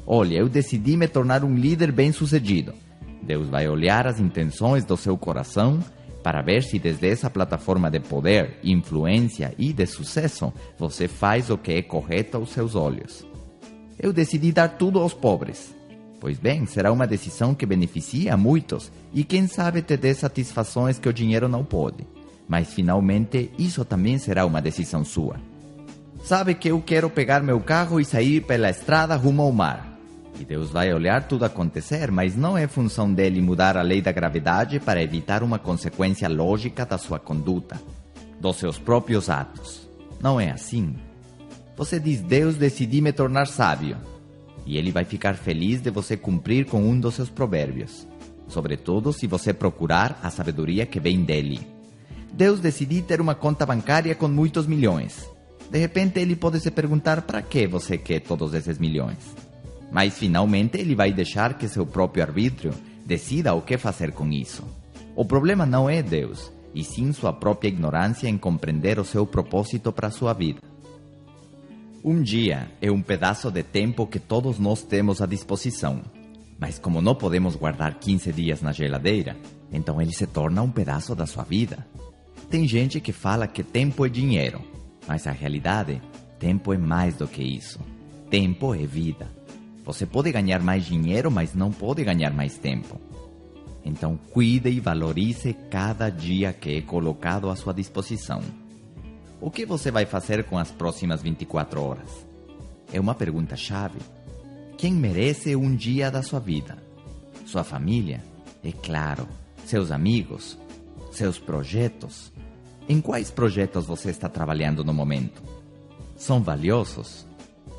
Olha, 0.07 0.37
eu 0.37 0.47
decidi 0.47 0.95
me 0.95 1.09
tornar 1.09 1.43
um 1.43 1.55
líder 1.55 1.91
bem-sucedido. 1.91 2.84
Deus 3.25 3.49
vai 3.49 3.69
olhar 3.69 4.07
as 4.07 4.21
intenções 4.21 4.85
do 4.85 4.97
seu 4.97 5.19
coração 5.19 5.81
para 6.23 6.41
ver 6.41 6.63
se 6.63 6.79
desde 6.79 7.09
essa 7.09 7.29
plataforma 7.29 7.91
de 7.91 8.01
poder, 8.01 8.59
influência 8.65 9.55
e 9.59 9.73
de 9.73 9.85
sucesso 9.85 10.53
você 10.79 11.07
faz 11.07 11.51
o 11.51 11.59
que 11.59 11.73
é 11.73 11.83
correto 11.83 12.37
aos 12.37 12.51
seus 12.51 12.75
olhos. 12.75 13.27
Eu 14.01 14.13
decidi 14.13 14.51
dar 14.51 14.69
tudo 14.69 14.99
aos 14.99 15.13
pobres. 15.13 15.75
Pois 16.19 16.39
bem, 16.39 16.65
será 16.65 16.91
uma 16.91 17.07
decisão 17.07 17.55
que 17.55 17.67
beneficia 17.67 18.33
a 18.33 18.37
muitos 18.37 18.91
e 19.13 19.23
quem 19.23 19.47
sabe 19.47 19.83
te 19.83 19.97
dê 19.97 20.15
satisfações 20.15 20.99
que 20.99 21.09
o 21.09 21.13
dinheiro 21.13 21.49
não 21.49 21.63
pode. 21.63 22.07
Mas 22.49 22.73
finalmente 22.73 23.51
isso 23.59 23.85
também 23.85 24.17
será 24.19 24.47
uma 24.47 24.63
decisão 24.63 25.05
sua. 25.05 25.37
Sabe 26.23 26.55
que 26.55 26.69
eu 26.69 26.81
quero 26.81 27.11
pegar 27.11 27.43
meu 27.43 27.61
carro 27.61 28.01
e 28.01 28.05
sair 28.05 28.41
pela 28.41 28.71
estrada 28.71 29.15
rumo 29.15 29.43
ao 29.43 29.53
mar. 29.53 29.94
E 30.39 30.45
Deus 30.45 30.71
vai 30.71 30.93
olhar 30.93 31.29
tudo 31.29 31.45
acontecer, 31.45 32.11
mas 32.11 32.35
não 32.37 32.59
é 32.59 32.67
função 32.67 33.13
dele 33.13 33.41
mudar 33.41 33.77
a 33.77 33.83
lei 33.83 34.03
da 34.03 34.11
gravidade 34.11 34.81
para 34.81 35.03
evitar 35.03 35.43
uma 35.43 35.59
consequência 35.59 36.29
lógica 36.29 36.85
da 36.85 36.99
sua 36.99 37.19
conduta, 37.19 37.81
dos 38.41 38.57
seus 38.57 38.79
próprios 38.79 39.31
atos. 39.31 39.89
Não 40.21 40.41
é 40.41 40.51
assim. 40.51 40.97
Você 41.77 42.01
diz: 42.01 42.21
Deus, 42.21 42.57
decidi 42.57 43.01
me 43.01 43.13
tornar 43.13 43.47
sábio. 43.47 43.97
E 44.67 44.79
ele 44.79 44.91
vai 44.91 45.05
ficar 45.05 45.35
feliz 45.35 45.81
de 45.81 45.91
você 45.91 46.17
cumprir 46.17 46.67
com 46.67 46.83
um 46.83 46.99
dos 46.99 47.15
seus 47.15 47.29
provérbios, 47.29 48.07
sobretudo 48.49 49.13
se 49.13 49.27
você 49.27 49.53
procurar 49.53 50.19
a 50.23 50.31
sabedoria 50.31 50.87
que 50.87 50.99
vem 50.99 51.23
dele. 51.23 51.61
Deus 52.33 52.61
decidi 52.61 53.03
ter 53.03 53.21
uma 53.21 53.35
conta 53.35 53.67
bancária 53.67 54.15
com 54.15 54.27
muitos 54.27 54.67
milhões. 54.67 55.29
De 55.71 55.79
repente 55.79 56.19
ele 56.19 56.35
pode 56.35 56.61
se 56.61 56.71
perguntar 56.71 57.23
para 57.23 57.43
que 57.43 57.67
você 57.67 57.97
quer 57.99 58.21
todos 58.21 58.55
esses 58.55 58.79
milhões. 58.79 59.44
Mas 59.95 60.19
finalmente 60.19 60.77
ele 60.77 60.93
vai 60.93 61.13
deixar 61.13 61.55
que 61.55 61.69
seu 61.69 61.87
próprio 61.87 62.25
arbítrio 62.25 62.75
decida 63.07 63.55
o 63.55 63.63
que 63.63 63.79
fazer 63.79 64.11
com 64.11 64.29
isso. 64.33 64.65
O 65.15 65.25
problema 65.25 65.65
não 65.65 65.89
é 65.89 66.03
Deus, 66.03 66.51
e 66.75 66.83
sim 66.83 67.13
sua 67.13 67.33
própria 67.33 67.69
ignorância 67.69 68.29
em 68.29 68.37
compreender 68.37 68.99
o 68.99 69.05
seu 69.05 69.25
propósito 69.25 69.93
para 69.93 70.11
sua 70.11 70.33
vida. 70.33 70.61
Um 72.03 72.21
dia 72.21 72.67
é 72.83 72.91
um 72.91 73.01
pedaço 73.01 73.53
de 73.53 73.63
tempo 73.63 74.05
que 74.05 74.19
todos 74.19 74.59
nós 74.59 74.83
temos 74.83 75.23
à 75.23 75.27
disposição. 75.27 76.03
Mas 76.59 76.77
como 76.77 77.01
não 77.01 77.15
podemos 77.15 77.55
guardar 77.55 77.95
15 77.95 78.33
dias 78.33 78.61
na 78.61 78.73
geladeira, 78.73 79.37
então 79.73 80.03
ele 80.03 80.13
se 80.13 80.27
torna 80.27 80.61
um 80.61 80.71
pedaço 80.73 81.15
da 81.15 81.25
sua 81.25 81.45
vida. 81.45 81.87
Tem 82.51 82.67
gente 82.67 82.99
que 82.99 83.13
fala 83.13 83.47
que 83.47 83.63
tempo 83.63 84.05
é 84.05 84.09
dinheiro, 84.09 84.61
mas 85.07 85.29
a 85.29 85.31
realidade, 85.31 86.03
tempo 86.41 86.73
é 86.73 86.79
mais 86.79 87.15
do 87.15 87.29
que 87.29 87.45
isso. 87.45 87.79
Tempo 88.29 88.75
é 88.75 88.85
vida. 88.85 89.44
Você 89.85 90.07
pode 90.07 90.33
ganhar 90.33 90.63
mais 90.63 90.85
dinheiro, 90.85 91.31
mas 91.31 91.55
não 91.55 91.71
pode 91.71 92.03
ganhar 92.03 92.33
mais 92.33 92.57
tempo. 92.57 92.99
Então, 93.85 94.19
cuide 94.33 94.71
e 94.71 94.81
valorize 94.81 95.53
cada 95.71 96.09
dia 96.09 96.53
que 96.55 96.79
é 96.79 96.81
colocado 96.81 97.51
à 97.51 97.57
sua 97.57 97.75
disposição. 97.75 98.41
O 99.41 99.51
que 99.51 99.67
você 99.67 99.91
vai 99.91 100.07
fazer 100.07 100.45
com 100.45 100.57
as 100.59 100.71
próximas 100.71 101.21
24 101.21 101.83
horas? 101.83 102.27
É 102.91 102.99
uma 102.99 103.15
pergunta-chave. 103.15 103.99
Quem 104.79 104.93
merece 104.93 105.55
um 105.55 105.77
dia 105.77 106.11
da 106.11 106.23
sua 106.23 106.41
vida? 106.41 106.79
Sua 107.45 107.63
família? 107.63 108.23
É 108.65 108.73
claro. 108.73 109.29
Seus 109.67 109.91
amigos? 109.91 110.59
Seus 111.13 111.39
projetos? 111.39 112.33
Em 112.89 113.03
quais 113.03 113.31
projetos 113.31 113.85
você 113.85 114.11
está 114.11 114.31
trabalhando 114.31 114.83
no 114.83 114.95
momento? 114.95 115.43
São 116.17 116.43
valiosos? 116.43 117.27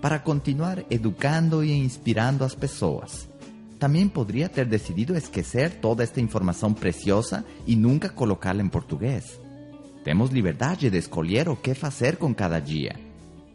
para 0.00 0.18
continuar 0.18 0.82
educando 0.90 1.62
e 1.64 1.72
inspirando 1.72 2.44
as 2.44 2.54
pessoas. 2.54 3.28
Também 3.78 4.08
poderia 4.08 4.48
ter 4.48 4.66
decidido 4.66 5.16
esquecer 5.16 5.80
toda 5.80 6.04
esta 6.04 6.20
informação 6.20 6.72
preciosa 6.72 7.44
e 7.66 7.74
nunca 7.74 8.08
colocá-la 8.08 8.62
em 8.62 8.68
português. 8.68 9.41
Temos 10.04 10.30
liberdade 10.30 10.90
de 10.90 10.98
escolher 10.98 11.48
o 11.48 11.54
que 11.54 11.74
fazer 11.74 12.16
com 12.16 12.34
cada 12.34 12.58
dia. 12.58 12.96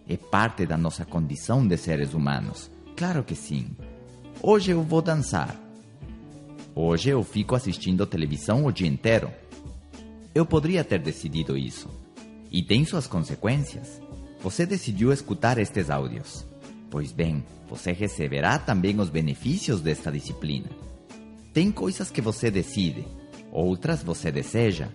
É 0.08 0.16
parte 0.16 0.66
da 0.66 0.78
nossa 0.78 1.04
condição 1.04 1.68
de 1.68 1.76
seres 1.76 2.14
humanos. 2.14 2.72
Claro 2.96 3.22
que 3.24 3.36
sim. 3.36 3.76
Hoje 4.42 4.72
eu 4.72 4.82
vou 4.82 5.02
dançar. 5.02 5.60
Hoje 6.74 7.10
eu 7.10 7.22
fico 7.22 7.54
assistindo 7.54 8.06
televisão 8.06 8.66
o 8.66 8.72
dia 8.72 8.88
inteiro. 8.88 9.30
Eu 10.34 10.46
poderia 10.46 10.86
ter 10.86 11.00
decidido 11.00 11.58
isso. 11.58 11.90
E 12.50 12.64
tem 12.64 12.86
suas 12.86 13.08
consequências. 13.08 14.02
Você 14.42 14.66
decidiu 14.66 15.12
escutar 15.12 15.58
estes 15.58 15.90
áudios. 15.90 16.46
Pois 16.90 17.12
bem, 17.12 17.44
você 17.70 17.92
receberá 17.92 18.58
também 18.58 18.98
os 19.02 19.10
benefícios 19.10 19.82
desta 19.82 20.10
disciplina. 20.10 20.70
Tem 21.54 21.72
coisas 21.72 22.10
que 22.10 22.22
você 22.22 22.50
decide, 22.50 23.06
outras 23.52 24.02
você 24.02 24.32
deseja 24.32 24.88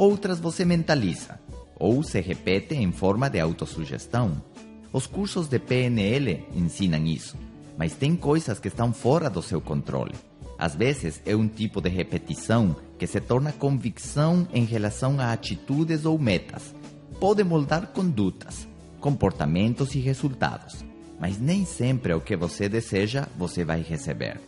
outras 0.00 0.40
você 0.40 0.64
mentaliza 0.64 1.38
ou 1.78 2.02
se 2.02 2.22
repete 2.22 2.74
em 2.74 2.90
forma 2.90 3.28
de 3.28 3.38
autossugestão. 3.38 4.42
Os 4.90 5.06
cursos 5.06 5.46
de 5.46 5.58
PNL 5.58 6.42
ensinam 6.54 7.04
isso, 7.04 7.36
mas 7.76 7.92
tem 7.94 8.16
coisas 8.16 8.58
que 8.58 8.68
estão 8.68 8.94
fora 8.94 9.28
do 9.28 9.42
seu 9.42 9.60
controle. 9.60 10.14
Às 10.58 10.74
vezes 10.74 11.20
é 11.26 11.36
um 11.36 11.46
tipo 11.46 11.82
de 11.82 11.90
repetição 11.90 12.74
que 12.98 13.06
se 13.06 13.20
torna 13.20 13.52
convicção 13.52 14.48
em 14.54 14.64
relação 14.64 15.20
a 15.20 15.32
atitudes 15.32 16.06
ou 16.06 16.18
metas. 16.18 16.74
Pode 17.18 17.44
moldar 17.44 17.88
condutas, 17.88 18.66
comportamentos 19.00 19.94
e 19.94 19.98
resultados, 19.98 20.82
mas 21.20 21.38
nem 21.38 21.66
sempre 21.66 22.14
o 22.14 22.22
que 22.22 22.36
você 22.36 22.70
deseja 22.70 23.28
você 23.36 23.64
vai 23.64 23.82
receber. 23.82 24.40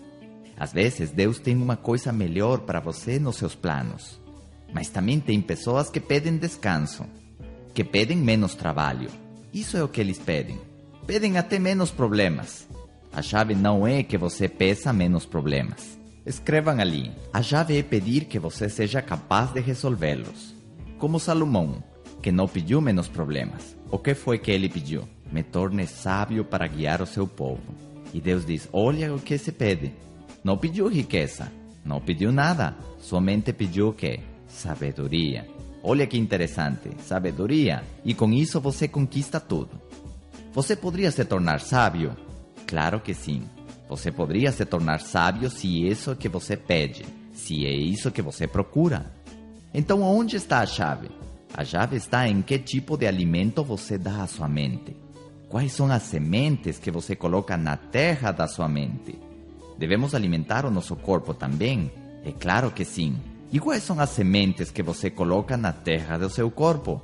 Às 0.57 0.73
vezes 0.73 1.11
Deus 1.11 1.39
tem 1.39 1.57
uma 1.57 1.77
coisa 1.77 2.11
melhor 2.11 2.61
para 2.61 2.81
você 2.81 3.19
nos 3.19 3.37
seus 3.37 3.55
planos. 3.55 4.22
Mas 4.73 4.89
também 4.89 5.21
tem 5.21 5.41
pessoas 5.41 5.91
que 5.91 6.01
pedem 6.01 6.37
descanso, 6.37 7.05
que 7.75 7.85
pedem 7.85 8.17
menos 8.17 8.55
trabalho. 8.55 9.11
Isso 9.53 9.77
é 9.77 9.85
o 9.85 9.89
que 9.89 10.01
eles 10.01 10.19
pedem. 10.19 10.59
Pedem 11.07 11.37
até 11.37 11.59
menos 11.59 11.91
problemas. 11.91 12.69
A 13.13 13.21
chave 13.21 13.55
não 13.55 13.87
é 13.87 14.03
que 14.03 14.17
você 14.17 14.49
peça 14.49 14.93
menos 14.93 15.27
problemas. 15.27 15.99
Escrevam 16.25 16.81
ali. 16.81 17.11
A 17.33 17.43
chave 17.43 17.77
é 17.77 17.83
pedir 17.83 18.25
que 18.25 18.39
você 18.39 18.69
seja 18.69 19.03
capaz 19.03 19.53
de 19.53 19.61
resolvê-los. 19.61 20.55
Como 20.99 21.21
Salomão, 21.21 21.83
que 22.23 22.33
não 22.33 22.47
pediu 22.49 22.81
menos 22.81 23.09
problemas. 23.09 23.77
O 23.91 23.99
que 23.99 24.15
foi 24.15 24.39
que 24.39 24.51
ele 24.51 24.69
pediu? 24.69 25.07
Me 25.31 25.43
torne 25.43 25.87
sábio 25.87 26.45
para 26.45 26.67
guiar 26.67 27.03
o 27.03 27.07
seu 27.07 27.27
povo. 27.27 27.75
E 28.15 28.21
Deus 28.21 28.47
diz: 28.47 28.69
Olha 28.73 29.13
o 29.15 29.19
que 29.19 29.37
se 29.37 29.53
pede. 29.53 29.93
Não 30.45 30.57
pediu 30.57 30.89
riqueza, 30.89 31.53
não 31.85 32.01
pediu 32.01 32.33
nada, 32.33 32.77
somente 32.99 33.53
pediu 33.53 33.89
o 33.89 33.93
quê? 33.93 34.21
Sabedoria. 34.53 35.49
Olha 35.83 36.07
que 36.07 36.17
interessante, 36.17 36.91
sabedoria, 37.01 37.83
e 38.05 38.15
com 38.15 38.31
isso 38.31 38.61
você 38.61 38.87
conquista 38.87 39.41
tudo. 39.41 39.81
Você 40.53 40.77
poderia 40.77 41.11
se 41.11 41.25
tornar 41.25 41.59
sábio? 41.61 42.17
Claro 42.67 43.01
que 43.01 43.15
sim. 43.15 43.43
Você 43.89 44.13
poderia 44.13 44.53
se 44.53 44.65
tornar 44.65 45.01
sábio 45.01 45.51
se 45.51 45.85
isso 45.85 46.15
que 46.15 46.29
você 46.29 46.57
pede, 46.57 47.05
se 47.33 47.67
é 47.67 47.73
isso 47.73 48.13
que 48.13 48.23
você 48.23 48.47
procura. 48.47 49.13
Então, 49.75 50.03
onde 50.03 50.37
está 50.37 50.61
a 50.61 50.67
chave? 50.67 51.09
A 51.53 51.65
chave 51.65 51.97
está 51.97 52.29
em 52.29 52.43
que 52.43 52.59
tipo 52.59 52.97
de 52.97 53.07
alimento 53.07 53.65
você 53.65 53.99
dá 53.99 54.23
à 54.23 54.27
sua 54.27 54.49
mente. 54.49 54.95
Quais 55.49 55.73
são 55.73 55.91
as 55.91 56.03
sementes 56.03 56.79
que 56.79 56.91
você 56.91 57.17
coloca 57.17 57.57
na 57.57 57.77
terra 57.77 58.31
da 58.31 58.47
sua 58.47 58.69
mente? 58.69 59.19
Devemos 59.79 60.15
alimentar 60.15 60.65
o 60.65 60.71
nosso 60.71 60.95
corpo 60.95 61.35
também? 61.35 61.91
É 62.25 62.31
claro 62.31 62.71
que 62.71 62.85
sim. 62.85 63.17
E 63.53 63.61
quais 63.61 63.83
são 63.83 64.01
as 64.01 64.09
sementes 64.09 64.71
que 64.71 64.83
você 64.83 65.11
coloca 65.11 65.59
na 65.59 65.73
terra 65.73 66.17
do 66.17 66.31
seu 66.31 66.51
corpo? 66.51 67.03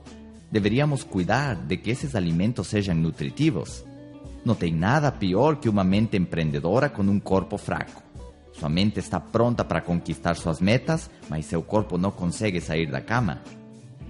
Deveríamos 0.50 1.04
cuidar 1.04 1.54
de 1.54 1.76
que 1.76 1.90
esses 1.90 2.16
alimentos 2.16 2.68
sejam 2.68 2.94
nutritivos. 2.94 3.84
Não 4.46 4.54
tem 4.54 4.72
nada 4.72 5.12
pior 5.12 5.56
que 5.56 5.68
uma 5.68 5.84
mente 5.84 6.16
empreendedora 6.16 6.88
com 6.88 7.02
um 7.02 7.20
corpo 7.20 7.58
fraco. 7.58 8.02
Sua 8.54 8.70
mente 8.70 8.98
está 8.98 9.20
pronta 9.20 9.62
para 9.62 9.82
conquistar 9.82 10.36
suas 10.36 10.58
metas, 10.58 11.10
mas 11.28 11.44
seu 11.44 11.62
corpo 11.62 11.98
não 11.98 12.10
consegue 12.10 12.62
sair 12.62 12.90
da 12.90 13.02
cama. 13.02 13.42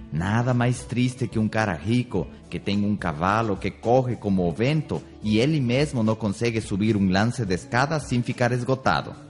Nada 0.09 0.53
mais 0.53 0.85
triste 0.85 1.27
que 1.27 1.37
um 1.37 1.49
cara 1.49 1.73
rico 1.73 2.25
que 2.49 2.57
tem 2.57 2.85
um 2.85 2.95
cavalo 2.95 3.57
que 3.57 3.69
corre 3.69 4.15
como 4.15 4.47
o 4.47 4.51
vento 4.53 5.03
e 5.21 5.39
ele 5.39 5.59
mesmo 5.59 6.01
não 6.01 6.15
consegue 6.15 6.61
subir 6.61 6.95
um 6.95 7.09
lance 7.09 7.45
de 7.45 7.53
escada 7.53 7.99
sem 7.99 8.23
ficar 8.23 8.53
esgotado. 8.53 9.28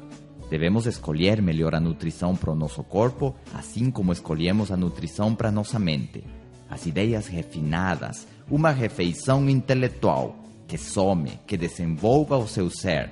Devemos 0.50 0.88
escolher 0.88 1.42
melhor 1.42 1.76
a 1.76 1.80
nutrição 1.80 2.36
para 2.36 2.52
o 2.52 2.56
nosso 2.56 2.84
corpo, 2.84 3.36
assim 3.54 3.92
como 3.92 4.12
escolhemos 4.12 4.72
a 4.72 4.78
nutrição 4.78 5.36
para 5.36 5.52
nossa 5.52 5.78
mente. 5.78 6.24
As 6.70 6.86
ideias 6.86 7.28
refinadas, 7.28 8.28
uma 8.50 8.72
refeição 8.72 9.50
intelectual 9.50 10.36
que 10.68 10.78
some, 10.78 11.40
que 11.48 11.58
desenvolva 11.58 12.38
o 12.38 12.48
seu 12.48 12.70
ser, 12.70 13.10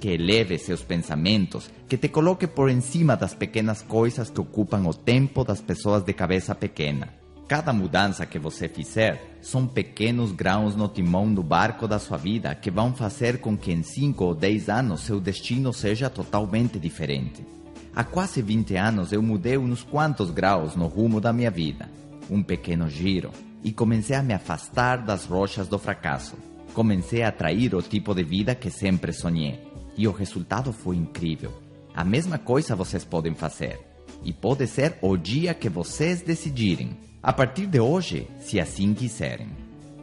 que 0.00 0.10
eleve 0.10 0.58
seus 0.58 0.82
pensamentos, 0.82 1.70
que 1.88 1.98
te 1.98 2.08
coloque 2.08 2.46
por 2.46 2.70
encima 2.70 3.16
das 3.16 3.34
pequenas 3.34 3.82
coisas 3.82 4.30
que 4.30 4.40
ocupam 4.40 4.86
o 4.86 4.94
tempo 4.94 5.44
das 5.44 5.60
pessoas 5.60 6.04
de 6.04 6.12
cabeça 6.12 6.54
pequena. 6.54 7.19
Cada 7.50 7.72
mudança 7.72 8.24
que 8.24 8.38
você 8.38 8.68
fizer 8.68 9.36
são 9.42 9.66
pequenos 9.66 10.30
grãos 10.30 10.76
no 10.76 10.86
timão 10.86 11.34
do 11.34 11.42
barco 11.42 11.88
da 11.88 11.98
sua 11.98 12.16
vida 12.16 12.54
que 12.54 12.70
vão 12.70 12.94
fazer 12.94 13.40
com 13.40 13.58
que 13.58 13.72
em 13.72 13.82
5 13.82 14.24
ou 14.24 14.36
10 14.36 14.68
anos 14.68 15.00
seu 15.00 15.20
destino 15.20 15.72
seja 15.72 16.08
totalmente 16.08 16.78
diferente. 16.78 17.44
Há 17.92 18.04
quase 18.04 18.40
20 18.40 18.76
anos 18.76 19.12
eu 19.12 19.20
mudei 19.20 19.58
uns 19.58 19.82
quantos 19.82 20.30
graus 20.30 20.76
no 20.76 20.86
rumo 20.86 21.20
da 21.20 21.32
minha 21.32 21.50
vida, 21.50 21.90
um 22.30 22.40
pequeno 22.40 22.88
giro, 22.88 23.32
e 23.64 23.72
comecei 23.72 24.14
a 24.14 24.22
me 24.22 24.32
afastar 24.32 24.98
das 24.98 25.24
rochas 25.24 25.66
do 25.66 25.76
fracasso. 25.76 26.36
Comecei 26.72 27.24
a 27.24 27.30
atrair 27.30 27.74
o 27.74 27.82
tipo 27.82 28.14
de 28.14 28.22
vida 28.22 28.54
que 28.54 28.70
sempre 28.70 29.12
sonhei, 29.12 29.58
e 29.96 30.06
o 30.06 30.12
resultado 30.12 30.72
foi 30.72 30.94
incrível. 30.94 31.52
A 31.92 32.04
mesma 32.04 32.38
coisa 32.38 32.76
vocês 32.76 33.04
podem 33.04 33.34
fazer, 33.34 33.80
e 34.22 34.32
pode 34.32 34.68
ser 34.68 34.98
o 35.02 35.16
dia 35.16 35.52
que 35.52 35.68
vocês 35.68 36.22
decidirem. 36.22 37.09
A 37.22 37.34
partir 37.34 37.66
de 37.66 37.78
hoje, 37.78 38.26
se 38.40 38.58
assim 38.58 38.94
quiserem. 38.94 39.48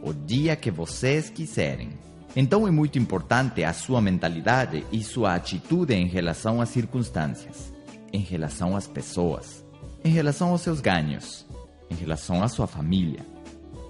O 0.04 0.12
dia 0.12 0.54
que 0.54 0.70
vocês 0.70 1.28
quiserem. 1.28 1.90
Então 2.36 2.68
é 2.68 2.70
muito 2.70 2.96
importante 2.96 3.64
a 3.64 3.72
sua 3.72 4.00
mentalidade 4.00 4.86
e 4.92 5.02
sua 5.02 5.34
atitude 5.34 5.92
em 5.94 6.06
relação 6.06 6.60
às 6.60 6.68
circunstâncias, 6.68 7.74
em 8.12 8.20
relação 8.20 8.76
às 8.76 8.86
pessoas, 8.86 9.64
em 10.04 10.10
relação 10.10 10.50
aos 10.50 10.60
seus 10.60 10.80
ganhos, 10.80 11.44
em 11.90 11.94
relação 11.96 12.40
à 12.40 12.46
sua 12.46 12.68
família, 12.68 13.26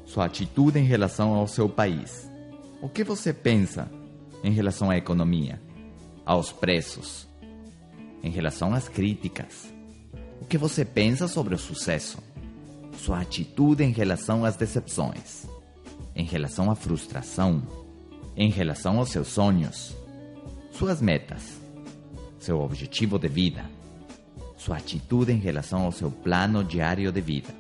sua 0.07 0.25
atitude 0.25 0.79
em 0.79 0.85
relação 0.85 1.35
ao 1.35 1.47
seu 1.47 1.69
país. 1.69 2.31
O 2.81 2.89
que 2.89 3.05
você 3.05 3.35
pensa 3.35 3.91
em 4.43 4.53
relação 4.53 4.91
à 4.91 4.97
economia, 4.97 5.61
aos 6.25 6.51
preços, 6.51 7.29
em 8.23 8.31
relação 8.31 8.73
às 8.73 8.89
críticas? 8.89 9.71
O 10.41 10.47
que 10.47 10.57
você 10.57 10.83
pensa 10.83 11.29
sobre 11.29 11.55
o 11.55 11.59
sucesso? 11.59 12.17
Sua 12.99 13.21
atitude 13.21 13.85
em 13.85 13.93
relação 13.93 14.45
às 14.45 14.57
decepções, 14.57 15.47
em 16.15 16.25
relação 16.25 16.71
à 16.71 16.75
frustração, 16.75 17.63
em 18.37 18.51
relação 18.51 18.99
aos 18.99 19.11
seus 19.11 19.29
sonhos, 19.29 19.97
suas 20.73 21.01
metas, 21.01 21.59
seu 22.39 22.61
objetivo 22.61 23.19
de 23.19 23.29
vida, 23.29 23.65
sua 24.57 24.77
atitude 24.77 25.33
em 25.33 25.39
relação 25.39 25.85
ao 25.85 25.93
seu 25.93 26.11
plano 26.11 26.65
diário 26.65 27.11
de 27.13 27.21
vida. 27.21 27.55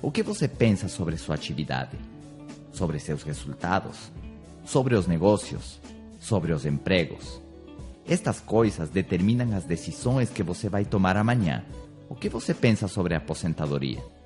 O 0.00 0.10
que 0.10 0.22
você 0.22 0.46
pensa 0.46 0.86
sobre 0.86 1.16
sua 1.16 1.34
atividade, 1.34 1.96
sobre 2.72 2.98
seus 2.98 3.22
resultados, 3.22 4.12
sobre 4.64 4.94
os 4.94 5.06
negócios, 5.06 5.80
sobre 6.20 6.52
os 6.52 6.64
empregos? 6.64 7.40
Estas 8.06 8.38
coisas 8.40 8.90
determinam 8.90 9.56
as 9.56 9.64
decisões 9.64 10.30
que 10.30 10.42
você 10.42 10.68
vai 10.68 10.84
tomar 10.84 11.16
amanhã. 11.16 11.64
O 12.08 12.14
que 12.14 12.28
você 12.28 12.54
pensa 12.54 12.88
sobre 12.88 13.14
a 13.14 13.18
aposentadoria? 13.18 14.17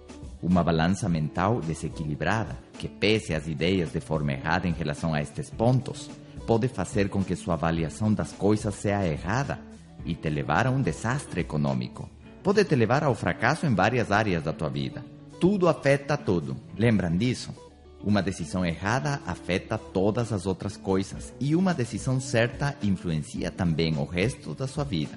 Uma 0.43 0.65
balança 0.65 1.09
mental 1.09 1.61
desequilibrada, 1.61 2.59
que 2.77 2.89
pese 2.89 3.33
as 3.33 3.47
ideias 3.47 3.93
de 3.93 4.01
forma 4.01 4.33
errada 4.33 4.67
em 4.67 4.73
relação 4.73 5.15
a 5.15 5.23
estes 5.23 5.49
pontos, 5.49 6.11
pode 6.49 6.67
fazer 6.67 7.09
com 7.09 7.23
que 7.23 7.37
sua 7.37 7.55
avaliação 7.55 8.13
das 8.13 8.33
coisas 8.33 8.75
seja 8.75 9.07
errada 9.07 9.61
e 10.05 10.17
te 10.17 10.29
levar 10.29 10.67
a 10.67 10.71
um 10.71 10.83
desastre 10.83 11.43
econômico. 11.43 12.11
Pode 12.43 12.65
te 12.65 12.75
levar 12.75 13.05
ao 13.05 13.15
fracasso 13.15 13.67
em 13.67 13.75
várias 13.75 14.11
áreas 14.11 14.43
da 14.43 14.53
tua 14.53 14.69
vida. 14.69 15.05
Tudo 15.39 15.69
afeta 15.69 16.17
tudo. 16.17 16.57
Lembram 16.77 17.17
disso? 17.17 17.55
Uma 18.03 18.21
decisão 18.21 18.67
errada 18.67 19.21
afeta 19.25 19.79
todas 19.79 20.33
as 20.33 20.45
outras 20.45 20.77
coisas 20.77 21.33
e 21.39 21.55
uma 21.55 21.73
decisão 21.73 22.19
certa 22.19 22.77
influencia 22.83 23.49
também 23.49 23.97
o 23.97 24.05
resto 24.05 24.55
da 24.55 24.67
sua 24.67 24.83
vida. 24.83 25.17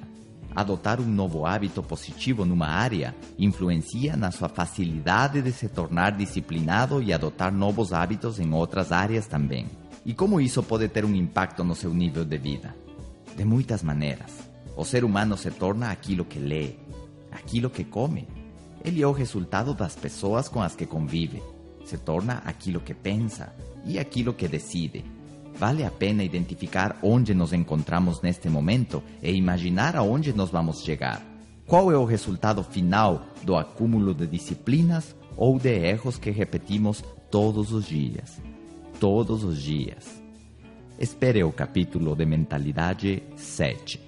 Adotar 0.56 1.02
um 1.02 1.06
novo 1.06 1.46
hábito 1.46 1.84
positivo 1.84 2.46
numa 2.46 2.68
área 2.68 3.14
influencia 3.38 4.16
na 4.16 4.32
sua 4.32 4.48
facilidade 4.48 5.42
de 5.42 5.52
se 5.52 5.68
tornar 5.68 6.14
disciplinado 6.14 7.04
e 7.04 7.12
adotar 7.12 7.52
novos 7.52 7.92
hábitos 7.92 8.40
em 8.40 8.54
outras 8.54 8.94
áreas 8.94 9.28
também. 9.28 9.68
E 10.06 10.14
como 10.14 10.40
isso 10.40 10.64
pode 10.64 10.88
ter 10.88 11.04
um 11.04 11.14
impacto 11.14 11.64
no 11.64 11.76
seu 11.76 11.94
nível 11.94 12.24
de 12.24 12.38
vida? 12.38 12.74
De 13.36 13.44
muitas 13.44 13.84
maneiras. 13.84 14.32
O 14.78 14.86
ser 14.86 15.04
humano 15.04 15.36
se 15.36 15.52
torna 15.52 15.90
aquilo 15.90 16.24
que 16.24 16.40
lê, 16.40 16.76
aquilo 17.32 17.70
que 17.70 17.84
come. 17.84 18.26
Ele 18.84 19.02
é 19.02 19.08
o 19.08 19.12
resultado 19.12 19.74
das 19.74 19.96
pessoas 19.96 20.48
com 20.48 20.62
as 20.62 20.76
que 20.76 20.86
convive. 20.86 21.44
Se 21.84 21.98
torna 21.98 22.42
aquilo 22.46 22.80
que 22.80 22.94
pensa 22.94 23.54
e 23.84 24.00
aquilo 24.00 24.34
que 24.34 24.48
decide. 24.48 25.04
Vale 25.58 25.86
a 25.86 25.92
pena 25.92 26.24
identificar 26.24 26.98
onde 27.02 27.34
nos 27.34 27.54
encontramos 27.54 28.22
neste 28.22 28.50
momento 28.50 29.02
e 29.22 29.32
imaginar 29.32 29.96
aonde 29.96 30.34
nós 30.34 30.50
vamos 30.50 30.82
chegar. 30.82 31.22
Qual 31.66 31.92
é 31.92 31.98
o 31.98 32.06
resultado 32.06 32.64
final 32.64 33.26
do 33.44 33.56
acúmulo 33.56 34.14
de 34.14 34.28
disciplinas 34.28 35.16
ou 35.36 35.58
de 35.58 35.74
erros 35.74 36.18
que 36.18 36.30
repetimos 36.30 37.04
todos 37.32 37.72
os 37.72 37.88
dias? 37.88 38.42
Todos 39.00 39.44
os 39.44 39.62
dias. 39.62 40.22
Espere 41.00 41.44
o 41.44 41.52
capítulo 41.52 42.16
de 42.16 42.26
mentalidade 42.26 43.24
7. 43.36 44.05